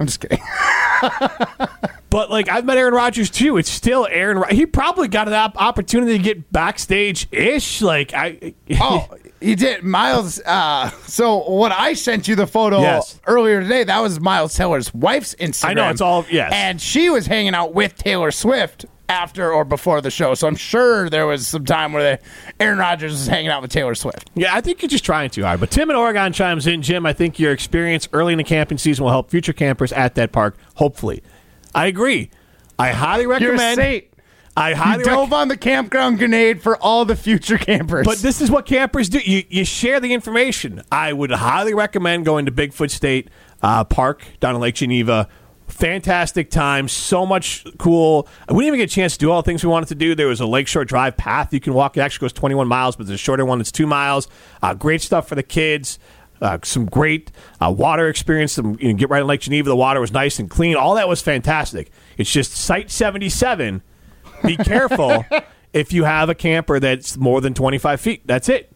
I'm 0.01 0.07
just 0.07 0.21
kidding. 0.21 0.39
But 2.11 2.31
like 2.31 2.49
I've 2.49 2.65
met 2.65 2.79
Aaron 2.79 2.95
Rodgers 2.95 3.29
too. 3.29 3.57
It's 3.57 3.69
still 3.69 4.07
Aaron. 4.09 4.39
Ro- 4.39 4.47
He 4.49 4.67
probably 4.67 5.09
got 5.09 5.27
an 5.27 5.35
op- 5.35 5.61
opportunity 5.61 6.17
to 6.17 6.23
get 6.23 6.53
backstage 6.53 7.27
ish. 7.33 7.83
Like 7.83 8.15
I. 8.15 8.55
Oh, 8.81 9.09
he 9.45 9.55
did, 9.55 9.83
Miles. 9.85 10.41
Uh, 10.41 10.91
so 11.07 11.49
what 11.51 11.73
I 11.73 11.93
sent 11.95 12.27
you 12.29 12.35
the 12.37 12.47
photo 12.47 12.81
Yes. 12.81 13.21
earlier 13.27 13.61
today, 13.61 13.85
that 13.85 14.01
was 14.01 14.19
Miles 14.21 14.55
Teller's 14.55 14.93
wife's 14.95 15.35
Instagram. 15.37 15.69
I 15.69 15.75
know, 15.75 15.91
it's 15.91 16.01
all- 16.01 16.27
yes. 16.31 16.51
and 16.55 16.81
she 16.81 17.11
was 17.11 17.27
hanging 17.27 17.55
out 17.55 17.75
with 17.75 17.97
Taylor 17.97 18.31
Swift 18.31 18.87
after 19.09 19.53
or 19.53 19.65
before 19.65 20.01
the 20.01 20.11
show. 20.11 20.35
So 20.35 20.49
I'm 20.49 20.57
sure 20.57 21.11
there 21.11 21.27
was 21.27 21.47
some 21.47 21.65
time 21.67 21.93
where 21.93 22.17
the, 22.17 22.25
Aaron 22.59 22.79
Rodgers 22.79 23.13
was 23.13 23.27
hanging 23.27 23.51
out 23.51 23.61
with 23.61 23.71
Taylor 23.71 23.95
Swift. 23.95 24.31
Yeah, 24.35 24.55
I 24.55 24.63
think 24.63 24.81
you're 24.81 24.89
just 24.89 25.05
trying 25.05 25.29
too 25.29 25.45
hard. 25.45 25.61
But 25.61 25.71
Tim 25.71 25.91
in 25.91 25.97
Oregon 25.97 26.33
chimes 26.33 26.67
in. 26.67 26.81
Jim, 26.81 27.05
I 27.05 27.13
think 27.13 27.39
your 27.39 27.53
experience 27.53 28.09
early 28.15 28.33
in 28.33 28.39
the 28.39 28.45
camping 28.45 28.79
season 28.79 29.05
will 29.05 29.11
help 29.13 29.31
future 29.31 29.53
campers 29.53 29.93
at 29.93 30.15
that 30.15 30.33
park. 30.33 30.57
Hopefully, 30.77 31.23
I 31.75 31.87
agree. 31.87 32.31
I 32.79 32.91
highly 32.93 33.27
recommend. 33.27 33.79
I 34.57 34.71
You 34.71 34.75
dove 35.05 35.07
recommend. 35.07 35.33
on 35.35 35.49
the 35.49 35.57
campground 35.57 36.19
grenade 36.19 36.63
for 36.63 36.77
all 36.77 37.05
the 37.05 37.17
future 37.17 37.59
campers. 37.59 38.07
But 38.07 38.19
this 38.19 38.41
is 38.41 38.51
what 38.51 38.67
campers 38.67 39.09
do. 39.09 39.19
You, 39.19 39.43
you 39.49 39.65
share 39.65 39.99
the 40.01 40.13
information. 40.15 40.83
I 40.93 41.13
would 41.13 41.31
highly 41.33 41.75
recommend 41.75 42.25
going 42.25 42.47
to 42.47 42.53
Bigfoot 42.53 42.91
State 42.91 43.31
uh, 43.63 43.85
Park 43.85 44.23
down 44.41 44.55
in 44.55 44.61
Lake 44.61 44.77
Geneva. 44.77 45.29
Fantastic 45.67 46.51
time. 46.51 46.87
So 46.89 47.27
much 47.27 47.67
cool. 47.79 48.29
We 48.49 48.55
didn't 48.65 48.67
even 48.67 48.79
get 48.81 48.93
a 48.93 48.95
chance 48.95 49.15
to 49.15 49.19
do 49.19 49.31
all 49.31 49.43
the 49.43 49.47
things 49.47 49.65
we 49.65 49.71
wanted 49.71 49.89
to 49.89 49.95
do. 49.97 50.15
There 50.15 50.29
was 50.29 50.41
a 50.41 50.47
Lakeshore 50.47 50.85
Drive 50.85 51.17
path 51.17 51.53
you 51.53 51.59
can 51.61 51.75
walk. 51.75 51.97
It 51.97 52.01
actually 52.01 52.27
goes 52.27 52.33
21 52.35 52.69
miles, 52.69 52.95
but 52.97 53.07
there's 53.07 53.19
a 53.19 53.23
shorter 53.23 53.45
one 53.45 53.59
that's 53.59 53.73
two 53.73 53.87
miles. 53.87 54.29
Uh, 54.63 54.75
great 54.75 55.03
stuff 55.03 55.27
for 55.27 55.35
the 55.35 55.43
kids. 55.43 55.99
Uh, 56.41 56.59
some 56.63 56.85
great 56.85 57.33
uh, 57.61 57.75
water 57.77 58.09
experience. 58.09 58.53
Some, 58.53 58.77
you 58.79 58.93
know, 58.93 58.95
get 58.99 59.09
right 59.09 59.23
in 59.23 59.27
Lake 59.27 59.41
Geneva. 59.41 59.69
The 59.69 59.75
water 59.77 60.01
was 60.01 60.13
nice 60.13 60.39
and 60.39 60.49
clean. 60.51 60.77
All 60.77 60.95
that 60.97 61.09
was 61.09 61.23
fantastic. 61.23 61.91
It's 62.19 62.31
just 62.31 62.53
Site 62.53 62.91
77. 62.91 63.83
Be 64.43 64.57
careful 64.57 65.25
if 65.73 65.93
you 65.93 66.05
have 66.05 66.29
a 66.29 66.35
camper 66.35 66.81
that's 66.81 67.17
more 67.17 67.41
than 67.41 67.55
25 67.55 68.01
feet. 68.01 68.23
That's 68.27 68.49
it. 68.49 68.71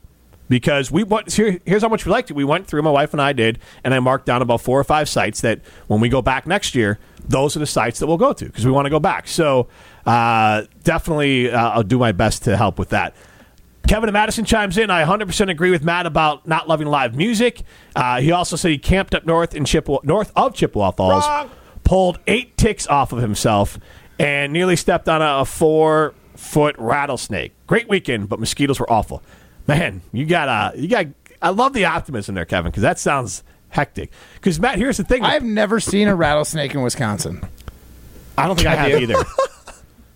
Because 0.48 0.90
we 0.90 1.04
went, 1.04 1.30
here, 1.30 1.58
here's 1.66 1.82
how 1.82 1.90
much 1.90 2.06
we 2.06 2.12
liked 2.12 2.30
it. 2.30 2.34
We 2.34 2.44
went 2.44 2.66
through, 2.66 2.80
my 2.80 2.90
wife 2.90 3.12
and 3.12 3.20
I 3.20 3.34
did, 3.34 3.58
and 3.84 3.92
I 3.92 4.00
marked 4.00 4.24
down 4.24 4.40
about 4.40 4.62
four 4.62 4.80
or 4.80 4.84
five 4.84 5.06
sites 5.06 5.42
that 5.42 5.60
when 5.88 6.00
we 6.00 6.08
go 6.08 6.22
back 6.22 6.46
next 6.46 6.74
year, 6.74 6.98
those 7.22 7.54
are 7.54 7.58
the 7.58 7.66
sites 7.66 7.98
that 7.98 8.06
we'll 8.06 8.16
go 8.16 8.32
to 8.32 8.46
because 8.46 8.64
we 8.64 8.72
want 8.72 8.86
to 8.86 8.90
go 8.90 8.98
back. 8.98 9.28
So 9.28 9.68
uh, 10.06 10.62
definitely, 10.84 11.50
uh, 11.50 11.70
I'll 11.70 11.82
do 11.82 11.98
my 11.98 12.12
best 12.12 12.44
to 12.44 12.56
help 12.56 12.78
with 12.78 12.88
that. 12.90 13.14
Kevin 13.88 14.08
and 14.08 14.12
Madison 14.14 14.44
chimes 14.44 14.76
in. 14.76 14.90
I 14.90 15.04
100% 15.04 15.50
agree 15.50 15.70
with 15.70 15.82
Matt 15.82 16.04
about 16.04 16.46
not 16.46 16.68
loving 16.68 16.88
live 16.88 17.14
music. 17.16 17.62
Uh, 17.96 18.20
he 18.20 18.32
also 18.32 18.54
said 18.54 18.70
he 18.70 18.78
camped 18.78 19.14
up 19.14 19.24
north 19.24 19.54
in 19.54 19.64
Chippewa, 19.64 19.98
north 20.02 20.30
of 20.36 20.54
Chippewa 20.54 20.90
Falls, 20.90 21.24
pulled 21.84 22.18
eight 22.26 22.56
ticks 22.58 22.86
off 22.86 23.12
of 23.12 23.20
himself, 23.20 23.78
and 24.18 24.52
nearly 24.52 24.76
stepped 24.76 25.08
on 25.08 25.22
a, 25.22 25.40
a 25.40 25.44
four 25.44 26.14
foot 26.36 26.76
rattlesnake. 26.78 27.52
Great 27.66 27.88
weekend, 27.88 28.28
but 28.28 28.40
mosquitoes 28.40 28.78
were 28.80 28.90
awful. 28.90 29.22
Man, 29.66 30.02
you 30.12 30.26
got 30.26 30.48
uh, 30.48 30.72
you 30.76 30.88
got. 30.88 31.06
I 31.40 31.50
love 31.50 31.72
the 31.72 31.84
optimism 31.84 32.34
there, 32.34 32.44
Kevin, 32.44 32.70
because 32.70 32.82
that 32.82 32.98
sounds 32.98 33.42
hectic. 33.68 34.10
Because 34.34 34.58
Matt, 34.58 34.76
here's 34.78 34.96
the 34.96 35.04
thing. 35.04 35.22
I've 35.22 35.44
never 35.44 35.78
seen 35.78 36.08
a 36.08 36.14
rattlesnake 36.14 36.74
in 36.74 36.82
Wisconsin. 36.82 37.42
I 38.36 38.46
don't 38.46 38.56
think 38.56 38.68
I 38.68 38.74
have 38.74 39.00
either. 39.02 39.14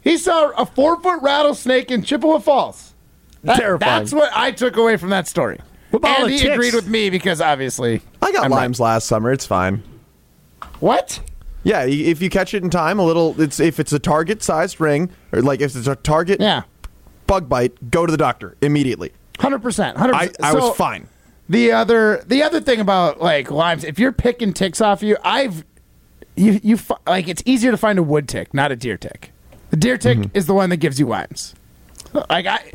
He 0.02 0.18
saw 0.18 0.50
a 0.58 0.66
four 0.66 1.00
foot 1.00 1.22
rattlesnake 1.22 1.90
in 1.92 2.02
Chippewa 2.02 2.40
Falls. 2.40 2.92
That- 3.44 3.56
Terrifying. 3.56 4.00
That's 4.00 4.12
what 4.12 4.30
I 4.34 4.50
took 4.50 4.76
away 4.76 4.96
from 4.96 5.10
that 5.10 5.28
story. 5.28 5.60
What 5.90 5.98
about 5.98 6.18
all 6.18 6.24
and 6.24 6.32
he 6.32 6.40
ticks? 6.40 6.52
agreed 6.54 6.74
with 6.74 6.88
me 6.88 7.08
because 7.08 7.40
obviously 7.40 8.02
I 8.20 8.32
got 8.32 8.44
I'm 8.44 8.50
right. 8.50 8.62
limes 8.62 8.80
last 8.80 9.06
summer. 9.06 9.30
It's 9.30 9.46
fine. 9.46 9.82
What? 10.80 11.20
Yeah, 11.64 11.84
if 11.84 12.20
you 12.20 12.28
catch 12.30 12.54
it 12.54 12.62
in 12.64 12.70
time, 12.70 12.98
a 12.98 13.04
little. 13.04 13.40
It's 13.40 13.60
if 13.60 13.78
it's 13.78 13.92
a 13.92 13.98
target-sized 13.98 14.80
ring, 14.80 15.10
or 15.32 15.42
like 15.42 15.60
if 15.60 15.76
it's 15.76 15.86
a 15.86 15.94
target 15.96 16.40
Yeah, 16.40 16.62
bug 17.26 17.48
bite, 17.48 17.90
go 17.90 18.04
to 18.04 18.10
the 18.10 18.16
doctor 18.18 18.56
immediately. 18.60 19.12
hundred 19.38 19.60
percent, 19.62 19.96
hundred 19.96 20.14
I, 20.14 20.26
percent. 20.28 20.44
I 20.44 20.54
was 20.54 20.76
fine. 20.76 21.06
The 21.48 21.72
other, 21.72 22.22
the 22.26 22.42
other 22.42 22.60
thing 22.60 22.80
about 22.80 23.20
like 23.20 23.50
limes, 23.50 23.84
if 23.84 23.98
you're 23.98 24.12
picking 24.12 24.52
ticks 24.52 24.80
off 24.80 25.02
you, 25.02 25.16
I've 25.22 25.64
you 26.34 26.58
you 26.62 26.76
fi- 26.78 26.96
like 27.06 27.28
it's 27.28 27.42
easier 27.46 27.70
to 27.70 27.76
find 27.76 27.98
a 27.98 28.02
wood 28.02 28.28
tick, 28.28 28.52
not 28.54 28.72
a 28.72 28.76
deer 28.76 28.96
tick. 28.96 29.30
The 29.70 29.76
deer 29.76 29.98
tick 29.98 30.18
Mm-hmm. 30.18 30.36
is 30.36 30.46
the 30.46 30.54
one 30.54 30.70
that 30.70 30.78
gives 30.78 30.98
you 30.98 31.06
limes. 31.06 31.54
Like 32.28 32.46
I, 32.46 32.72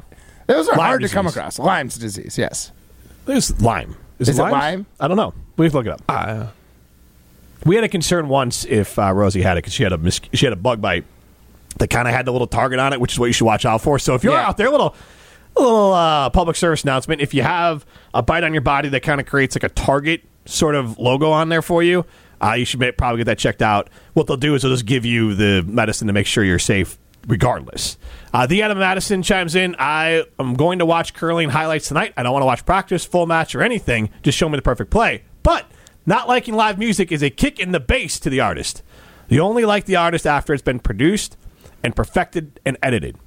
those 0.48 0.68
are 0.70 0.76
Lyme 0.78 0.86
hard 0.88 1.02
to 1.02 1.10
come 1.10 1.28
across. 1.28 1.60
Lyme's 1.60 1.98
disease, 1.98 2.38
yes. 2.38 2.72
There's 3.26 3.60
lime. 3.62 3.96
Is, 4.20 4.30
Is 4.30 4.40
it 4.40 4.42
limes? 4.44 4.54
lime? 4.54 4.86
I 5.00 5.08
don't 5.08 5.18
know. 5.18 5.34
We 5.58 5.66
have 5.66 5.74
to 5.74 5.78
look 5.80 5.88
it 5.88 5.92
up. 6.10 6.56
We 7.66 7.76
had 7.76 7.84
a 7.84 7.90
concern 7.90 8.28
once 8.30 8.66
if 8.66 8.98
uh, 9.00 9.12
Rosie 9.14 9.42
had 9.42 9.54
it 9.58 9.60
because 9.60 9.74
she 9.74 9.84
had 9.84 9.94
a 9.94 9.98
mis- 9.98 10.22
she 10.34 10.46
had 10.46 10.54
a 10.54 10.58
bug 10.58 10.82
bite 10.82 11.06
that 11.80 11.90
kind 11.90 12.08
of 12.08 12.14
had 12.14 12.26
the 12.26 12.32
little 12.32 12.48
target 12.48 12.80
on 12.80 12.94
it, 12.94 13.00
which 13.02 13.14
is 13.14 13.20
what 13.20 13.28
you 13.28 13.34
should 13.34 13.46
watch 13.46 13.66
out 13.66 13.82
for. 13.82 14.00
So 14.00 14.16
if 14.16 14.24
you're 14.24 14.34
Yeah. 14.34 14.48
out 14.48 14.58
there, 14.58 14.68
a 14.68 14.72
little 14.72 14.96
a 15.56 15.62
little 15.62 15.94
uh, 15.94 16.30
public 16.30 16.56
service 16.56 16.84
announcement: 16.84 17.22
if 17.22 17.34
you 17.34 17.44
have 17.44 17.86
a 18.14 18.22
bite 18.22 18.44
on 18.44 18.54
your 18.54 18.62
body 18.62 18.90
that 18.90 19.02
kind 19.02 19.20
of 19.20 19.28
creates 19.28 19.56
like 19.56 19.64
a 19.64 19.70
target 19.70 20.22
sort 20.46 20.76
of 20.76 20.98
logo 20.98 21.32
on 21.32 21.50
there 21.50 21.62
for 21.62 21.84
you, 21.84 22.06
uh, 22.44 22.54
you 22.54 22.64
should 22.66 22.80
probably 22.98 23.18
get 23.18 23.26
that 23.26 23.38
checked 23.38 23.62
out. 23.62 23.90
What 24.14 24.28
they'll 24.28 24.38
do 24.38 24.56
is 24.56 24.62
they'll 24.62 24.72
just 24.72 24.86
give 24.86 25.04
you 25.06 25.34
the 25.36 25.64
medicine 25.68 26.08
to 26.08 26.14
make 26.14 26.26
sure 26.28 26.44
you're 26.44 26.60
safe. 26.60 26.98
Regardless, 27.28 27.98
uh, 28.34 28.48
the 28.48 28.62
Adam 28.62 28.78
Madison 28.80 29.22
chimes 29.22 29.54
in. 29.54 29.76
I 29.78 30.24
am 30.40 30.54
going 30.54 30.80
to 30.80 30.86
watch 30.86 31.14
curling 31.14 31.50
highlights 31.50 31.90
tonight. 31.90 32.14
I 32.16 32.24
don't 32.24 32.32
want 32.32 32.44
to 32.44 32.46
watch 32.46 32.66
practice, 32.66 33.04
full 33.04 33.26
match, 33.26 33.54
or 33.54 33.62
anything. 33.62 34.10
Just 34.24 34.38
show 34.38 34.48
me 34.48 34.56
the 34.56 34.62
perfect 34.62 34.92
play. 34.92 35.24
But 35.44 35.66
not 36.08 36.28
liking 36.28 36.56
live 36.56 36.80
music 36.80 37.12
is 37.12 37.22
a 37.22 37.30
kick 37.30 37.60
in 37.60 37.74
the 37.74 37.80
base 37.80 38.20
to 38.22 38.32
the 38.32 38.40
artist. 38.40 38.82
You 39.30 39.42
only 39.42 39.66
like 39.66 39.86
the 39.86 39.98
artist 39.98 40.26
after 40.26 40.54
it's 40.54 40.64
been 40.64 40.80
produced 40.80 41.38
and 41.84 41.96
perfected 41.96 42.60
and 42.66 42.78
edited. 42.82 43.18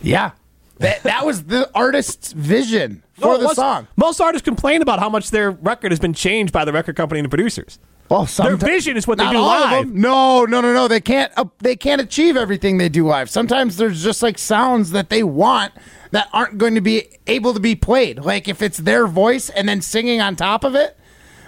Yeah, 0.00 0.30
that 0.78 1.02
that 1.02 1.26
was 1.26 1.44
the 1.44 1.70
artist's 1.74 2.32
vision 2.32 3.02
for 3.14 3.36
the 3.36 3.44
most, 3.44 3.56
song. 3.56 3.88
Most 3.96 4.20
artists 4.20 4.44
complain 4.44 4.80
about 4.80 5.00
how 5.00 5.08
much 5.08 5.30
their 5.30 5.50
record 5.50 5.92
has 5.92 6.00
been 6.00 6.14
changed 6.14 6.52
by 6.52 6.64
the 6.64 6.72
record 6.72 6.96
company 6.96 7.18
and 7.18 7.24
the 7.24 7.30
producers. 7.30 7.78
Well, 8.08 8.26
their 8.26 8.56
vision 8.56 8.96
is 8.98 9.06
what 9.06 9.16
they 9.16 9.30
do 9.30 9.38
live. 9.38 9.90
No, 9.90 10.44
no, 10.44 10.60
no, 10.60 10.74
no. 10.74 10.86
They 10.86 11.00
can't. 11.00 11.32
Uh, 11.36 11.46
they 11.60 11.76
can't 11.76 12.00
achieve 12.00 12.36
everything 12.36 12.76
they 12.76 12.90
do 12.90 13.06
live. 13.06 13.30
Sometimes 13.30 13.76
there's 13.76 14.02
just 14.02 14.22
like 14.22 14.38
sounds 14.38 14.90
that 14.90 15.08
they 15.08 15.22
want 15.22 15.72
that 16.10 16.28
aren't 16.32 16.58
going 16.58 16.74
to 16.74 16.80
be 16.80 17.08
able 17.26 17.54
to 17.54 17.60
be 17.60 17.74
played. 17.74 18.18
Like 18.18 18.48
if 18.48 18.60
it's 18.60 18.78
their 18.78 19.06
voice 19.06 19.48
and 19.48 19.68
then 19.68 19.80
singing 19.80 20.20
on 20.20 20.36
top 20.36 20.62
of 20.62 20.74
it, 20.74 20.98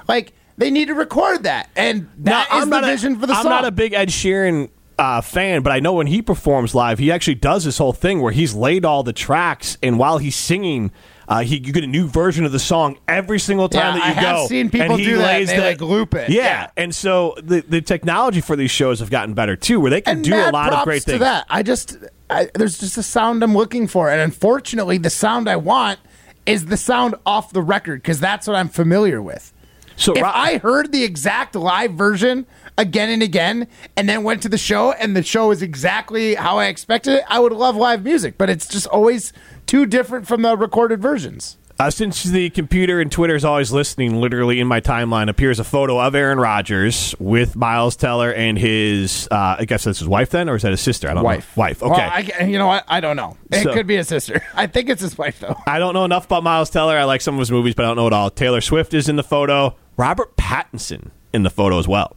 like 0.08 0.32
they 0.56 0.70
need 0.70 0.86
to 0.88 0.94
record 0.94 1.42
that, 1.44 1.68
and 1.76 2.08
that 2.18 2.48
Now, 2.50 2.58
is 2.58 2.62
I'm 2.64 2.70
the 2.70 2.80
not 2.80 2.84
a- 2.84 2.86
vision 2.92 3.18
for 3.18 3.26
the 3.26 3.32
I'm 3.34 3.42
song. 3.42 3.50
not 3.50 3.64
a 3.64 3.70
big 3.72 3.92
Ed 3.92 4.08
Sheeran 4.08 4.70
uh, 4.98 5.20
fan, 5.20 5.62
but 5.62 5.72
I 5.72 5.80
know 5.80 5.94
when 5.94 6.06
he 6.06 6.22
performs 6.22 6.74
live, 6.74 6.98
he 7.00 7.10
actually 7.10 7.34
does 7.34 7.64
this 7.64 7.78
whole 7.78 7.92
thing 7.92 8.20
where 8.20 8.30
he's 8.32 8.54
laid 8.54 8.84
all 8.84 9.02
the 9.02 9.12
tracks, 9.12 9.76
and 9.82 9.98
while 9.98 10.18
he's 10.18 10.36
singing, 10.36 10.92
uh, 11.26 11.40
he, 11.42 11.56
you 11.56 11.72
get 11.72 11.82
a 11.82 11.88
new 11.88 12.06
version 12.06 12.44
of 12.44 12.52
the 12.52 12.60
song 12.60 12.98
every 13.08 13.40
single 13.40 13.68
time 13.68 13.96
Yeah, 13.96 14.00
that 14.14 14.22
you 14.22 14.28
I 14.28 14.32
have 14.38 14.46
seen 14.46 14.70
people 14.70 14.92
and 14.92 15.00
he 15.00 15.06
do 15.06 15.18
that, 15.18 15.46
they, 15.46 15.58
like, 15.58 15.80
loop 15.80 16.14
it. 16.14 16.28
Yeah. 16.30 16.42
Yeah. 16.44 16.70
and 16.76 16.94
so 16.94 17.34
the 17.42 17.62
the 17.66 17.80
technology 17.80 18.40
for 18.42 18.54
these 18.54 18.70
shows 18.70 19.00
have 19.00 19.10
gotten 19.10 19.34
better 19.34 19.56
too, 19.56 19.80
where 19.80 19.90
they 19.90 20.02
can 20.02 20.18
and 20.18 20.24
do 20.24 20.34
a 20.36 20.50
lot 20.52 20.72
of 20.72 20.84
great 20.84 21.02
to 21.02 21.12
things. 21.12 21.20
that. 21.20 21.46
I 21.50 21.62
just 21.64 21.96
I, 22.30 22.50
there's 22.54 22.78
just 22.78 22.96
a 22.98 23.02
sound 23.02 23.42
I'm 23.42 23.56
looking 23.56 23.88
for, 23.88 24.08
and 24.10 24.20
unfortunately, 24.20 24.98
the 24.98 25.10
sound 25.10 25.48
I 25.48 25.56
want 25.56 25.98
is 26.46 26.66
the 26.66 26.76
sound 26.76 27.14
off 27.26 27.52
the 27.52 27.62
record 27.62 28.02
because 28.02 28.20
that's 28.20 28.46
what 28.46 28.54
I'm 28.54 28.68
familiar 28.68 29.20
with. 29.22 29.50
So 29.96 30.12
if 30.14 30.22
I 30.24 30.58
heard 30.58 30.92
the 30.92 31.04
exact 31.04 31.54
live 31.54 31.92
version 31.94 32.46
again 32.76 33.08
and 33.10 33.22
again, 33.22 33.68
and 33.96 34.08
then 34.08 34.22
went 34.24 34.42
to 34.42 34.48
the 34.48 34.58
show, 34.58 34.92
and 34.92 35.16
the 35.16 35.22
show 35.22 35.50
is 35.50 35.62
exactly 35.62 36.34
how 36.34 36.58
I 36.58 36.66
expected 36.66 37.14
it, 37.14 37.24
I 37.28 37.38
would 37.38 37.52
love 37.52 37.76
live 37.76 38.02
music. 38.02 38.36
But 38.36 38.50
it's 38.50 38.66
just 38.66 38.86
always 38.88 39.32
too 39.66 39.86
different 39.86 40.26
from 40.26 40.42
the 40.42 40.56
recorded 40.56 41.00
versions. 41.00 41.56
Uh, 41.76 41.90
since 41.90 42.22
the 42.22 42.50
computer 42.50 43.00
and 43.00 43.10
Twitter 43.10 43.34
is 43.34 43.44
always 43.44 43.72
listening, 43.72 44.20
literally 44.20 44.60
in 44.60 44.66
my 44.68 44.80
timeline 44.80 45.28
appears 45.28 45.58
a 45.58 45.64
photo 45.64 45.98
of 46.00 46.14
Aaron 46.14 46.38
Rodgers 46.38 47.16
with 47.18 47.56
Miles 47.56 47.96
Teller 47.96 48.32
and 48.32 48.56
his, 48.56 49.26
uh, 49.32 49.56
I 49.58 49.64
guess 49.64 49.82
that's 49.82 49.98
his 49.98 50.06
wife 50.06 50.30
then, 50.30 50.48
or 50.48 50.54
is 50.54 50.62
that 50.62 50.70
his 50.70 50.80
sister? 50.80 51.10
I 51.10 51.14
don't 51.14 51.24
know. 51.24 51.40
Wife. 51.56 51.82
Okay. 51.82 51.90
Well, 51.90 52.12
I, 52.40 52.44
you 52.44 52.58
know 52.58 52.68
what? 52.68 52.84
I 52.86 53.00
don't 53.00 53.16
know. 53.16 53.36
It 53.50 53.64
So- 53.64 53.72
could 53.74 53.88
be 53.88 53.96
a 53.96 54.04
sister. 54.04 54.40
I 54.54 54.68
think 54.68 54.88
it's 54.88 55.02
his 55.02 55.18
wife 55.18 55.40
though. 55.40 55.56
I 55.66 55.80
don't 55.80 55.94
know 55.94 56.04
enough 56.04 56.26
about 56.26 56.44
Miles 56.44 56.70
Teller. 56.70 56.96
I 56.96 57.04
like 57.04 57.20
some 57.22 57.34
of 57.34 57.40
his 57.40 57.50
movies, 57.50 57.74
but 57.74 57.84
I 57.84 57.88
don't 57.88 57.96
know 57.96 58.06
it 58.06 58.12
all. 58.12 58.30
Taylor 58.30 58.60
Swift 58.60 58.94
is 58.94 59.08
in 59.08 59.16
the 59.16 59.24
photo. 59.24 59.74
Robert 59.96 60.36
Pattinson 60.36 61.10
in 61.32 61.42
the 61.42 61.50
photo 61.50 61.78
as 61.78 61.86
well. 61.88 62.16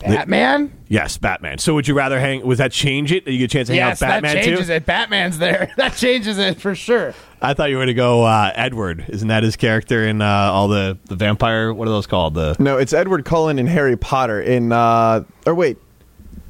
Batman. 0.00 0.70
Yes, 0.88 1.16
Batman. 1.16 1.56
So 1.58 1.72
would 1.74 1.88
you 1.88 1.94
rather 1.94 2.20
hang? 2.20 2.44
Would 2.46 2.58
that 2.58 2.72
change 2.72 3.10
it? 3.10 3.24
Did 3.24 3.32
you 3.32 3.38
get 3.38 3.44
a 3.44 3.48
chance 3.56 3.68
to 3.68 3.72
hang 3.72 3.78
Yes, 3.78 4.02
out 4.02 4.06
with 4.08 4.22
Batman 4.22 4.34
that 4.36 4.44
changes 4.44 4.66
too? 4.66 4.72
it. 4.74 4.84
Batman's 4.86 5.38
there. 5.38 5.72
That 5.76 5.94
changes 5.96 6.36
it 6.36 6.60
for 6.60 6.74
sure. 6.74 7.14
I 7.40 7.54
thought 7.54 7.70
you 7.70 7.76
were 7.76 7.80
going 7.80 7.86
to 7.88 7.94
go 7.94 8.22
uh, 8.24 8.52
Edward. 8.54 9.06
Isn't 9.08 9.28
that 9.28 9.42
his 9.44 9.56
character 9.56 10.06
in 10.06 10.20
uh, 10.20 10.26
all 10.26 10.68
the 10.68 10.98
the 11.06 11.16
vampire? 11.16 11.72
What 11.72 11.88
are 11.88 11.90
those 11.92 12.06
called? 12.06 12.34
The 12.34 12.54
No, 12.58 12.76
it's 12.76 12.92
Edward 12.92 13.24
Cullen 13.24 13.58
in 13.58 13.66
Harry 13.66 13.96
Potter. 13.96 14.42
In 14.42 14.72
uh, 14.72 15.24
or 15.46 15.54
wait, 15.54 15.78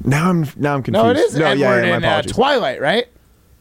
now 0.03 0.29
I'm 0.29 0.45
now 0.57 0.73
I'm 0.75 0.83
confused. 0.83 1.05
No, 1.05 1.09
it 1.11 1.17
is 1.17 1.35
No, 1.37 1.45
Edward 1.45 1.59
yeah, 1.61 1.75
yeah, 1.75 1.81
my 1.91 1.97
in 1.97 2.03
uh, 2.03 2.07
apologies. 2.07 2.31
Twilight, 2.33 2.81
right? 2.81 3.07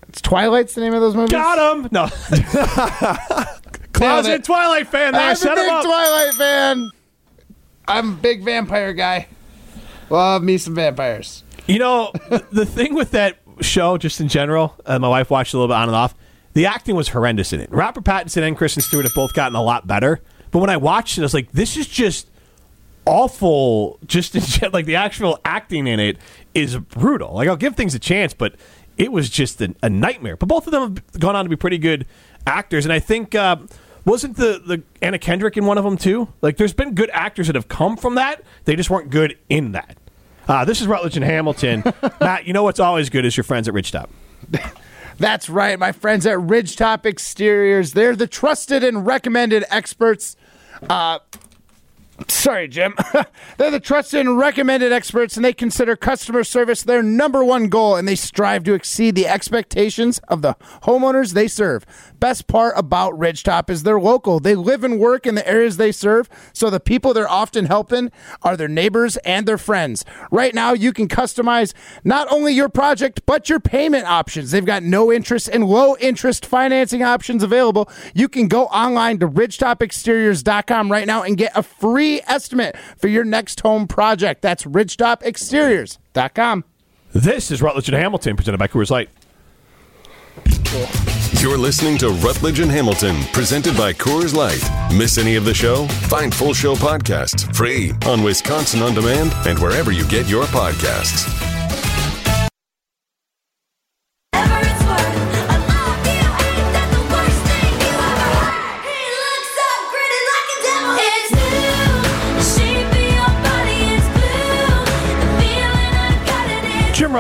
It's 0.09 0.21
Twilight's 0.21 0.75
the 0.75 0.81
name 0.81 0.95
of 0.95 1.01
those 1.03 1.15
movies. 1.15 1.31
got 1.31 1.77
him. 1.77 1.89
No, 1.93 2.07
closet 3.95 4.33
it. 4.33 4.45
Twilight 4.45 4.89
fan. 4.89 5.13
There, 5.13 5.21
I'm 5.23 5.37
set 5.37 5.53
a 5.53 5.61
big 5.61 5.71
up. 5.71 5.85
Twilight 5.85 6.35
fan. 6.35 6.91
I'm 7.87 8.13
a 8.13 8.17
big 8.17 8.45
vampire 8.45 8.93
guy. 8.93 9.29
Love 10.11 10.43
me 10.43 10.59
some 10.59 10.75
vampires. 10.75 11.45
You 11.67 11.79
know, 11.79 12.13
the, 12.29 12.45
the 12.53 12.67
thing 12.67 12.95
with 12.95 13.13
that 13.13 13.39
show, 13.61 13.97
just 13.97 14.21
in 14.21 14.29
general, 14.29 14.75
uh, 14.85 14.99
my 14.99 15.09
wife 15.09 15.31
watched 15.31 15.55
a 15.55 15.57
little 15.57 15.69
bit 15.69 15.77
on 15.77 15.89
and 15.89 15.97
off. 15.97 16.15
The 16.53 16.67
acting 16.67 16.95
was 16.95 17.09
horrendous 17.09 17.53
in 17.53 17.61
it. 17.61 17.71
Robert 17.73 18.05
Pattinson 18.05 18.43
and 18.43 18.57
Kristen 18.57 18.83
Stewart 18.83 19.05
have 19.05 19.15
both 19.15 19.33
gotten 19.33 19.57
a 19.57 19.63
lot 19.63 19.87
better. 19.87 20.21
But 20.51 20.61
when 20.61 20.71
I 20.71 20.77
watched 20.77 21.19
it, 21.19 21.23
I 21.23 21.25
was 21.25 21.35
like, 21.35 21.51
this 21.53 21.77
is 21.77 21.87
just 21.87 22.29
awful. 23.07 23.99
Just 24.07 24.35
in, 24.37 24.43
gen- 24.43 24.73
like 24.73 24.87
the 24.87 24.97
actual 24.97 25.41
acting 25.45 25.87
in 25.87 25.99
it 25.99 26.19
is 26.55 26.77
brutal. 26.77 27.35
Like 27.35 27.49
I'll 27.49 27.57
give 27.57 27.75
things 27.77 27.95
a 27.95 27.99
chance, 27.99 28.35
but 28.35 28.55
it 28.97 29.11
was 29.11 29.31
just 29.31 29.61
a, 29.61 29.75
a 29.83 29.91
nightmare. 29.91 30.37
But 30.37 30.47
both 30.47 30.67
of 30.67 30.71
them 30.71 30.97
have 30.97 31.21
gone 31.21 31.35
on 31.35 31.45
to 31.45 31.49
be 31.49 31.57
pretty 31.57 31.79
good 31.79 32.07
actors, 32.47 32.85
and 32.85 32.93
I 32.93 32.99
think. 32.99 33.35
Uh, 33.35 33.57
wasn't 34.05 34.37
the, 34.37 34.63
the 34.65 34.83
Anna 35.03 35.19
Kendrick 35.19 35.57
in 35.57 35.67
one 35.67 35.79
of 35.79 35.85
them 35.85 35.97
too? 35.97 36.29
Like, 36.43 36.57
there's 36.57 36.75
been 36.75 36.95
good 36.95 37.11
actors 37.13 37.47
that 37.47 37.57
have 37.57 37.69
come 37.69 37.97
from 37.97 38.17
that. 38.17 38.43
They 38.65 38.77
just 38.77 38.91
weren't 38.91 39.11
good 39.11 39.39
in 39.49 39.73
that. 39.73 39.97
Uh, 40.47 40.65
this 40.65 40.81
is 40.81 40.87
Rutledge 40.87 41.17
and 41.17 41.25
Hamilton. 41.25 41.83
Matt, 42.21 42.47
you 42.47 42.53
know 42.53 42.63
what's 42.63 42.81
always 42.81 43.09
good 43.09 43.25
is 43.25 43.37
your 43.37 43.45
friends 43.45 43.69
at 43.69 43.75
Ridgetop. 43.75 44.09
That's 45.19 45.49
right, 45.49 45.79
my 45.79 45.93
friends 45.93 46.27
at 46.27 46.39
Ridgetop 46.39 47.07
Exteriors. 47.07 47.93
They're 47.93 48.17
the 48.17 48.27
trusted 48.27 48.83
and 48.83 49.07
recommended 49.07 49.65
experts. 49.71 50.37
Uh, 50.91 51.21
Sorry, 52.29 52.69
Jim. 52.69 52.95
They're 53.59 53.73
the 53.73 53.81
trusted 53.81 54.21
and 54.21 54.39
recommended 54.39 54.93
experts, 54.93 55.37
and 55.37 55.45
they 55.45 55.53
consider 55.53 55.97
customer 55.97 56.45
service 56.45 56.83
their 56.83 57.03
number 57.03 57.45
one 57.45 57.69
goal, 57.69 57.97
and 57.97 58.07
they 58.07 58.15
strive 58.15 58.63
to 58.65 58.75
exceed 58.75 59.17
the 59.17 59.27
expectations 59.27 60.21
of 60.29 60.41
the 60.41 60.55
homeowners 60.85 61.33
they 61.33 61.49
serve. 61.49 61.85
Best 62.21 62.47
part 62.47 62.75
about 62.77 63.15
Ridgetop 63.15 63.69
is 63.69 63.83
they're 63.83 64.01
local. 64.01 64.39
They 64.39 64.55
live 64.55 64.85
and 64.85 65.01
work 65.01 65.27
in 65.27 65.35
the 65.35 65.47
areas 65.47 65.77
they 65.77 65.91
serve, 65.91 66.29
so 66.53 66.71
the 66.71 66.79
people 66.79 67.15
they're 67.15 67.29
often 67.29 67.67
helping 67.67 68.13
are 68.43 68.57
their 68.57 68.69
neighbors 68.69 69.17
and 69.19 69.45
their 69.45 69.59
friends. 69.59 70.05
Right 70.31 70.55
now, 70.55 70.73
you 70.73 70.93
can 70.93 71.09
customize 71.09 71.75
not 72.05 72.31
only 72.31 72.53
your 72.53 72.69
project, 72.69 73.23
but 73.27 73.49
your 73.49 73.59
payment 73.59 74.07
options. 74.07 74.53
They've 74.53 74.65
got 74.65 74.85
no 74.85 75.13
interest 75.13 75.49
and 75.53 75.65
low 75.65 75.97
interest 75.97 76.47
financing 76.47 77.03
options 77.03 77.43
available. 77.43 77.91
You 78.15 78.29
can 78.29 78.47
go 78.47 78.67
online 78.67 79.19
to 79.19 79.29
ridgetopexteriors.com 79.29 80.93
right 80.93 81.07
now 81.09 81.23
and 81.25 81.37
get 81.37 81.51
a 81.57 81.63
free 81.65 82.04
estimate 82.27 82.77
for 82.97 83.09
your 83.09 83.25
next 83.25 83.61
home 83.61 83.87
project. 83.87 84.43
That's 84.43 84.65
ridgetopexteriors.com. 84.65 86.65
This 87.13 87.51
is 87.51 87.63
Rutledge 87.63 87.89
and 87.89 87.97
Hamilton, 87.97 88.37
presented 88.37 88.59
by 88.59 88.67
Coors 88.67 88.91
Light. 88.91 89.09
You're 91.41 91.59
listening 91.59 91.99
to 91.99 92.09
Rutledge 92.09 92.59
and 92.59 92.71
Hamilton, 92.71 93.23
presented 93.33 93.77
by 93.77 93.93
Coors 93.93 94.35
Light. 94.35 94.63
Miss 94.97 95.19
any 95.19 95.37
of 95.37 95.45
the 95.45 95.55
show? 95.55 95.87
Find 96.09 96.35
full 96.35 96.55
show 96.55 96.75
podcasts 96.75 97.55
free 97.55 97.93
on 98.07 98.23
Wisconsin 98.23 98.83
On 98.83 98.95
Demand 98.95 99.33
and 99.47 99.59
wherever 99.59 99.93
you 99.93 100.07
get 100.09 100.27
your 100.27 100.45
podcasts. 100.47 101.54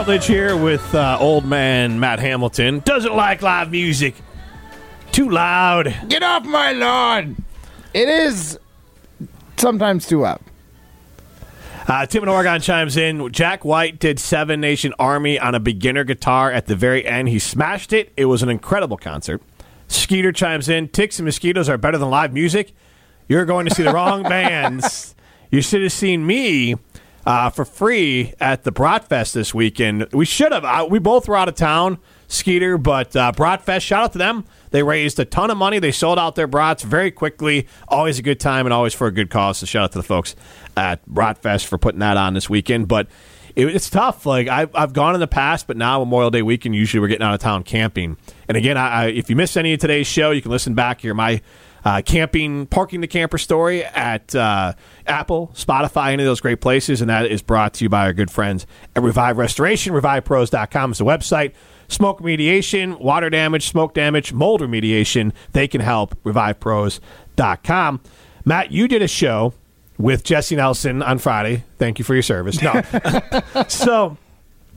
Rutledge 0.04 0.26
here 0.26 0.54
with 0.54 0.94
uh, 0.94 1.16
old 1.18 1.46
man 1.46 1.98
Matt 1.98 2.18
Hamilton. 2.18 2.80
Doesn't 2.80 3.16
like 3.16 3.40
live 3.40 3.70
music. 3.70 4.14
Too 5.12 5.30
loud. 5.30 5.96
Get 6.10 6.22
off 6.22 6.44
my 6.44 6.72
lawn. 6.72 7.42
It 7.94 8.10
is 8.10 8.58
sometimes 9.56 10.06
too 10.06 10.20
loud. 10.20 10.42
Uh, 11.88 12.04
Tim 12.04 12.22
in 12.22 12.28
Oregon 12.28 12.60
chimes 12.60 12.98
in. 12.98 13.32
Jack 13.32 13.64
White 13.64 13.98
did 13.98 14.20
Seven 14.20 14.60
Nation 14.60 14.92
Army 14.98 15.38
on 15.38 15.54
a 15.54 15.60
beginner 15.60 16.04
guitar 16.04 16.52
at 16.52 16.66
the 16.66 16.76
very 16.76 17.06
end. 17.06 17.30
He 17.30 17.38
smashed 17.38 17.94
it. 17.94 18.12
It 18.14 18.26
was 18.26 18.42
an 18.42 18.50
incredible 18.50 18.98
concert. 18.98 19.40
Skeeter 19.88 20.32
chimes 20.32 20.68
in. 20.68 20.88
Ticks 20.88 21.18
and 21.18 21.24
mosquitoes 21.24 21.70
are 21.70 21.78
better 21.78 21.96
than 21.96 22.10
live 22.10 22.34
music. 22.34 22.74
You're 23.26 23.46
going 23.46 23.64
to 23.66 23.74
see 23.74 23.82
the 23.82 23.94
wrong 23.94 24.22
bands. 24.24 25.14
You 25.50 25.62
should 25.62 25.80
have 25.80 25.92
seen 25.92 26.26
me 26.26 26.74
uh, 27.26 27.50
for 27.50 27.64
free 27.64 28.34
at 28.40 28.64
the 28.64 28.72
Bratfest 28.72 29.32
this 29.32 29.54
weekend. 29.54 30.06
We 30.12 30.24
should 30.24 30.52
have. 30.52 30.64
Uh, 30.64 30.86
we 30.88 30.98
both 30.98 31.28
were 31.28 31.36
out 31.36 31.48
of 31.48 31.54
town, 31.54 31.98
Skeeter, 32.28 32.78
but 32.78 33.14
uh, 33.16 33.32
Bratfest, 33.32 33.82
shout 33.82 34.04
out 34.04 34.12
to 34.12 34.18
them. 34.18 34.44
They 34.70 34.82
raised 34.82 35.18
a 35.20 35.24
ton 35.24 35.50
of 35.50 35.56
money. 35.56 35.78
They 35.78 35.92
sold 35.92 36.18
out 36.18 36.34
their 36.34 36.46
brats 36.46 36.82
very 36.82 37.10
quickly. 37.10 37.66
Always 37.88 38.18
a 38.18 38.22
good 38.22 38.40
time 38.40 38.66
and 38.66 38.72
always 38.72 38.94
for 38.94 39.06
a 39.06 39.12
good 39.12 39.30
cause. 39.30 39.58
So 39.58 39.66
shout 39.66 39.84
out 39.84 39.92
to 39.92 39.98
the 39.98 40.04
folks 40.04 40.34
at 40.76 41.06
Bratfest 41.08 41.66
for 41.66 41.78
putting 41.78 42.00
that 42.00 42.16
on 42.16 42.34
this 42.34 42.50
weekend. 42.50 42.88
But 42.88 43.06
it, 43.54 43.68
it's 43.68 43.88
tough. 43.88 44.26
Like 44.26 44.48
I've, 44.48 44.74
I've 44.74 44.92
gone 44.92 45.14
in 45.14 45.20
the 45.20 45.26
past, 45.26 45.66
but 45.66 45.76
now 45.76 46.00
Memorial 46.00 46.30
Day 46.30 46.42
weekend, 46.42 46.74
usually 46.74 47.00
we're 47.00 47.08
getting 47.08 47.26
out 47.26 47.34
of 47.34 47.40
town 47.40 47.62
camping. 47.62 48.16
And 48.48 48.56
again, 48.56 48.76
I, 48.76 48.88
I, 48.88 49.06
if 49.06 49.30
you 49.30 49.36
missed 49.36 49.56
any 49.56 49.72
of 49.72 49.80
today's 49.80 50.06
show, 50.06 50.30
you 50.32 50.42
can 50.42 50.50
listen 50.50 50.74
back 50.74 51.00
here. 51.00 51.14
My 51.14 51.40
uh, 51.84 52.02
camping, 52.02 52.66
parking 52.66 53.00
the 53.00 53.06
camper 53.06 53.38
story 53.38 53.84
at 53.84 54.34
uh, 54.34 54.72
Apple, 55.06 55.52
Spotify, 55.54 56.12
any 56.12 56.22
of 56.22 56.26
those 56.26 56.40
great 56.40 56.60
places. 56.60 57.00
And 57.00 57.10
that 57.10 57.26
is 57.26 57.42
brought 57.42 57.74
to 57.74 57.84
you 57.84 57.88
by 57.88 58.06
our 58.06 58.12
good 58.12 58.30
friends 58.30 58.66
at 58.96 59.02
Revive 59.02 59.36
Restoration. 59.36 59.92
RevivePros.com 59.92 60.92
is 60.92 60.98
the 60.98 61.04
website. 61.04 61.52
Smoke 61.88 62.20
remediation, 62.20 62.98
water 62.98 63.28
damage, 63.28 63.68
smoke 63.68 63.92
damage, 63.92 64.32
mold 64.32 64.62
remediation. 64.62 65.32
They 65.52 65.68
can 65.68 65.82
help. 65.82 66.14
RevivePros.com. 66.24 68.00
Matt, 68.46 68.72
you 68.72 68.88
did 68.88 69.02
a 69.02 69.08
show 69.08 69.52
with 69.98 70.24
Jesse 70.24 70.56
Nelson 70.56 71.02
on 71.02 71.18
Friday. 71.18 71.64
Thank 71.78 71.98
you 71.98 72.04
for 72.04 72.14
your 72.14 72.22
service. 72.22 72.60
No. 72.62 72.82
so. 73.68 74.16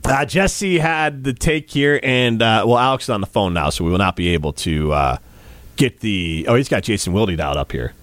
Uh, 0.06 0.24
Jesse 0.24 0.78
had 0.78 1.26
the 1.26 1.34
take 1.34 1.70
here, 1.70 2.00
and 2.02 2.42
uh, 2.42 2.64
well, 2.66 2.78
Alex 2.78 3.06
is 3.06 3.10
on 3.10 3.20
the 3.20 3.28
phone 3.28 3.54
now, 3.54 3.70
so 3.70 3.84
we 3.84 3.92
will 3.92 3.98
not 3.98 4.16
be 4.16 4.30
able 4.30 4.54
to 4.54 4.94
uh, 4.94 5.18
get 5.78 6.02
the. 6.02 6.46
Oh, 6.48 6.56
he's 6.56 6.68
got 6.70 6.84
Jason 6.84 7.14
Wilde 7.14 7.36
dialed 7.38 7.58
up 7.58 7.72
here. 7.72 7.94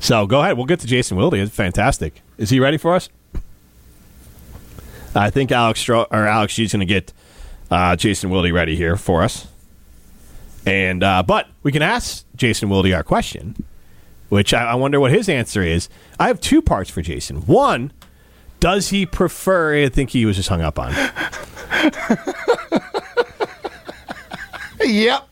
So 0.00 0.26
go 0.26 0.40
ahead. 0.40 0.56
We'll 0.56 0.66
get 0.66 0.80
to 0.80 0.86
Jason 0.86 1.16
Wilde. 1.16 1.34
It's 1.34 1.54
fantastic. 1.54 2.22
Is 2.38 2.50
he 2.50 2.58
ready 2.58 2.78
for 2.78 2.94
us? 2.94 3.08
I 5.14 5.30
think 5.30 5.52
Alex 5.52 5.84
Stro- 5.84 6.06
or 6.10 6.26
Alex 6.26 6.54
G's 6.54 6.72
going 6.72 6.80
to 6.80 6.86
get 6.86 7.12
uh, 7.70 7.96
Jason 7.96 8.30
Wilde 8.30 8.52
ready 8.52 8.76
here 8.76 8.96
for 8.96 9.22
us. 9.22 9.46
And 10.66 11.02
uh, 11.02 11.22
but 11.22 11.48
we 11.62 11.72
can 11.72 11.82
ask 11.82 12.24
Jason 12.36 12.68
Wilde 12.68 12.92
our 12.92 13.02
question, 13.02 13.64
which 14.28 14.52
I, 14.54 14.64
I 14.72 14.74
wonder 14.74 15.00
what 15.00 15.12
his 15.12 15.28
answer 15.28 15.62
is. 15.62 15.88
I 16.18 16.28
have 16.28 16.40
two 16.40 16.62
parts 16.62 16.90
for 16.90 17.02
Jason. 17.02 17.38
One, 17.46 17.92
does 18.60 18.90
he 18.90 19.06
prefer? 19.06 19.74
I 19.84 19.88
think 19.88 20.10
he 20.10 20.26
was 20.26 20.36
just 20.36 20.48
hung 20.48 20.62
up 20.62 20.78
on. 20.78 20.94
Yep. 24.82 25.28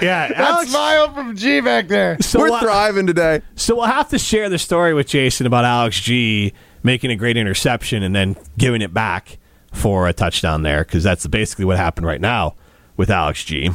Yeah, 0.00 0.28
That 0.28 0.36
Alex. 0.38 0.70
smile 0.70 1.12
from 1.12 1.36
G 1.36 1.60
back 1.60 1.88
there. 1.88 2.16
So 2.20 2.38
We're 2.40 2.50
what- 2.50 2.62
thriving 2.62 3.06
today. 3.06 3.42
So 3.56 3.74
we'll 3.76 3.84
have 3.86 4.08
to 4.10 4.18
share 4.18 4.48
the 4.48 4.58
story 4.58 4.94
with 4.94 5.08
Jason 5.08 5.46
about 5.46 5.64
Alex 5.64 6.00
G 6.00 6.52
making 6.82 7.10
a 7.10 7.16
great 7.16 7.36
interception 7.36 8.02
and 8.02 8.14
then 8.14 8.36
giving 8.58 8.82
it 8.82 8.94
back 8.94 9.38
for 9.72 10.08
a 10.08 10.12
touchdown 10.12 10.62
there 10.62 10.84
because 10.84 11.02
that's 11.02 11.26
basically 11.26 11.64
what 11.64 11.76
happened 11.76 12.06
right 12.06 12.20
now 12.20 12.54
with 12.96 13.10
Alex 13.10 13.44
G. 13.44 13.70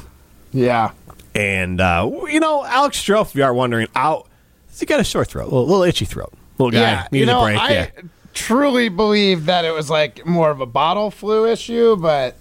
Yeah. 0.53 0.91
And 1.35 1.79
uh, 1.79 2.09
you 2.27 2.39
know, 2.39 2.65
Alex 2.65 3.01
Stroh, 3.01 3.21
if 3.21 3.35
you 3.35 3.43
are 3.43 3.53
wondering, 3.53 3.87
out 3.95 4.27
he 4.79 4.85
got 4.85 4.99
a 4.99 5.03
sore 5.03 5.25
throat, 5.25 5.43
a 5.43 5.45
little, 5.49 5.65
little 5.67 5.83
itchy 5.83 6.05
throat, 6.05 6.33
little 6.57 6.71
guy 6.71 6.79
Yeah. 6.79 7.07
needed 7.11 7.25
You 7.27 7.31
know, 7.33 7.41
a 7.41 7.45
break. 7.45 7.59
I 7.59 7.71
yeah, 7.73 7.89
truly 8.33 8.89
believe 8.89 9.45
that 9.45 9.65
it 9.65 9.73
was 9.73 9.89
like 9.89 10.25
more 10.25 10.51
of 10.51 10.61
a 10.61 10.65
bottle 10.67 11.09
flu 11.11 11.47
issue, 11.47 11.95
but 11.95 12.35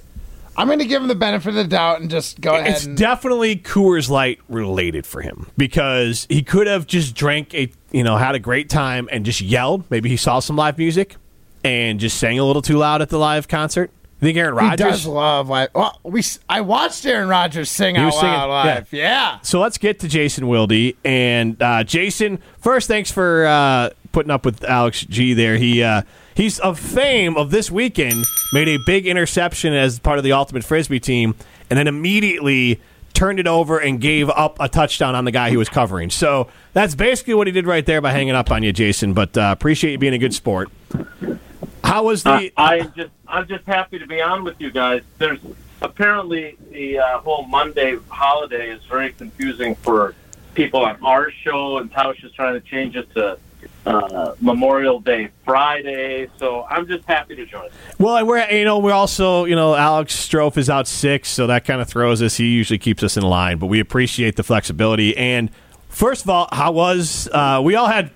I'm 0.56 0.66
going 0.68 0.78
to 0.78 0.86
give 0.86 1.02
him 1.02 1.08
the 1.08 1.14
benefit 1.14 1.50
of 1.50 1.54
the 1.54 1.64
doubt 1.64 2.00
and 2.00 2.10
just 2.10 2.40
go 2.40 2.54
ahead 2.54 2.68
it's 2.70 2.86
and. 2.86 2.96
definitely 2.96 3.56
Coors 3.56 4.08
Light 4.08 4.40
related 4.48 5.06
for 5.06 5.20
him 5.20 5.50
because 5.56 6.26
he 6.30 6.42
could 6.42 6.66
have 6.66 6.86
just 6.86 7.14
drank 7.14 7.54
a, 7.54 7.70
you 7.92 8.02
know, 8.02 8.16
had 8.16 8.34
a 8.34 8.38
great 8.38 8.68
time 8.70 9.08
and 9.12 9.24
just 9.24 9.40
yelled. 9.40 9.84
Maybe 9.90 10.08
he 10.08 10.16
saw 10.16 10.38
some 10.38 10.56
live 10.56 10.78
music 10.78 11.16
and 11.62 12.00
just 12.00 12.18
sang 12.18 12.38
a 12.38 12.44
little 12.44 12.62
too 12.62 12.78
loud 12.78 13.02
at 13.02 13.08
the 13.10 13.18
live 13.18 13.48
concert. 13.48 13.90
You 14.20 14.28
think 14.28 14.38
Aaron 14.38 14.54
he 14.54 14.60
Rodgers? 14.60 14.86
does 14.86 15.06
love 15.06 15.50
live? 15.50 15.68
well, 15.74 16.00
we. 16.02 16.22
I 16.48 16.62
watched 16.62 17.04
Aaron 17.04 17.28
Rodgers 17.28 17.70
sing 17.70 17.96
He 17.96 18.00
out 18.00 18.14
singing, 18.14 18.32
loud 18.32 18.48
live. 18.48 18.92
Yeah. 18.92 19.40
So 19.42 19.60
let's 19.60 19.76
get 19.76 20.00
to 20.00 20.08
Jason 20.08 20.46
Wilde. 20.48 20.94
And 21.04 21.60
uh, 21.62 21.84
Jason, 21.84 22.38
first, 22.58 22.88
thanks 22.88 23.10
for 23.10 23.44
uh, 23.44 23.90
putting 24.12 24.30
up 24.30 24.46
with 24.46 24.64
Alex 24.64 25.02
G 25.02 25.34
there. 25.34 25.58
He 25.58 25.82
uh, 25.82 26.00
he's 26.36 26.58
of 26.60 26.78
fame 26.78 27.36
of 27.36 27.50
this 27.50 27.70
weekend. 27.70 28.24
Made 28.52 28.68
a 28.68 28.78
big 28.86 29.06
interception 29.06 29.72
as 29.72 29.98
part 29.98 30.18
of 30.18 30.24
the 30.24 30.32
Ultimate 30.32 30.62
Frisbee 30.62 31.00
team, 31.00 31.34
and 31.70 31.78
then 31.78 31.88
immediately 31.88 32.80
turned 33.14 33.40
it 33.40 33.46
over 33.46 33.78
and 33.78 34.00
gave 34.00 34.28
up 34.28 34.58
a 34.60 34.68
touchdown 34.68 35.14
on 35.14 35.24
the 35.24 35.30
guy 35.30 35.48
he 35.48 35.56
was 35.56 35.70
covering. 35.70 36.10
So 36.10 36.48
that's 36.74 36.94
basically 36.94 37.34
what 37.34 37.46
he 37.46 37.52
did 37.52 37.66
right 37.66 37.84
there 37.84 38.00
by 38.00 38.12
hanging 38.12 38.34
up 38.34 38.50
on 38.50 38.62
you, 38.62 38.72
Jason. 38.72 39.14
But 39.14 39.36
uh, 39.36 39.48
appreciate 39.52 39.92
you 39.92 39.98
being 39.98 40.14
a 40.14 40.18
good 40.18 40.34
sport. 40.34 40.70
How 41.82 42.04
was 42.04 42.22
the? 42.22 42.30
I, 42.30 42.52
I 42.56 42.80
just 42.82 43.10
I'm 43.26 43.46
just 43.48 43.64
happy 43.64 43.98
to 43.98 44.06
be 44.06 44.20
on 44.20 44.44
with 44.44 44.60
you 44.60 44.70
guys. 44.70 45.02
There's 45.18 45.38
apparently 45.80 46.56
the 46.70 46.98
uh, 46.98 47.18
whole 47.18 47.46
Monday 47.46 47.96
holiday 48.08 48.70
is 48.70 48.84
very 48.84 49.12
confusing 49.12 49.74
for 49.76 50.14
people 50.54 50.84
on 50.84 50.98
our 51.02 51.30
show, 51.30 51.78
and 51.78 51.90
Tausch 51.92 52.24
is 52.24 52.32
trying 52.32 52.54
to 52.54 52.60
change 52.60 52.96
it 52.96 53.12
to 53.14 53.38
uh, 53.86 54.34
Memorial 54.40 55.00
Day 55.00 55.30
Friday. 55.44 56.28
So 56.38 56.64
I'm 56.68 56.86
just 56.86 57.04
happy 57.06 57.36
to 57.36 57.46
join. 57.46 57.68
Well, 57.98 58.24
we're 58.26 58.50
you 58.50 58.64
know 58.64 58.78
we're 58.78 58.92
also 58.92 59.44
you 59.44 59.56
know 59.56 59.74
Alex 59.74 60.14
Strofe 60.14 60.58
is 60.58 60.68
out 60.68 60.88
sick, 60.88 61.24
so 61.24 61.46
that 61.46 61.64
kind 61.64 61.80
of 61.80 61.88
throws 61.88 62.22
us. 62.22 62.36
He 62.36 62.46
usually 62.46 62.78
keeps 62.78 63.02
us 63.02 63.16
in 63.16 63.22
line, 63.22 63.58
but 63.58 63.66
we 63.66 63.80
appreciate 63.80 64.36
the 64.36 64.42
flexibility. 64.42 65.16
And 65.16 65.50
first 65.88 66.24
of 66.24 66.30
all, 66.30 66.48
how 66.52 66.72
was 66.72 67.28
uh, 67.32 67.60
we 67.62 67.76
all 67.76 67.86
had 67.86 68.10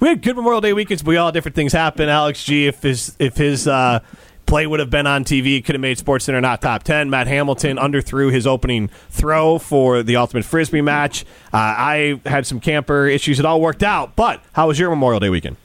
we 0.00 0.08
had 0.08 0.22
good 0.22 0.36
Memorial 0.36 0.60
Day 0.60 0.72
weekends. 0.72 1.02
But 1.02 1.10
we 1.10 1.16
all 1.16 1.32
different 1.32 1.54
things 1.54 1.72
happen. 1.72 2.08
Alex 2.08 2.44
G, 2.44 2.66
if 2.66 2.82
his 2.82 3.16
if 3.18 3.36
his 3.36 3.66
uh, 3.66 4.00
play 4.46 4.66
would 4.66 4.80
have 4.80 4.90
been 4.90 5.06
on 5.06 5.24
TV, 5.24 5.64
could 5.64 5.74
have 5.74 5.82
made 5.82 5.98
Sports 5.98 6.24
Center 6.24 6.40
not 6.40 6.62
top 6.62 6.82
ten. 6.82 7.10
Matt 7.10 7.26
Hamilton 7.26 7.76
underthrew 7.76 8.32
his 8.32 8.46
opening 8.46 8.88
throw 9.10 9.58
for 9.58 10.02
the 10.02 10.16
Ultimate 10.16 10.44
Frisbee 10.44 10.80
match. 10.80 11.24
Uh, 11.52 11.56
I 11.56 12.20
had 12.24 12.46
some 12.46 12.60
camper 12.60 13.06
issues. 13.06 13.38
It 13.38 13.44
all 13.44 13.60
worked 13.60 13.82
out. 13.82 14.16
But 14.16 14.42
how 14.52 14.68
was 14.68 14.78
your 14.78 14.90
Memorial 14.90 15.20
Day 15.20 15.28
weekend? 15.30 15.56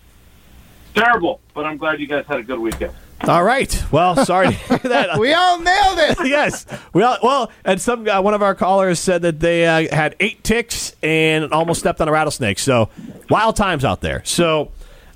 Terrible, 0.93 1.39
but 1.53 1.65
I'm 1.65 1.77
glad 1.77 1.99
you 1.99 2.07
guys 2.07 2.25
had 2.25 2.39
a 2.39 2.43
good 2.43 2.59
weekend. 2.59 2.93
All 3.27 3.43
right. 3.43 3.83
Well, 3.91 4.25
sorry 4.25 4.47
to 4.47 4.53
hear 4.53 4.77
that. 4.79 5.09
We 5.19 5.33
all 5.33 5.59
nailed 5.59 5.99
it. 5.99 6.17
yes. 6.27 6.65
We 6.93 7.03
all 7.03 7.17
well, 7.21 7.51
and 7.63 7.79
some 7.79 8.07
uh, 8.07 8.21
one 8.21 8.33
of 8.33 8.41
our 8.41 8.55
callers 8.55 8.99
said 8.99 9.21
that 9.21 9.39
they 9.39 9.67
uh, 9.67 9.95
had 9.95 10.15
eight 10.19 10.43
ticks 10.43 10.95
and 11.03 11.51
almost 11.53 11.79
stepped 11.81 12.01
on 12.01 12.07
a 12.07 12.11
rattlesnake. 12.11 12.57
So 12.57 12.89
wild 13.29 13.55
times 13.55 13.85
out 13.85 14.01
there. 14.01 14.23
So 14.25 14.71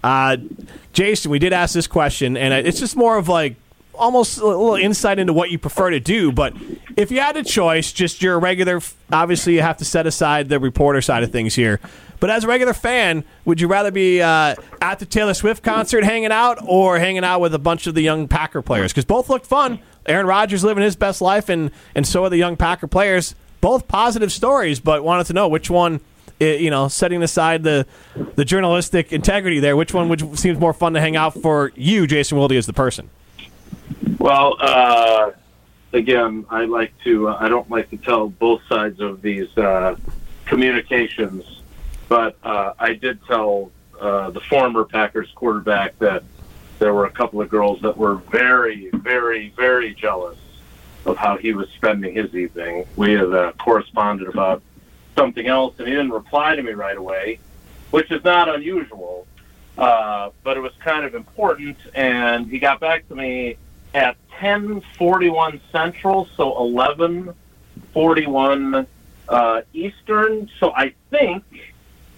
Uh, 0.06 0.38
Jason, 0.94 1.32
we 1.32 1.40
did 1.40 1.52
ask 1.52 1.74
this 1.74 1.88
question, 1.88 2.38
and 2.38 2.54
it's 2.54 2.80
just 2.80 2.96
more 2.96 3.18
of 3.18 3.28
like 3.28 3.56
almost 3.96 4.38
a 4.38 4.46
little 4.46 4.76
insight 4.76 5.18
into 5.18 5.34
what 5.34 5.50
you 5.50 5.58
prefer 5.58 5.90
to 5.90 6.00
do. 6.00 6.32
But 6.32 6.54
if 6.96 7.10
you 7.10 7.22
had 7.22 7.36
a 7.38 7.44
choice, 7.44 7.92
just 7.92 8.22
your 8.22 8.40
regular, 8.40 8.82
obviously 9.12 9.56
you 9.56 9.64
have 9.64 9.78
to 9.78 9.86
set 9.86 10.06
aside 10.06 10.48
the 10.48 10.60
reporter 10.60 11.02
side 11.02 11.24
of 11.24 11.32
things 11.32 11.56
here. 11.56 11.80
But 12.20 12.30
as 12.30 12.44
a 12.44 12.48
regular 12.48 12.74
fan, 12.74 13.24
would 13.46 13.60
you 13.60 13.68
rather 13.68 13.90
be 13.90 14.22
uh, 14.22 14.54
at 14.80 15.00
the 15.00 15.08
Taylor 15.08 15.34
Swift 15.34 15.64
concert 15.64 16.04
hanging 16.04 16.32
out 16.32 16.60
or 16.64 17.00
hanging 17.00 17.24
out 17.24 17.42
with 17.42 17.56
a 17.56 17.60
bunch 17.60 17.88
of 17.88 17.96
the 17.96 18.02
young 18.02 18.28
Packer 18.28 18.62
players? 18.62 18.92
Because 18.92 19.06
both 19.06 19.28
looked 19.28 19.48
fun. 19.48 19.80
Aaron 20.06 20.28
Rodgers 20.28 20.64
living 20.64 20.84
his 20.84 20.96
best 20.96 21.20
life, 21.20 21.50
and, 21.50 21.72
and 21.96 22.06
so 22.06 22.26
are 22.26 22.30
the 22.30 22.38
young 22.38 22.58
Packer 22.58 22.86
players. 22.88 23.34
Both 23.60 23.88
positive 23.88 24.32
stories, 24.32 24.80
but 24.80 25.04
wanted 25.04 25.26
to 25.28 25.34
know 25.34 25.48
which 25.48 25.72
one, 25.72 26.00
i- 26.42 26.44
you 26.44 26.70
know, 26.70 26.88
setting 26.88 27.24
aside 27.24 27.64
the 27.64 27.86
the 28.36 28.46
journalistic 28.46 29.12
integrity 29.14 29.60
there, 29.60 29.76
which 29.76 29.94
one 29.94 30.10
which 30.10 30.24
seems 30.36 30.60
more 30.60 30.74
fun 30.74 30.94
to 30.94 31.02
hang 31.02 31.16
out 31.16 31.34
for 31.34 31.72
you, 31.76 32.06
Jason 32.08 32.38
Wilde, 32.38 32.54
as 32.54 32.66
the 32.66 32.74
person? 32.74 33.10
Well, 34.20 34.56
uh, 34.60 35.32
again, 35.94 36.46
I 36.50 36.66
like 36.66 36.94
to. 37.04 37.30
Uh, 37.30 37.38
I 37.40 37.50
don't 37.50 37.70
like 37.70 37.90
to 37.92 37.98
tell 37.98 38.30
both 38.30 38.62
sides 38.68 39.00
of 39.00 39.22
these 39.22 39.56
uh, 39.58 39.96
communications, 40.46 41.62
but 42.10 42.38
uh, 42.44 42.74
I 42.80 42.94
did 42.94 43.20
tell 43.26 43.72
uh, 44.00 44.30
the 44.32 44.42
former 44.42 44.84
Packers 44.84 45.32
quarterback 45.36 45.98
that 46.00 46.24
there 46.80 46.94
were 46.94 47.06
a 47.06 47.12
couple 47.12 47.42
of 47.42 47.50
girls 47.50 47.82
that 47.82 47.96
were 47.98 48.16
very, 48.16 48.90
very, 48.94 49.54
very 49.56 49.94
jealous 49.94 50.38
of 51.06 51.16
how 51.18 51.38
he 51.38 51.54
was 51.54 51.70
spending 51.70 52.14
his 52.16 52.34
evening. 52.36 52.86
We 52.96 53.14
had 53.14 53.32
uh, 53.34 53.52
corresponded 53.60 54.28
about 54.28 54.62
something 55.16 55.48
else, 55.48 55.76
and 55.80 55.88
he 55.88 55.94
didn't 55.94 56.12
reply 56.12 56.56
to 56.56 56.64
me 56.64 56.72
right 56.72 56.98
away, 56.98 57.40
which 57.92 58.12
is 58.12 58.24
not 58.24 58.54
unusual. 58.54 59.28
Uh, 59.78 60.30
but 60.44 60.56
it 60.56 60.62
was 60.62 60.72
kind 60.80 61.06
of 61.06 61.16
important, 61.16 61.78
and 61.94 62.48
he 62.48 62.60
got 62.60 62.80
back 62.80 63.06
to 63.10 63.16
me 63.16 63.58
at 63.94 64.16
10:41 64.40 65.60
Central, 65.72 66.30
so 66.38 66.54
11:41 66.54 68.88
uh, 69.28 69.62
Eastern. 69.74 70.50
So 70.60 70.72
I 70.74 70.94
think 71.10 71.44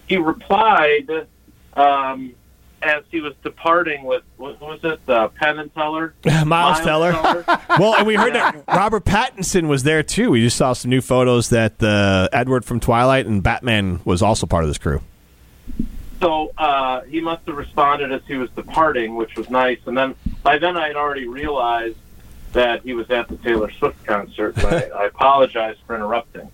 he 0.06 0.18
replied 0.18 1.26
um, 1.74 2.34
as 2.82 3.02
he 3.10 3.20
was 3.20 3.34
departing 3.42 4.04
with 4.04 4.22
what 4.36 4.60
was 4.60 4.80
it, 4.82 5.00
uh, 5.08 5.28
Penn 5.28 5.58
and 5.58 5.72
Teller, 5.74 6.14
Miles 6.46 6.80
Teller. 6.80 7.12
well, 7.78 7.94
and 7.94 8.06
we 8.06 8.14
heard 8.14 8.34
that 8.34 8.64
Robert 8.68 9.04
Pattinson 9.04 9.68
was 9.68 9.82
there 9.82 10.02
too. 10.02 10.30
We 10.30 10.40
just 10.40 10.56
saw 10.56 10.72
some 10.72 10.90
new 10.90 11.00
photos 11.00 11.50
that 11.50 11.82
uh, 11.82 12.28
Edward 12.32 12.64
from 12.64 12.80
Twilight 12.80 13.26
and 13.26 13.42
Batman 13.42 14.00
was 14.04 14.22
also 14.22 14.46
part 14.46 14.64
of 14.64 14.70
this 14.70 14.78
crew. 14.78 15.00
So 16.20 16.52
uh, 16.58 17.02
he 17.02 17.20
must 17.20 17.46
have 17.46 17.56
responded 17.56 18.10
as 18.12 18.22
he 18.26 18.34
was 18.34 18.50
departing, 18.50 19.14
which 19.14 19.36
was 19.36 19.48
nice. 19.50 19.78
And 19.86 19.96
then 19.96 20.14
by 20.42 20.58
then 20.58 20.76
I 20.76 20.88
had 20.88 20.96
already 20.96 21.28
realized 21.28 21.96
that 22.52 22.82
he 22.82 22.94
was 22.94 23.08
at 23.10 23.28
the 23.28 23.36
Taylor 23.36 23.70
Swift 23.72 24.04
concert. 24.04 24.58
I, 24.64 24.84
I 24.96 25.04
apologize 25.06 25.76
for 25.86 25.94
interrupting 25.94 26.50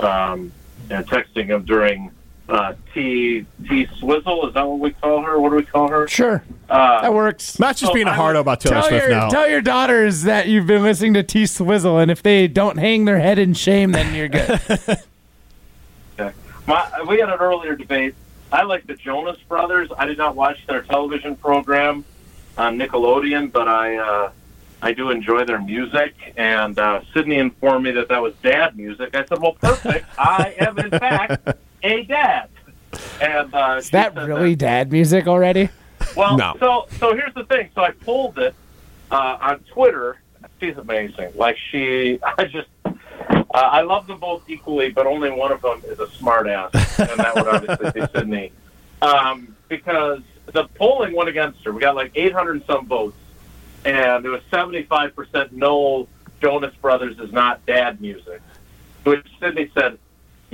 um, 0.00 0.52
and 0.90 1.06
texting 1.06 1.46
him 1.46 1.64
during 1.64 2.10
uh, 2.48 2.74
T 2.92 3.46
T 3.68 3.86
Swizzle. 3.98 4.48
Is 4.48 4.54
that 4.54 4.66
what 4.66 4.78
we 4.78 4.90
call 4.92 5.22
her? 5.22 5.38
What 5.40 5.50
do 5.50 5.56
we 5.56 5.62
call 5.64 5.88
her? 5.88 6.06
Sure, 6.08 6.42
Uh, 6.68 7.00
that 7.02 7.12
works. 7.14 7.58
Matt's 7.58 7.80
just 7.80 7.90
So 7.90 7.94
being 7.94 8.06
a 8.06 8.12
hardo 8.12 8.38
would- 8.38 8.42
about 8.42 8.60
Taylor 8.60 8.80
Tell 8.80 8.88
Swift 8.88 9.08
your, 9.08 9.16
now. 9.16 9.28
tell 9.28 9.48
your 9.48 9.60
daughters 9.62 10.22
that 10.22 10.48
you've 10.48 10.66
been 10.66 10.82
listening 10.82 11.14
to 11.14 11.22
T 11.22 11.46
Swizzle, 11.46 11.98
and 11.98 12.10
if 12.10 12.22
they 12.22 12.46
don't 12.48 12.76
hang 12.78 13.04
their 13.06 13.18
head 13.20 13.38
in 13.38 13.54
shame, 13.54 13.92
then 13.92 14.14
you're 14.14 14.28
good. 14.28 14.60
Okay. 16.18 16.32
My, 16.66 16.88
we 17.08 17.18
had 17.18 17.28
an 17.28 17.38
earlier 17.40 17.74
debate. 17.74 18.14
I 18.52 18.62
like 18.62 18.86
the 18.86 18.94
Jonas 18.94 19.38
Brothers. 19.48 19.90
I 19.98 20.06
did 20.06 20.16
not 20.18 20.36
watch 20.36 20.64
their 20.66 20.82
television 20.82 21.34
program 21.36 22.04
on 22.56 22.78
Nickelodeon, 22.78 23.50
but 23.50 23.66
I 23.66 23.96
uh, 23.96 24.30
I 24.80 24.92
do 24.92 25.10
enjoy 25.10 25.44
their 25.44 25.60
music. 25.60 26.14
And 26.36 26.78
uh, 26.78 27.00
Sydney 27.12 27.38
informed 27.38 27.84
me 27.84 27.90
that 27.92 28.08
that 28.08 28.22
was 28.22 28.34
dad 28.42 28.76
music. 28.76 29.16
I 29.16 29.24
said, 29.24 29.40
"Well, 29.40 29.54
perfect. 29.54 30.06
I 30.18 30.54
am 30.60 30.78
in 30.78 30.90
fact 30.90 31.48
a 31.84 32.02
dad." 32.04 32.48
And 33.20 33.52
uh, 33.54 33.76
Is 33.78 33.90
that 33.90 34.14
really 34.16 34.54
dad 34.56 34.90
music 34.92 35.26
already? 35.26 35.68
well, 36.16 36.36
No. 36.36 36.54
so 36.60 36.86
so 36.98 37.14
here's 37.14 37.34
the 37.34 37.44
thing. 37.44 37.70
So 37.74 37.82
I 37.82 37.90
pulled 37.90 38.38
it 38.38 38.54
uh, 39.10 39.38
on 39.40 39.60
Twitter. 39.72 40.20
She's 40.60 40.76
amazing. 40.76 41.32
Like 41.34 41.56
she, 41.70 42.18
I 42.22 42.44
just, 42.44 42.68
uh, 42.84 42.92
I 43.52 43.82
love 43.82 44.06
them 44.06 44.20
both 44.20 44.48
equally, 44.48 44.90
but 44.90 45.06
only 45.06 45.30
one 45.30 45.50
of 45.52 45.60
them 45.62 45.82
is 45.86 45.98
a 45.98 46.08
smart 46.12 46.46
ass, 46.46 46.70
and 46.98 47.18
that 47.18 47.34
would 47.34 47.48
obviously 47.48 48.00
be 48.00 48.06
Sydney. 48.14 48.52
Um, 49.02 49.56
because 49.68 50.20
the 50.52 50.64
polling 50.74 51.14
went 51.14 51.28
against 51.28 51.64
her. 51.64 51.72
We 51.72 51.80
got 51.80 51.96
like 51.96 52.12
800 52.14 52.52
and 52.56 52.64
some 52.66 52.86
votes, 52.86 53.16
and 53.84 54.24
it 54.24 54.28
was 54.28 54.42
75 54.50 55.14
percent 55.16 55.52
no. 55.52 56.08
Jonas 56.40 56.74
Brothers 56.76 57.18
is 57.18 57.32
not 57.32 57.64
dad 57.66 58.00
music. 58.00 58.40
Which 59.04 59.26
Sydney 59.40 59.70
said, 59.74 59.98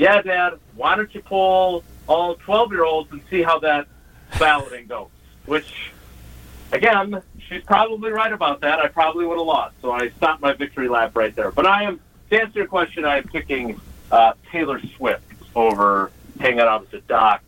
"Yeah, 0.01 0.23
Dad. 0.23 0.59
Why 0.75 0.97
don't 0.97 1.15
you 1.15 1.21
poll 1.21 1.85
all 2.07 2.35
12 2.37 2.73
year 2.73 2.85
olds 2.85 3.13
and 3.13 3.21
see 3.29 3.43
how 3.43 3.59
that 3.61 3.87
balloting 4.39 4.87
goes?" 4.87 5.09
Which, 5.47 5.93
again, 6.73 7.23
she's 7.49 7.63
probably 7.65 8.11
right 8.11 8.33
about 8.33 8.61
that. 8.63 8.79
I 8.79 8.89
probably 8.89 9.27
would 9.27 9.37
have 9.37 9.47
lost, 9.47 9.75
so 9.83 9.93
I 9.93 10.09
stopped 10.11 10.41
my 10.41 10.55
victory 10.55 10.89
lap 10.89 11.15
right 11.15 11.35
there. 11.37 11.51
But 11.51 11.67
I 11.67 11.85
am, 11.85 12.01
to 12.31 12.41
answer 12.41 12.61
your 12.61 12.69
question, 12.69 13.05
I 13.05 13.19
am 13.19 13.25
picking 13.25 13.81
uh, 14.11 14.33
Taylor 14.51 14.81
Swift 14.97 15.23
over 15.55 16.11
hanging 16.39 16.61
out 16.61 16.83
at 16.83 16.91
the 16.91 17.01
dock 17.01 17.43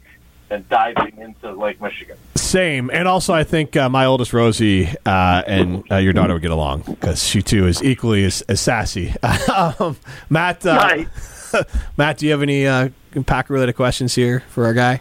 and 0.51 0.69
diving 0.69 1.17
into 1.19 1.53
Lake 1.53 1.81
Michigan. 1.81 2.19
Same, 2.35 2.91
and 2.93 3.09
also 3.09 3.33
I 3.33 3.45
think 3.45 3.77
uh, 3.77 3.89
my 3.89 4.05
oldest 4.05 4.35
Rosie 4.35 4.89
uh, 5.07 5.43
and 5.47 5.91
uh, 5.91 5.97
your 5.97 6.13
daughter 6.13 6.35
would 6.35 6.43
get 6.43 6.51
along 6.51 6.83
because 6.83 7.27
she 7.27 7.41
too 7.41 7.67
is 7.67 7.83
equally 7.83 8.25
as, 8.25 8.43
as 8.43 8.61
sassy. 8.61 9.15
um, 9.55 9.97
Matt, 10.29 10.67
uh, 10.67 10.77
Right. 10.83 11.09
Matt, 11.97 12.19
do 12.19 12.27
you 12.27 12.33
have 12.33 12.43
any 12.43 12.67
uh, 12.67 12.89
Packer 13.27 13.55
related 13.55 13.75
questions 13.75 14.15
here 14.15 14.41
for 14.49 14.65
our 14.65 14.75
guy? 14.75 15.01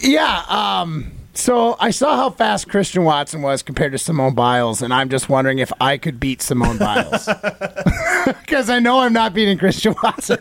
Yeah. 0.00 0.42
Um, 0.48 1.12
so 1.34 1.76
I 1.80 1.90
saw 1.90 2.16
how 2.16 2.30
fast 2.30 2.68
Christian 2.68 3.04
Watson 3.04 3.42
was 3.42 3.62
compared 3.62 3.92
to 3.92 3.98
Simone 3.98 4.34
Biles, 4.34 4.82
and 4.82 4.92
I'm 4.92 5.08
just 5.08 5.28
wondering 5.28 5.58
if 5.58 5.72
I 5.80 5.98
could 5.98 6.18
beat 6.18 6.42
Simone 6.42 6.78
Biles 6.78 7.26
because 8.26 8.70
I 8.70 8.78
know 8.78 9.00
I'm 9.00 9.12
not 9.12 9.34
beating 9.34 9.58
Christian 9.58 9.94
Watson. 10.02 10.38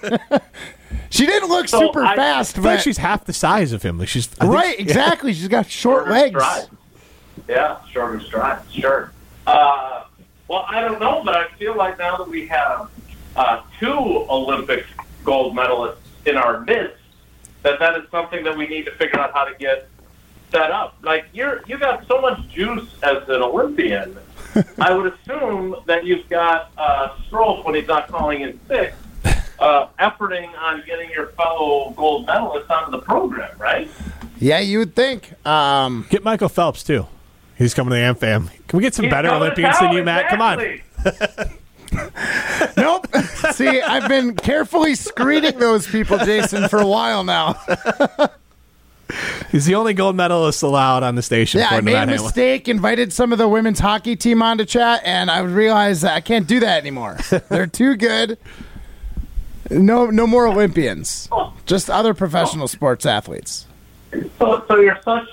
she 1.09 1.25
didn't 1.25 1.49
look 1.49 1.67
So 1.67 1.79
super 1.79 2.03
I- 2.03 2.15
fast, 2.15 2.57
I 2.57 2.61
feel 2.61 2.63
like 2.71 2.77
but 2.77 2.83
she's 2.83 2.97
half 2.97 3.25
the 3.25 3.33
size 3.33 3.71
of 3.73 3.83
him. 3.83 3.97
Like 3.99 4.07
she's 4.07 4.29
I 4.39 4.45
think- 4.45 4.53
right, 4.53 4.79
exactly. 4.79 5.33
She's 5.33 5.47
got 5.47 5.69
short 5.69 6.05
Shorter 6.05 6.11
legs. 6.11 6.31
strides. 6.41 6.69
Yeah, 7.49 7.77
shorter 7.91 8.19
stride. 8.21 8.59
sure. 8.71 9.11
Uh, 9.45 10.05
well, 10.47 10.65
I 10.69 10.79
don't 10.81 10.99
know, 10.99 11.21
but 11.23 11.35
I 11.35 11.47
feel 11.59 11.75
like 11.75 11.99
now 11.99 12.17
that 12.17 12.27
we 12.27 12.47
have 12.47 12.89
uh, 13.35 13.61
two 13.79 14.25
Olympic 14.29 14.85
gold 15.23 15.55
medalists 15.55 15.97
in 16.25 16.37
our 16.37 16.61
midst, 16.61 16.97
that 17.63 17.79
that 17.79 17.97
is 17.97 18.09
something 18.11 18.43
that 18.43 18.55
we 18.57 18.67
need 18.67 18.85
to 18.85 18.91
figure 18.91 19.19
out 19.19 19.33
how 19.33 19.45
to 19.45 19.53
get 19.55 19.87
set 20.51 20.71
up. 20.71 20.97
Like 21.01 21.25
you're, 21.33 21.61
you 21.67 21.77
got 21.77 22.07
so 22.07 22.21
much 22.21 22.47
juice 22.49 22.87
as 23.03 23.27
an 23.27 23.41
Olympian. 23.41 24.17
I 24.79 24.93
would 24.93 25.13
assume 25.13 25.75
that 25.85 26.05
you've 26.05 26.27
got 26.29 26.71
uh, 26.77 27.17
Stroll 27.27 27.63
when 27.63 27.75
he's 27.75 27.87
not 27.87 28.07
calling 28.07 28.41
in 28.41 28.59
sick, 28.67 28.93
uh, 29.59 29.87
efforting 29.99 30.49
on 30.57 30.83
getting 30.85 31.09
your 31.11 31.27
fellow 31.27 31.93
gold 31.97 32.27
medalists 32.27 32.69
onto 32.69 32.91
the 32.91 32.99
program, 32.99 33.57
right? 33.57 33.89
Yeah, 34.39 34.59
you 34.59 34.79
would 34.79 34.95
think. 34.95 35.33
Um, 35.45 36.05
Get 36.09 36.23
Michael 36.23 36.49
Phelps 36.49 36.83
too. 36.83 37.07
He's 37.57 37.73
coming 37.73 37.91
to 37.91 37.95
the 37.95 38.01
AmFam. 38.01 38.49
Can 38.67 38.77
we 38.77 38.83
get 38.83 38.93
some 38.93 39.05
He's 39.05 39.11
better 39.11 39.29
Olympians 39.29 39.79
than 39.79 39.93
you, 39.93 40.03
Matt? 40.03 40.29
Come 40.29 40.41
on. 40.41 40.81
exactly. 41.97 42.67
nope. 42.83 43.07
See, 43.53 43.81
I've 43.81 44.07
been 44.09 44.35
carefully 44.35 44.95
screening 44.95 45.59
those 45.59 45.87
people, 45.87 46.17
Jason, 46.19 46.67
for 46.69 46.79
a 46.79 46.87
while 46.87 47.23
now. 47.23 47.59
He's 49.51 49.65
the 49.65 49.75
only 49.75 49.93
gold 49.93 50.15
medalist 50.15 50.63
allowed 50.63 51.03
on 51.03 51.15
the 51.15 51.21
station. 51.21 51.59
Yeah, 51.59 51.69
I 51.69 51.81
made 51.81 51.91
a 51.91 51.95
Matt 51.95 52.09
Hamlin. 52.09 52.23
mistake, 52.25 52.67
invited 52.67 53.13
some 53.13 53.31
of 53.31 53.37
the 53.37 53.47
women's 53.47 53.79
hockey 53.79 54.15
team 54.15 54.41
on 54.41 54.57
to 54.57 54.65
chat, 54.65 55.01
and 55.05 55.29
I 55.29 55.39
realized 55.39 56.01
that 56.01 56.15
I 56.15 56.21
can't 56.21 56.47
do 56.47 56.59
that 56.61 56.79
anymore. 56.81 57.17
They're 57.49 57.67
too 57.67 57.95
good. 57.95 58.37
No, 59.69 60.07
no 60.07 60.27
more 60.27 60.47
Olympians. 60.47 61.29
Just 61.65 61.89
other 61.89 62.13
professional 62.13 62.67
sports 62.67 63.05
athletes. 63.05 63.67
So, 64.39 64.63
so 64.67 64.79
you're 64.79 64.99
such 65.03 65.27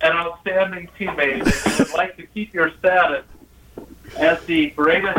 an 0.00 0.12
outstanding 0.12 0.88
teammate 0.98 1.44
that 1.44 1.78
you 1.78 1.84
would 1.84 1.94
like 1.94 2.16
to 2.16 2.26
keep 2.26 2.52
your 2.52 2.72
status 2.78 3.24
as 4.16 4.42
the 4.44 4.70
greatest 4.70 5.18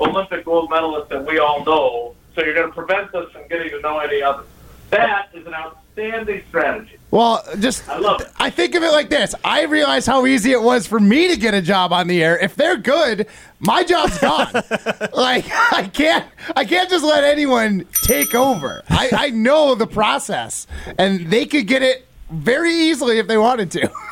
Olympic 0.00 0.44
gold 0.44 0.70
medalist 0.70 1.10
that 1.10 1.26
we 1.26 1.38
all 1.38 1.64
know. 1.64 2.14
So 2.34 2.44
you're 2.44 2.54
going 2.54 2.68
to 2.68 2.74
prevent 2.74 3.14
us 3.14 3.30
from 3.32 3.48
getting 3.48 3.70
to 3.70 3.80
know 3.80 3.98
any 3.98 4.22
others. 4.22 4.46
That 4.90 5.28
is 5.34 5.46
an 5.46 5.54
outstanding 5.54 6.42
strategy. 6.48 6.98
Well, 7.10 7.42
just 7.58 7.88
I 7.88 7.98
love 7.98 8.20
it. 8.20 8.28
I 8.38 8.50
think 8.50 8.74
of 8.74 8.82
it 8.82 8.90
like 8.90 9.08
this. 9.08 9.34
I 9.42 9.64
realize 9.64 10.06
how 10.06 10.26
easy 10.26 10.52
it 10.52 10.62
was 10.62 10.86
for 10.86 11.00
me 11.00 11.28
to 11.28 11.36
get 11.36 11.54
a 11.54 11.62
job 11.62 11.92
on 11.92 12.06
the 12.06 12.22
air. 12.22 12.38
If 12.38 12.54
they're 12.54 12.76
good, 12.76 13.26
my 13.60 13.82
job's 13.82 14.18
gone. 14.18 14.52
like 15.14 15.46
I 15.72 15.90
can't 15.92 16.26
I 16.54 16.64
can't 16.64 16.90
just 16.90 17.04
let 17.04 17.24
anyone 17.24 17.86
take 18.02 18.34
over. 18.34 18.82
I, 18.90 19.10
I 19.12 19.30
know 19.30 19.74
the 19.74 19.86
process. 19.86 20.66
And 20.98 21.30
they 21.30 21.46
could 21.46 21.66
get 21.66 21.82
it 21.82 22.06
very 22.30 22.72
easily 22.72 23.18
if 23.18 23.26
they 23.26 23.38
wanted 23.38 23.70
to. 23.72 23.90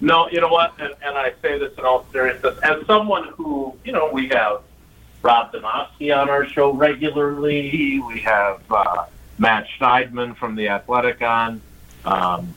No, 0.00 0.28
you 0.30 0.40
know 0.40 0.48
what? 0.48 0.74
And, 0.78 0.94
and 1.02 1.18
I 1.18 1.32
say 1.42 1.58
this 1.58 1.76
in 1.76 1.84
all 1.84 2.06
seriousness. 2.12 2.58
As 2.62 2.86
someone 2.86 3.28
who, 3.28 3.74
you 3.84 3.92
know, 3.92 4.10
we 4.12 4.28
have 4.28 4.62
Rob 5.22 5.52
Demovsky 5.52 6.16
on 6.16 6.28
our 6.30 6.46
show 6.46 6.72
regularly. 6.72 8.00
We 8.00 8.20
have 8.20 8.60
uh, 8.70 9.06
Matt 9.38 9.66
Schneidman 9.78 10.36
from 10.36 10.54
The 10.54 10.68
Athletic 10.68 11.20
on. 11.22 11.60
Um, 12.04 12.54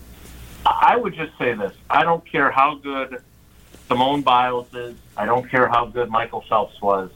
I 0.65 0.95
would 0.95 1.15
just 1.15 1.35
say 1.39 1.53
this. 1.53 1.73
I 1.89 2.03
don't 2.03 2.23
care 2.25 2.51
how 2.51 2.75
good 2.75 3.23
Simone 3.87 4.21
Biles 4.21 4.73
is. 4.73 4.95
I 5.17 5.25
don't 5.25 5.49
care 5.49 5.67
how 5.67 5.85
good 5.85 6.09
Michael 6.09 6.43
Phelps 6.47 6.79
was. 6.81 7.09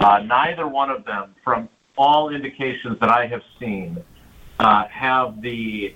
Uh, 0.00 0.18
neither 0.26 0.66
one 0.66 0.90
of 0.90 1.04
them, 1.04 1.34
from 1.44 1.68
all 1.96 2.30
indications 2.30 2.98
that 3.00 3.10
I 3.10 3.26
have 3.26 3.42
seen, 3.60 4.02
uh, 4.58 4.86
have 4.88 5.40
the 5.40 5.94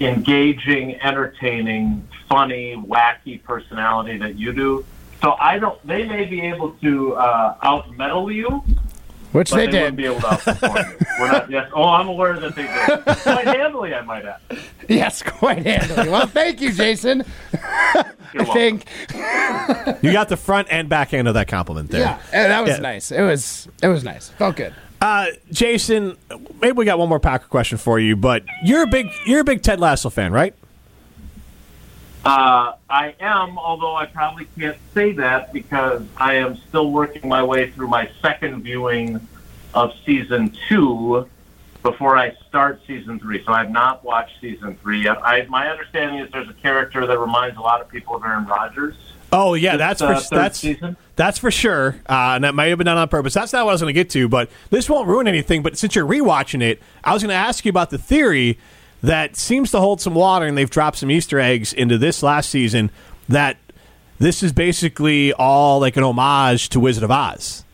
engaging, 0.00 1.00
entertaining, 1.00 2.06
funny, 2.28 2.76
wacky 2.76 3.42
personality 3.42 4.16
that 4.18 4.36
you 4.38 4.52
do. 4.52 4.84
So 5.22 5.36
I 5.40 5.58
don't. 5.58 5.84
They 5.86 6.04
may 6.04 6.24
be 6.26 6.40
able 6.42 6.72
to 6.82 7.14
uh, 7.16 7.56
out 7.62 7.96
medal 7.96 8.30
you, 8.30 8.62
Which 9.32 9.50
but 9.50 9.56
they 9.56 9.66
they, 9.68 9.82
wouldn't 9.84 9.96
did. 9.96 10.02
be 10.02 10.04
able 10.06 10.20
to 10.20 10.26
outperform 10.26 11.00
you. 11.00 11.06
We're 11.20 11.32
not. 11.32 11.50
Yes. 11.50 11.70
Oh, 11.74 11.84
I'm 11.84 12.08
aware 12.08 12.38
that 12.38 12.54
they 12.54 12.64
did 12.64 13.16
quite 13.22 13.46
handily. 13.46 13.94
I 13.94 14.02
might 14.02 14.24
add. 14.26 14.40
Yes, 14.88 15.22
quite 15.22 15.64
handily. 15.64 16.10
Well, 16.10 16.26
thank 16.26 16.60
you, 16.60 16.72
Jason. 16.72 17.24
I 17.54 18.04
You're 18.34 18.44
think. 18.46 18.84
You 20.02 20.12
got 20.12 20.28
the 20.28 20.36
front 20.36 20.68
and 20.70 20.88
back 20.90 21.14
end 21.14 21.26
of 21.28 21.34
that 21.34 21.48
compliment 21.48 21.90
there. 21.90 22.00
Yeah, 22.00 22.18
and 22.32 22.50
that 22.52 22.60
was 22.60 22.70
Yeah. 22.72 22.80
nice. 22.80 23.10
It 23.12 23.22
was. 23.22 23.68
It 23.82 23.88
was 23.88 24.04
nice. 24.04 24.28
Felt 24.30 24.56
good. 24.56 24.74
Uh, 25.04 25.26
Jason, 25.52 26.16
maybe 26.62 26.72
we 26.72 26.86
got 26.86 26.98
one 26.98 27.10
more 27.10 27.20
Packer 27.20 27.46
question 27.46 27.76
for 27.76 27.98
you, 28.00 28.16
but 28.16 28.42
you're 28.64 28.84
a 28.84 28.86
big 28.86 29.06
you're 29.26 29.40
a 29.40 29.44
big 29.44 29.60
Ted 29.60 29.78
Lasso 29.78 30.08
fan, 30.08 30.32
right? 30.32 30.54
Uh, 32.24 32.72
I 32.88 33.14
am, 33.20 33.58
although 33.58 33.94
I 33.94 34.06
probably 34.06 34.46
can't 34.58 34.78
say 34.94 35.12
that 35.12 35.52
because 35.52 36.04
I 36.16 36.36
am 36.36 36.56
still 36.56 36.90
working 36.90 37.28
my 37.28 37.42
way 37.42 37.70
through 37.70 37.88
my 37.88 38.08
second 38.22 38.62
viewing 38.62 39.20
of 39.74 39.92
season 40.06 40.56
two 40.70 41.28
before 41.82 42.16
I 42.16 42.34
start 42.48 42.80
season 42.86 43.20
three. 43.20 43.44
So 43.44 43.52
I've 43.52 43.70
not 43.70 44.04
watched 44.04 44.40
season 44.40 44.74
three 44.80 45.02
yet. 45.02 45.18
I, 45.22 45.44
my 45.50 45.68
understanding 45.68 46.20
is 46.20 46.32
there's 46.32 46.48
a 46.48 46.54
character 46.54 47.06
that 47.06 47.18
reminds 47.18 47.58
a 47.58 47.60
lot 47.60 47.82
of 47.82 47.90
people 47.90 48.16
of 48.16 48.24
Aaron 48.24 48.46
Rodgers. 48.46 48.96
Oh 49.30 49.52
yeah, 49.52 49.76
that's 49.76 50.00
uh, 50.00 50.22
that's 50.30 50.60
season? 50.60 50.96
That's 51.16 51.38
for 51.38 51.50
sure, 51.50 51.96
uh, 52.08 52.32
and 52.34 52.44
that 52.44 52.54
might 52.54 52.66
have 52.66 52.78
been 52.78 52.86
done 52.86 52.96
on 52.96 53.08
purpose. 53.08 53.34
That's 53.34 53.52
not 53.52 53.64
what 53.64 53.70
I 53.70 53.74
was 53.74 53.80
going 53.80 53.94
to 53.94 53.98
get 53.98 54.10
to, 54.10 54.28
but 54.28 54.50
this 54.70 54.88
won't 54.88 55.08
ruin 55.08 55.28
anything. 55.28 55.62
But 55.62 55.78
since 55.78 55.94
you're 55.94 56.06
rewatching 56.06 56.62
it, 56.62 56.82
I 57.04 57.12
was 57.12 57.22
going 57.22 57.30
to 57.30 57.36
ask 57.36 57.64
you 57.64 57.70
about 57.70 57.90
the 57.90 57.98
theory 57.98 58.58
that 59.02 59.36
seems 59.36 59.70
to 59.72 59.80
hold 59.80 60.00
some 60.00 60.14
water, 60.14 60.46
and 60.46 60.58
they've 60.58 60.70
dropped 60.70 60.98
some 60.98 61.10
Easter 61.10 61.38
eggs 61.38 61.72
into 61.72 61.98
this 61.98 62.22
last 62.22 62.50
season. 62.50 62.90
That 63.28 63.58
this 64.18 64.42
is 64.42 64.52
basically 64.52 65.32
all 65.32 65.80
like 65.80 65.96
an 65.96 66.02
homage 66.02 66.68
to 66.70 66.80
Wizard 66.80 67.04
of 67.04 67.10
Oz. 67.10 67.64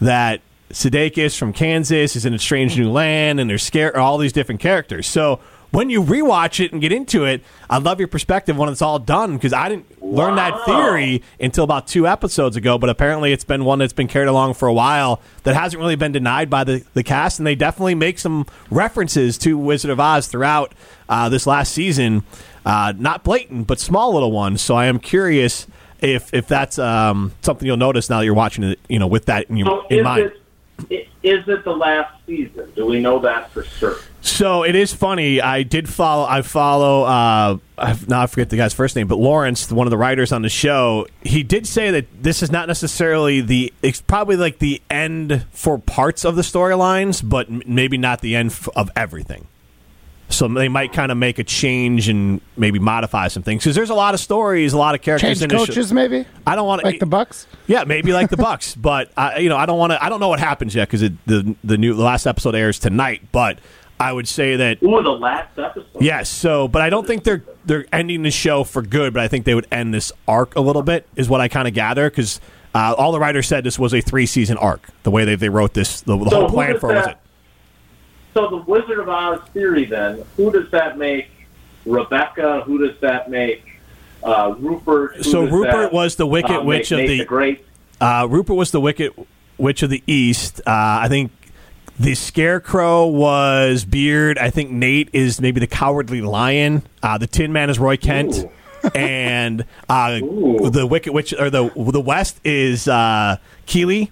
That 0.00 0.40
Sudeikis 0.70 1.36
from 1.36 1.52
Kansas 1.52 2.14
is 2.14 2.24
in 2.24 2.34
a 2.34 2.38
strange 2.38 2.78
new 2.78 2.90
land, 2.90 3.40
and 3.40 3.50
there's 3.50 3.62
scare 3.64 3.98
all 3.98 4.16
these 4.18 4.32
different 4.32 4.60
characters. 4.60 5.06
So 5.06 5.40
when 5.70 5.90
you 5.90 6.02
rewatch 6.02 6.64
it 6.64 6.72
and 6.72 6.80
get 6.80 6.92
into 6.92 7.24
it, 7.24 7.42
I'd 7.68 7.82
love 7.82 7.98
your 7.98 8.08
perspective 8.08 8.56
when 8.56 8.68
it's 8.68 8.82
all 8.82 8.98
done 8.98 9.34
because 9.34 9.52
I 9.52 9.68
didn't 9.68 9.86
learn 10.10 10.36
that 10.36 10.64
theory 10.64 11.22
until 11.38 11.64
about 11.64 11.86
two 11.86 12.06
episodes 12.06 12.56
ago. 12.56 12.78
But 12.78 12.90
apparently, 12.90 13.32
it's 13.32 13.44
been 13.44 13.64
one 13.64 13.78
that's 13.78 13.92
been 13.92 14.08
carried 14.08 14.28
along 14.28 14.54
for 14.54 14.68
a 14.68 14.72
while 14.72 15.20
that 15.44 15.54
hasn't 15.54 15.80
really 15.80 15.96
been 15.96 16.12
denied 16.12 16.50
by 16.50 16.64
the, 16.64 16.84
the 16.94 17.02
cast, 17.02 17.38
and 17.38 17.46
they 17.46 17.54
definitely 17.54 17.94
make 17.94 18.18
some 18.18 18.46
references 18.70 19.38
to 19.38 19.56
Wizard 19.56 19.90
of 19.90 20.00
Oz 20.00 20.26
throughout 20.28 20.72
uh, 21.08 21.28
this 21.28 21.46
last 21.46 21.72
season. 21.72 22.24
Uh, 22.64 22.92
not 22.96 23.24
blatant, 23.24 23.66
but 23.66 23.78
small 23.80 24.12
little 24.12 24.32
ones. 24.32 24.60
So 24.60 24.74
I 24.74 24.86
am 24.86 24.98
curious 24.98 25.66
if 26.00 26.32
if 26.34 26.46
that's 26.46 26.78
um, 26.78 27.32
something 27.42 27.66
you'll 27.66 27.76
notice 27.76 28.10
now 28.10 28.18
that 28.18 28.24
you're 28.24 28.34
watching 28.34 28.64
it, 28.64 28.78
you 28.88 28.98
know, 28.98 29.06
with 29.06 29.26
that 29.26 29.48
in, 29.48 29.56
your, 29.56 29.66
So 29.66 29.86
in 29.88 30.04
mind. 30.04 30.32
it 30.88 31.08
is 31.22 31.46
it 31.48 31.64
the 31.64 31.76
last 31.76 32.14
season? 32.26 32.72
Do 32.74 32.86
we 32.86 33.00
know 33.00 33.18
that 33.20 33.50
for 33.50 33.64
sure? 33.64 33.98
So 34.22 34.64
it 34.64 34.74
is 34.74 34.92
funny. 34.92 35.40
I 35.40 35.62
did 35.62 35.88
follow. 35.88 36.26
I 36.28 36.42
follow. 36.42 37.04
Uh, 37.04 37.56
I 37.78 37.98
now 38.06 38.22
I 38.22 38.26
forget 38.26 38.50
the 38.50 38.56
guy's 38.58 38.74
first 38.74 38.94
name, 38.94 39.06
but 39.06 39.16
Lawrence, 39.16 39.72
one 39.72 39.86
of 39.86 39.90
the 39.90 39.96
writers 39.96 40.30
on 40.30 40.42
the 40.42 40.50
show, 40.50 41.06
he 41.22 41.42
did 41.42 41.66
say 41.66 41.90
that 41.92 42.22
this 42.22 42.42
is 42.42 42.50
not 42.50 42.68
necessarily 42.68 43.40
the. 43.40 43.72
It's 43.82 44.02
probably 44.02 44.36
like 44.36 44.58
the 44.58 44.82
end 44.90 45.46
for 45.52 45.78
parts 45.78 46.24
of 46.26 46.36
the 46.36 46.42
storylines, 46.42 47.26
but 47.26 47.48
m- 47.48 47.62
maybe 47.66 47.96
not 47.96 48.20
the 48.20 48.36
end 48.36 48.50
f- 48.50 48.68
of 48.76 48.90
everything. 48.94 49.46
So 50.28 50.46
they 50.46 50.68
might 50.68 50.92
kind 50.92 51.10
of 51.10 51.18
make 51.18 51.40
a 51.40 51.44
change 51.44 52.08
and 52.08 52.40
maybe 52.56 52.78
modify 52.78 53.26
some 53.28 53.42
things 53.42 53.64
because 53.64 53.74
there's 53.74 53.90
a 53.90 53.94
lot 53.94 54.14
of 54.14 54.20
stories, 54.20 54.72
a 54.72 54.78
lot 54.78 54.94
of 54.94 55.02
characters 55.02 55.40
Change 55.40 55.52
in 55.52 55.58
coaches, 55.58 55.92
maybe 55.92 56.24
I 56.46 56.54
don't 56.54 56.68
want 56.68 56.82
to 56.82 56.86
like 56.86 57.00
the 57.00 57.06
Bucks. 57.06 57.48
yeah, 57.66 57.82
maybe 57.82 58.12
like 58.12 58.30
the 58.30 58.36
Bucks, 58.36 58.74
but 58.76 59.10
I, 59.16 59.38
you 59.38 59.48
know, 59.48 59.56
I 59.56 59.66
don't 59.66 59.78
want 59.78 59.92
to. 59.92 60.04
I 60.04 60.08
don't 60.08 60.20
know 60.20 60.28
what 60.28 60.38
happens 60.40 60.74
yet 60.74 60.88
because 60.88 61.00
the 61.00 61.56
the 61.64 61.78
new 61.78 61.94
the 61.94 62.02
last 62.04 62.26
episode 62.26 62.54
airs 62.54 62.78
tonight. 62.78 63.22
But 63.32 63.58
I 64.00 64.12
would 64.12 64.26
say 64.26 64.56
that 64.56 64.82
Ooh, 64.82 65.02
the 65.02 65.10
last 65.10 65.58
episode. 65.58 65.86
yes. 66.00 66.28
So, 66.28 66.66
but 66.66 66.82
I 66.82 66.90
don't 66.90 67.06
think 67.06 67.22
they're 67.22 67.44
they're 67.66 67.84
ending 67.92 68.22
the 68.22 68.30
show 68.30 68.64
for 68.64 68.82
good. 68.82 69.12
But 69.14 69.22
I 69.22 69.28
think 69.28 69.44
they 69.44 69.54
would 69.54 69.68
end 69.70 69.92
this 69.94 70.10
arc 70.26 70.56
a 70.56 70.60
little 70.60 70.82
bit, 70.82 71.06
is 71.16 71.28
what 71.28 71.40
I 71.40 71.48
kind 71.48 71.68
of 71.68 71.74
gather 71.74 72.08
because. 72.10 72.40
Uh, 72.72 72.94
all 72.96 73.10
the 73.10 73.18
writers 73.18 73.48
said 73.48 73.64
this 73.64 73.80
was 73.80 73.92
a 73.92 74.00
three 74.00 74.26
season 74.26 74.56
arc. 74.56 74.86
The 75.02 75.10
way 75.10 75.24
they, 75.24 75.34
they 75.34 75.48
wrote 75.48 75.74
this, 75.74 76.02
the, 76.02 76.16
the 76.16 76.30
So 76.30 76.36
whole 76.42 76.48
plan 76.50 76.78
for 76.78 76.92
it 76.92 76.98
was 76.98 77.06
it. 77.08 77.16
So 78.32 78.48
the 78.48 78.58
Wizard 78.58 79.00
of 79.00 79.08
Oz 79.08 79.40
theory, 79.52 79.86
then, 79.86 80.24
who 80.36 80.52
does 80.52 80.70
that 80.70 80.96
make? 80.96 81.30
Rebecca. 81.84 82.62
Who 82.64 82.78
does 82.78 82.96
that 83.00 83.28
make? 83.28 83.64
Uh, 84.22 84.54
Rupert. 84.56 85.24
So 85.24 85.42
Rupert 85.42 85.72
that, 85.72 85.92
was 85.92 86.14
the 86.14 86.28
Wicked 86.28 86.50
uh, 86.58 86.62
Witch 86.62 86.92
make 86.92 87.00
of 87.00 87.08
Nate 87.08 87.18
the- 87.18 87.24
Great. 87.24 87.66
Uh, 88.00 88.28
Rupert 88.30 88.54
was 88.54 88.70
the 88.70 88.80
Wicked 88.80 89.14
Witch 89.58 89.82
of 89.82 89.90
the 89.90 90.04
East. 90.06 90.60
Uh, 90.60 90.70
I 91.02 91.08
think 91.08 91.32
the 92.00 92.14
Scarecrow 92.14 93.06
was 93.06 93.84
Beard. 93.84 94.38
I 94.38 94.48
think 94.48 94.70
Nate 94.70 95.10
is 95.12 95.38
maybe 95.38 95.60
the 95.60 95.66
Cowardly 95.66 96.22
Lion. 96.22 96.82
Uh, 97.02 97.18
the 97.18 97.26
Tin 97.26 97.52
Man 97.52 97.68
is 97.68 97.78
Roy 97.78 97.98
Kent. 97.98 98.38
Ooh. 98.38 98.50
and 98.94 99.66
uh, 99.90 100.12
the 100.12 100.86
Wicked 100.90 101.12
Witch 101.12 101.34
or 101.34 101.50
the 101.50 101.68
the 101.76 102.00
West 102.00 102.40
is 102.42 102.88
uh, 102.88 103.36
Keeley. 103.66 104.10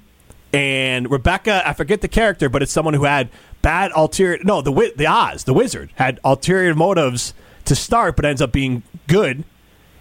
And 0.53 1.11
Rebecca, 1.11 1.67
I 1.67 1.73
forget 1.73 2.03
the 2.03 2.09
character, 2.09 2.51
but 2.51 2.63
it's 2.63 2.73
someone 2.73 2.93
who 2.93 3.05
had 3.05 3.31
bad 3.63 3.91
ulterior. 3.97 4.39
No, 4.45 4.61
the 4.61 4.93
the 4.95 5.07
Oz, 5.07 5.45
the 5.45 5.55
wizard, 5.55 5.91
had 5.95 6.21
ulterior 6.23 6.75
motives 6.75 7.33
to 7.65 7.75
start, 7.75 8.17
but 8.17 8.27
ends 8.27 8.43
up 8.43 8.53
being 8.53 8.83
good 9.07 9.45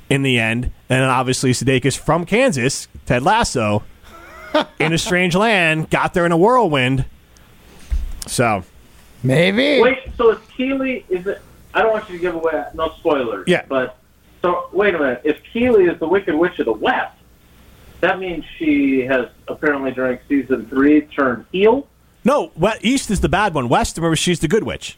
in 0.10 0.24
the 0.24 0.38
end. 0.38 0.66
And 0.90 1.02
then 1.02 1.10
obviously 1.10 1.52
Sudeikis 1.52 1.98
from 1.98 2.26
Kansas, 2.26 2.90
Ted 3.06 3.24
Lasso, 3.24 3.84
in 4.80 4.92
a 4.92 4.98
strange 4.98 5.38
land, 5.38 5.90
got 5.90 6.14
there 6.14 6.26
in 6.26 6.34
a 6.34 6.38
whirlwind. 6.38 7.06
So 8.30 8.64
Maybe. 9.24 9.82
Wait, 9.82 10.00
so 10.18 10.32
is 10.32 10.38
Keeley? 10.56 11.06
Is 11.10 11.26
it? 11.28 11.42
I 11.74 11.82
don't 11.82 11.92
want 11.92 12.08
you 12.10 12.16
to 12.18 12.22
give 12.22 12.36
away 12.36 12.64
no 12.76 12.94
spoilers. 12.98 13.46
Yeah. 13.48 13.64
But 13.68 13.98
so 14.42 14.70
wait 14.72 14.94
a 14.96 15.00
minute. 15.00 15.22
If 15.24 15.42
Keeley 15.52 15.86
is 15.86 16.00
the 16.00 16.08
Wicked 16.08 16.36
Witch 16.36 16.60
of 16.60 16.66
the 16.66 16.72
West, 16.74 17.16
that 18.02 18.20
means 18.20 18.46
she 18.58 19.02
has 19.02 19.28
apparently 19.48 19.92
during 19.92 20.20
season 20.30 20.68
three 20.68 21.02
turned 21.02 21.46
heel. 21.52 21.88
no, 22.24 22.52
we- 22.56 22.70
East 22.82 23.10
is 23.10 23.22
the 23.22 23.30
bad 23.30 23.54
one. 23.54 23.70
West, 23.70 23.98
remember, 23.98 24.16
she's 24.16 24.40
the 24.40 24.48
good 24.48 24.64
witch. 24.64 24.98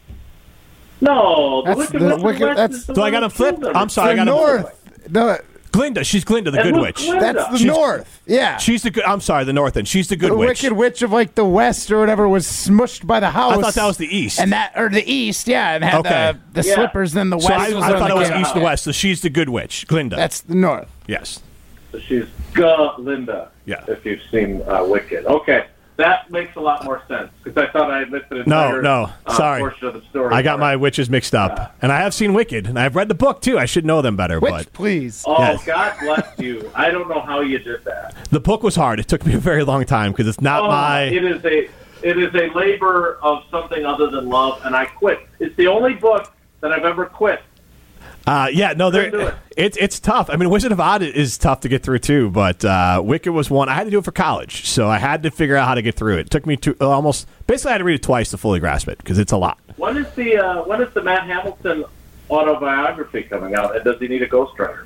No, 1.01 1.61
the 1.61 1.67
That's 1.75 1.77
Wicked 1.79 2.01
the 2.01 2.05
Witch 2.05 2.13
of 2.15 2.23
Wicked- 2.23 2.41
the 2.41 2.45
West 2.47 2.57
that's- 2.57 2.79
is 2.81 2.85
the 2.87 2.95
So 2.95 3.03
I 3.03 3.11
got 3.11 3.19
who 3.19 3.25
him 3.25 3.31
flipped. 3.31 3.61
killed 3.61 3.75
I'm 3.75 3.89
sorry, 3.89 4.11
I 4.11 4.15
the 4.15 4.25
got 4.25 4.27
him. 4.27 5.13
North. 5.13 5.45
The, 5.71 5.77
Glinda, 5.77 6.03
she's 6.03 6.23
Glinda, 6.23 6.51
the 6.51 6.59
And 6.61 6.71
good 6.73 6.81
witch. 6.81 6.95
Glinda? 6.97 7.19
that's 7.33 7.51
the 7.51 7.57
She's- 7.57 7.67
North. 7.75 8.21
Yeah. 8.25 8.57
She's 8.57 8.81
the 8.83 8.89
good. 8.91 9.03
I'm 9.05 9.21
sorry, 9.21 9.43
the 9.45 9.53
North 9.53 9.77
end. 9.77 9.87
She's 9.87 10.07
the 10.07 10.15
good 10.15 10.31
the 10.31 10.35
witch. 10.37 10.61
Wicked 10.63 10.73
Witch 10.75 11.01
of 11.01 11.11
like 11.11 11.35
the 11.35 11.45
West 11.45 11.91
or 11.91 11.99
whatever 11.99 12.27
was 12.27 12.45
smushed 12.47 13.05
by 13.07 13.19
the 13.19 13.29
house. 13.29 13.57
I 13.57 13.61
thought 13.61 13.73
that 13.75 13.85
was 13.85 13.97
the 13.97 14.07
East. 14.13 14.39
and 14.39 14.51
that 14.51 14.73
or 14.75 14.89
the 14.89 15.03
East, 15.11 15.47
yeah, 15.47 15.75
and 15.75 15.83
had 15.83 15.99
Okay. 15.99 16.33
the, 16.53 16.61
the 16.63 16.67
Yeah. 16.67 16.75
slippers. 16.75 17.13
Then 17.13 17.29
the 17.29 17.37
West 17.37 17.47
so 17.47 17.53
I, 17.53 17.73
was 17.73 17.83
I 17.83 17.99
thought 17.99 18.09
the 18.09 18.15
it 18.15 18.19
was. 18.19 18.31
East 18.31 18.55
and 18.55 18.63
West. 18.63 18.83
So 18.83 18.91
she's 18.91 19.21
the 19.21 19.29
good 19.29 19.49
witch, 19.49 19.85
Glinda. 19.87 20.15
That's 20.15 20.41
the 20.41 20.55
North. 20.55 20.87
yes. 21.07 21.39
So 21.91 21.99
she's 21.99 22.25
Glinda. 22.53 23.49
Yeah. 23.65 23.83
If 23.87 24.05
you've 24.05 24.21
seen 24.31 24.61
uh, 24.67 24.83
Wicked, 24.83 25.25
okay, 25.25 25.65
that 25.99 26.31
makes 26.31 26.55
a 26.55 26.59
lot 26.59 26.83
more 26.83 27.01
sense 27.07 27.29
because 27.43 27.57
I 27.63 27.71
thought 27.71 27.91
I 27.91 27.99
had 27.99 28.11
missed 28.11 28.25
an 28.31 28.43
No, 28.47 28.65
entire 28.67 28.81
no, 28.81 29.09
uh, 29.25 29.33
sorry. 29.35 29.59
portion 29.61 29.87
of 29.89 29.93
the 29.93 30.01
story. 30.09 30.33
I 30.33 30.41
got 30.41 30.59
my 30.59 30.75
witches 30.75 31.09
mixed 31.09 31.35
up, 31.35 31.75
and 31.81 31.91
I 31.91 31.97
have 31.99 32.13
seen 32.13 32.33
Wicked, 32.33 32.67
and 32.67 32.79
I've 32.79 32.95
read 32.95 33.07
the 33.09 33.15
book 33.15 33.41
too. 33.41 33.59
I 33.59 33.65
should 33.65 33.85
know 33.85 34.01
them 34.01 34.15
better, 34.15 34.39
Which, 34.39 34.51
but 34.51 34.73
please. 34.73 35.23
Oh, 35.27 35.37
Yes. 35.39 35.63
God 35.65 35.95
bless 35.99 36.39
you. 36.39 36.71
I 36.73 36.89
don't 36.89 37.07
know 37.09 37.21
how 37.21 37.41
you 37.41 37.59
did 37.59 37.83
that. 37.85 38.15
the 38.31 38.39
book 38.39 38.63
was 38.63 38.75
hard. 38.75 38.99
It 38.99 39.07
took 39.07 39.25
me 39.25 39.33
a 39.35 39.37
very 39.39 39.63
long 39.63 39.85
time 39.85 40.11
because 40.11 40.27
it's 40.27 40.41
not 40.41 40.63
Oh, 40.63 40.67
my. 40.69 41.03
It 41.03 41.23
is 41.23 41.43
a 41.45 41.69
it 42.01 42.17
is 42.17 42.33
a 42.33 42.47
labor 42.57 43.19
of 43.21 43.43
something 43.51 43.85
other 43.85 44.07
than 44.09 44.29
love, 44.29 44.61
and 44.65 44.75
I 44.75 44.85
quit. 44.85 45.19
It's 45.39 45.55
the 45.57 45.67
only 45.67 45.93
book 45.95 46.31
that 46.61 46.71
I've 46.71 46.85
ever 46.85 47.05
quit. 47.05 47.41
Uh, 48.29 48.47
yeah, 48.53 48.73
no, 48.73 48.91
there. 48.91 49.39
It's 49.57 49.75
it's 49.77 49.99
tough. 49.99 50.29
I 50.29 50.35
mean, 50.35 50.51
Wizard 50.51 50.71
of 50.71 50.79
Oz 50.79 51.01
is 51.01 51.35
tough 51.39 51.61
to 51.61 51.67
get 51.69 51.81
through 51.81 51.97
too, 51.99 52.29
but 52.29 52.63
uh, 52.63 53.01
Wicked 53.03 53.31
was 53.33 53.49
one. 53.49 53.69
I 53.69 53.73
had 53.73 53.85
to 53.85 53.89
do 53.89 53.97
it 53.97 54.05
for 54.05 54.11
college, 54.11 54.67
so 54.67 54.87
I 54.87 54.99
had 54.99 55.23
to 55.23 55.31
figure 55.31 55.55
out 55.55 55.67
how 55.67 55.73
to 55.73 55.81
get 55.81 55.95
through 55.95 56.17
it. 56.17 56.19
It 56.21 56.29
took 56.29 56.45
me 56.45 56.55
to 56.57 56.75
almost 56.79 57.27
basically 57.47 57.69
I 57.69 57.73
had 57.73 57.77
to 57.79 57.83
read 57.85 57.95
it 57.95 58.03
twice 58.03 58.29
to 58.29 58.37
fully 58.37 58.59
grasp 58.59 58.87
it 58.87 58.99
because 58.99 59.17
it's 59.17 59.31
a 59.31 59.37
lot. 59.37 59.57
When 59.77 59.97
is 59.97 60.09
the 60.13 60.37
uh, 60.37 60.63
when 60.65 60.79
is 60.79 60.93
the 60.93 61.01
Matt 61.01 61.23
Hamilton 61.25 61.85
autobiography 62.29 63.23
coming 63.23 63.55
out, 63.55 63.75
and 63.75 63.83
does 63.83 63.99
he 63.99 64.07
need 64.07 64.21
a 64.21 64.27
ghostwriter? 64.27 64.85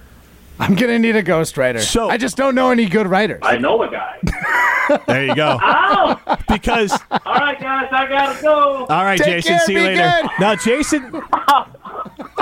I'm 0.59 0.75
gonna 0.75 0.99
need 0.99 1.17
a 1.17 1.23
ghostwriter. 1.23 1.79
So- 1.81 2.09
I 2.09 2.15
just 2.17 2.37
don't 2.37 2.55
know 2.55 2.69
any 2.71 2.87
good 2.87 3.07
writers. 3.07 3.39
I 3.43 3.57
know 3.57 3.81
a 3.83 3.89
guy. 3.91 4.19
There 5.07 5.25
you 5.25 5.33
go. 5.35 5.57
Oh, 5.95 6.19
because 6.49 6.91
all 7.09 7.35
right, 7.35 7.57
guys, 7.59 7.87
I 7.91 8.05
gotta 8.07 8.41
go. 8.41 8.85
all 8.89 9.03
right, 9.05 9.17
Take 9.17 9.43
Jason. 9.43 9.51
care, 9.53 9.59
see 9.61 9.73
you 9.73 9.79
later. 9.81 10.13
good. 10.21 10.31
Now, 10.39 10.55
Jason. 10.55 11.21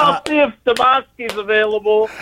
I'll 0.01 0.21
see 0.27 0.39
if 0.39 0.53
Tomaski's 0.65 1.35
available. 1.37 2.09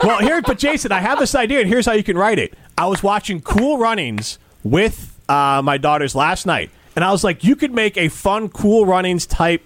Well, 0.00 0.20
here, 0.20 0.40
but 0.42 0.58
Jason, 0.58 0.92
I 0.92 1.00
have 1.00 1.18
this 1.18 1.34
idea, 1.34 1.58
and 1.58 1.68
here's 1.68 1.84
how 1.84 1.92
you 1.92 2.04
can 2.04 2.16
write 2.16 2.38
it. 2.38 2.54
I 2.76 2.86
was 2.86 3.02
watching 3.02 3.40
Cool 3.40 3.78
Runnings 3.78 4.38
with 4.62 5.18
uh, 5.28 5.60
my 5.64 5.76
daughters 5.76 6.14
last 6.14 6.46
night, 6.46 6.70
and 6.94 7.04
I 7.04 7.10
was 7.10 7.24
like, 7.24 7.42
you 7.42 7.56
could 7.56 7.74
make 7.74 7.96
a 7.96 8.08
fun 8.08 8.48
Cool 8.48 8.86
Runnings 8.86 9.26
type 9.26 9.64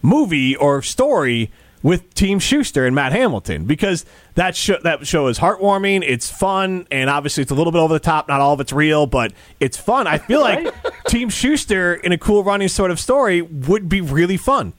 movie 0.00 0.54
or 0.54 0.80
story 0.80 1.50
with 1.82 2.14
Team 2.14 2.38
Shuster 2.38 2.86
and 2.86 2.94
Matt 2.94 3.12
Hamilton 3.12 3.64
because 3.64 4.06
that 4.36 4.54
show 4.56 4.78
that 4.84 5.06
show 5.06 5.26
is 5.26 5.38
heartwarming, 5.40 6.02
it's 6.06 6.30
fun, 6.30 6.86
and 6.90 7.10
obviously 7.10 7.42
it's 7.42 7.50
a 7.50 7.54
little 7.54 7.72
bit 7.72 7.80
over 7.80 7.92
the 7.92 8.00
top. 8.00 8.28
Not 8.28 8.40
all 8.40 8.54
of 8.54 8.60
it's 8.60 8.72
real, 8.72 9.06
but 9.06 9.32
it's 9.58 9.76
fun. 9.76 10.06
I 10.06 10.18
feel 10.18 10.40
like 10.40 10.72
Team 11.08 11.28
Shuster 11.30 11.94
in 11.94 12.12
a 12.12 12.18
Cool 12.18 12.44
Runnings 12.44 12.72
sort 12.72 12.90
of 12.92 13.00
story 13.00 13.42
would 13.42 13.88
be 13.88 14.00
really 14.00 14.36
fun. 14.36 14.72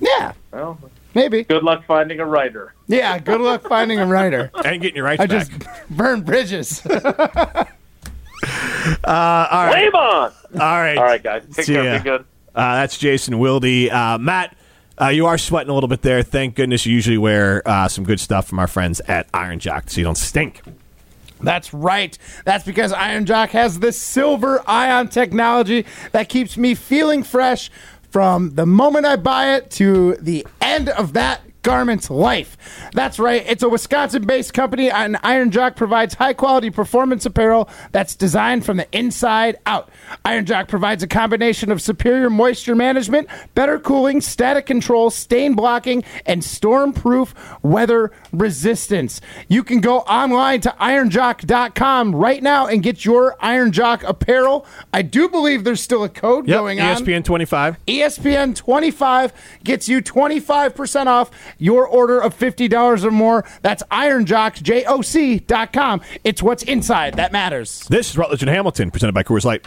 Yeah, 0.00 0.32
Well, 0.52 0.78
maybe. 1.14 1.44
good 1.44 1.62
luck 1.62 1.84
finding 1.86 2.20
a 2.20 2.26
writer. 2.26 2.74
Yeah, 2.88 3.18
good 3.18 3.40
luck 3.40 3.62
finding 3.68 3.98
a 3.98 4.06
writer. 4.06 4.50
And 4.64 4.80
getting 4.82 4.96
your 4.96 5.04
rights 5.04 5.20
I 5.22 5.26
back. 5.26 5.48
just 5.48 5.90
burn 5.90 6.22
bridges. 6.22 6.82
All 9.04 9.12
right. 9.12 9.70
Flame 9.72 9.94
on. 9.94 10.32
all 10.54 10.58
right, 10.60 10.96
All 10.98 11.04
right, 11.04 11.22
guys. 11.22 11.44
Take 11.54 11.64
See 11.66 11.74
care. 11.74 11.84
ya. 11.84 11.98
Be 11.98 12.04
good. 12.04 12.20
Uh, 12.54 12.74
that's 12.76 12.96
Jason 12.98 13.38
Wilde. 13.38 13.64
Uh, 13.64 14.18
Matt, 14.20 14.56
uh, 15.00 15.08
you 15.08 15.26
are 15.26 15.36
sweating 15.38 15.70
a 15.70 15.74
little 15.74 15.88
bit 15.88 16.02
there. 16.02 16.22
Thank 16.22 16.54
goodness 16.54 16.86
you 16.86 16.92
usually 16.94 17.18
wear 17.18 17.62
uh, 17.66 17.88
some 17.88 18.04
good 18.04 18.20
stuff 18.20 18.46
from 18.46 18.58
our 18.58 18.66
friends 18.66 19.00
at 19.00 19.28
Iron 19.34 19.58
Jock 19.58 19.90
so 19.90 19.98
you 19.98 20.04
don't 20.04 20.16
stink. 20.16 20.62
That's 21.40 21.74
right. 21.74 22.16
That's 22.46 22.64
because 22.64 22.92
Iron 22.94 23.26
Jock 23.26 23.50
has 23.50 23.78
this 23.78 23.98
silver 23.98 24.62
ion 24.66 25.08
technology 25.08 25.84
that 26.12 26.30
keeps 26.30 26.56
me 26.56 26.74
feeling 26.74 27.22
fresh 27.22 27.70
from 28.10 28.54
the 28.54 28.66
moment 28.66 29.06
I 29.06 29.16
buy 29.16 29.54
it 29.56 29.70
to 29.72 30.14
the 30.16 30.46
end 30.60 30.88
of 30.88 31.12
that 31.14 31.40
garment's 31.66 32.08
life. 32.08 32.56
That's 32.92 33.18
right. 33.18 33.44
It's 33.44 33.64
a 33.64 33.68
Wisconsin 33.68 34.24
based 34.24 34.54
company, 34.54 34.88
and 34.88 35.16
Iron 35.24 35.50
Jock 35.50 35.74
provides 35.74 36.14
high 36.14 36.32
quality 36.32 36.70
performance 36.70 37.26
apparel 37.26 37.68
that's 37.90 38.14
designed 38.14 38.64
from 38.64 38.76
the 38.76 38.86
inside 38.96 39.56
out. 39.66 39.90
Iron 40.24 40.46
Jock 40.46 40.68
provides 40.68 41.02
a 41.02 41.08
combination 41.08 41.72
of 41.72 41.82
superior 41.82 42.30
moisture 42.30 42.76
management, 42.76 43.28
better 43.56 43.80
cooling, 43.80 44.20
static 44.20 44.64
control, 44.64 45.10
stain 45.10 45.54
blocking, 45.54 46.04
and 46.24 46.44
storm 46.44 46.92
proof 46.92 47.34
weather 47.64 48.12
resistance. 48.32 49.20
You 49.48 49.64
can 49.64 49.80
go 49.80 49.98
online 50.02 50.60
to 50.60 50.74
ironjock.com 50.80 52.14
right 52.14 52.44
now 52.44 52.68
and 52.68 52.80
get 52.80 53.04
your 53.04 53.34
Iron 53.40 53.72
Jock 53.72 54.04
apparel. 54.04 54.64
I 54.92 55.02
do 55.02 55.28
believe 55.28 55.64
there's 55.64 55.80
still 55.80 56.04
a 56.04 56.08
code 56.08 56.46
going 56.46 56.80
on. 56.80 56.96
ESPN 56.96 57.24
25. 57.24 57.84
ESPN 57.88 58.54
25 58.54 59.32
gets 59.64 59.88
you 59.88 60.00
25% 60.00 61.06
off 61.06 61.32
your 61.58 61.86
order 61.86 62.20
of 62.20 62.36
$50 62.36 63.04
or 63.04 63.10
more. 63.10 63.44
That's 63.62 63.82
ironjockjoc.com. 63.84 66.00
It's 66.24 66.42
what's 66.42 66.62
inside 66.64 67.14
that 67.14 67.32
matters. 67.32 67.86
This 67.88 68.10
is 68.10 68.18
Rutledge 68.18 68.42
and 68.42 68.50
Hamilton, 68.50 68.90
presented 68.90 69.14
by 69.14 69.22
Coors 69.22 69.44
Light. 69.44 69.64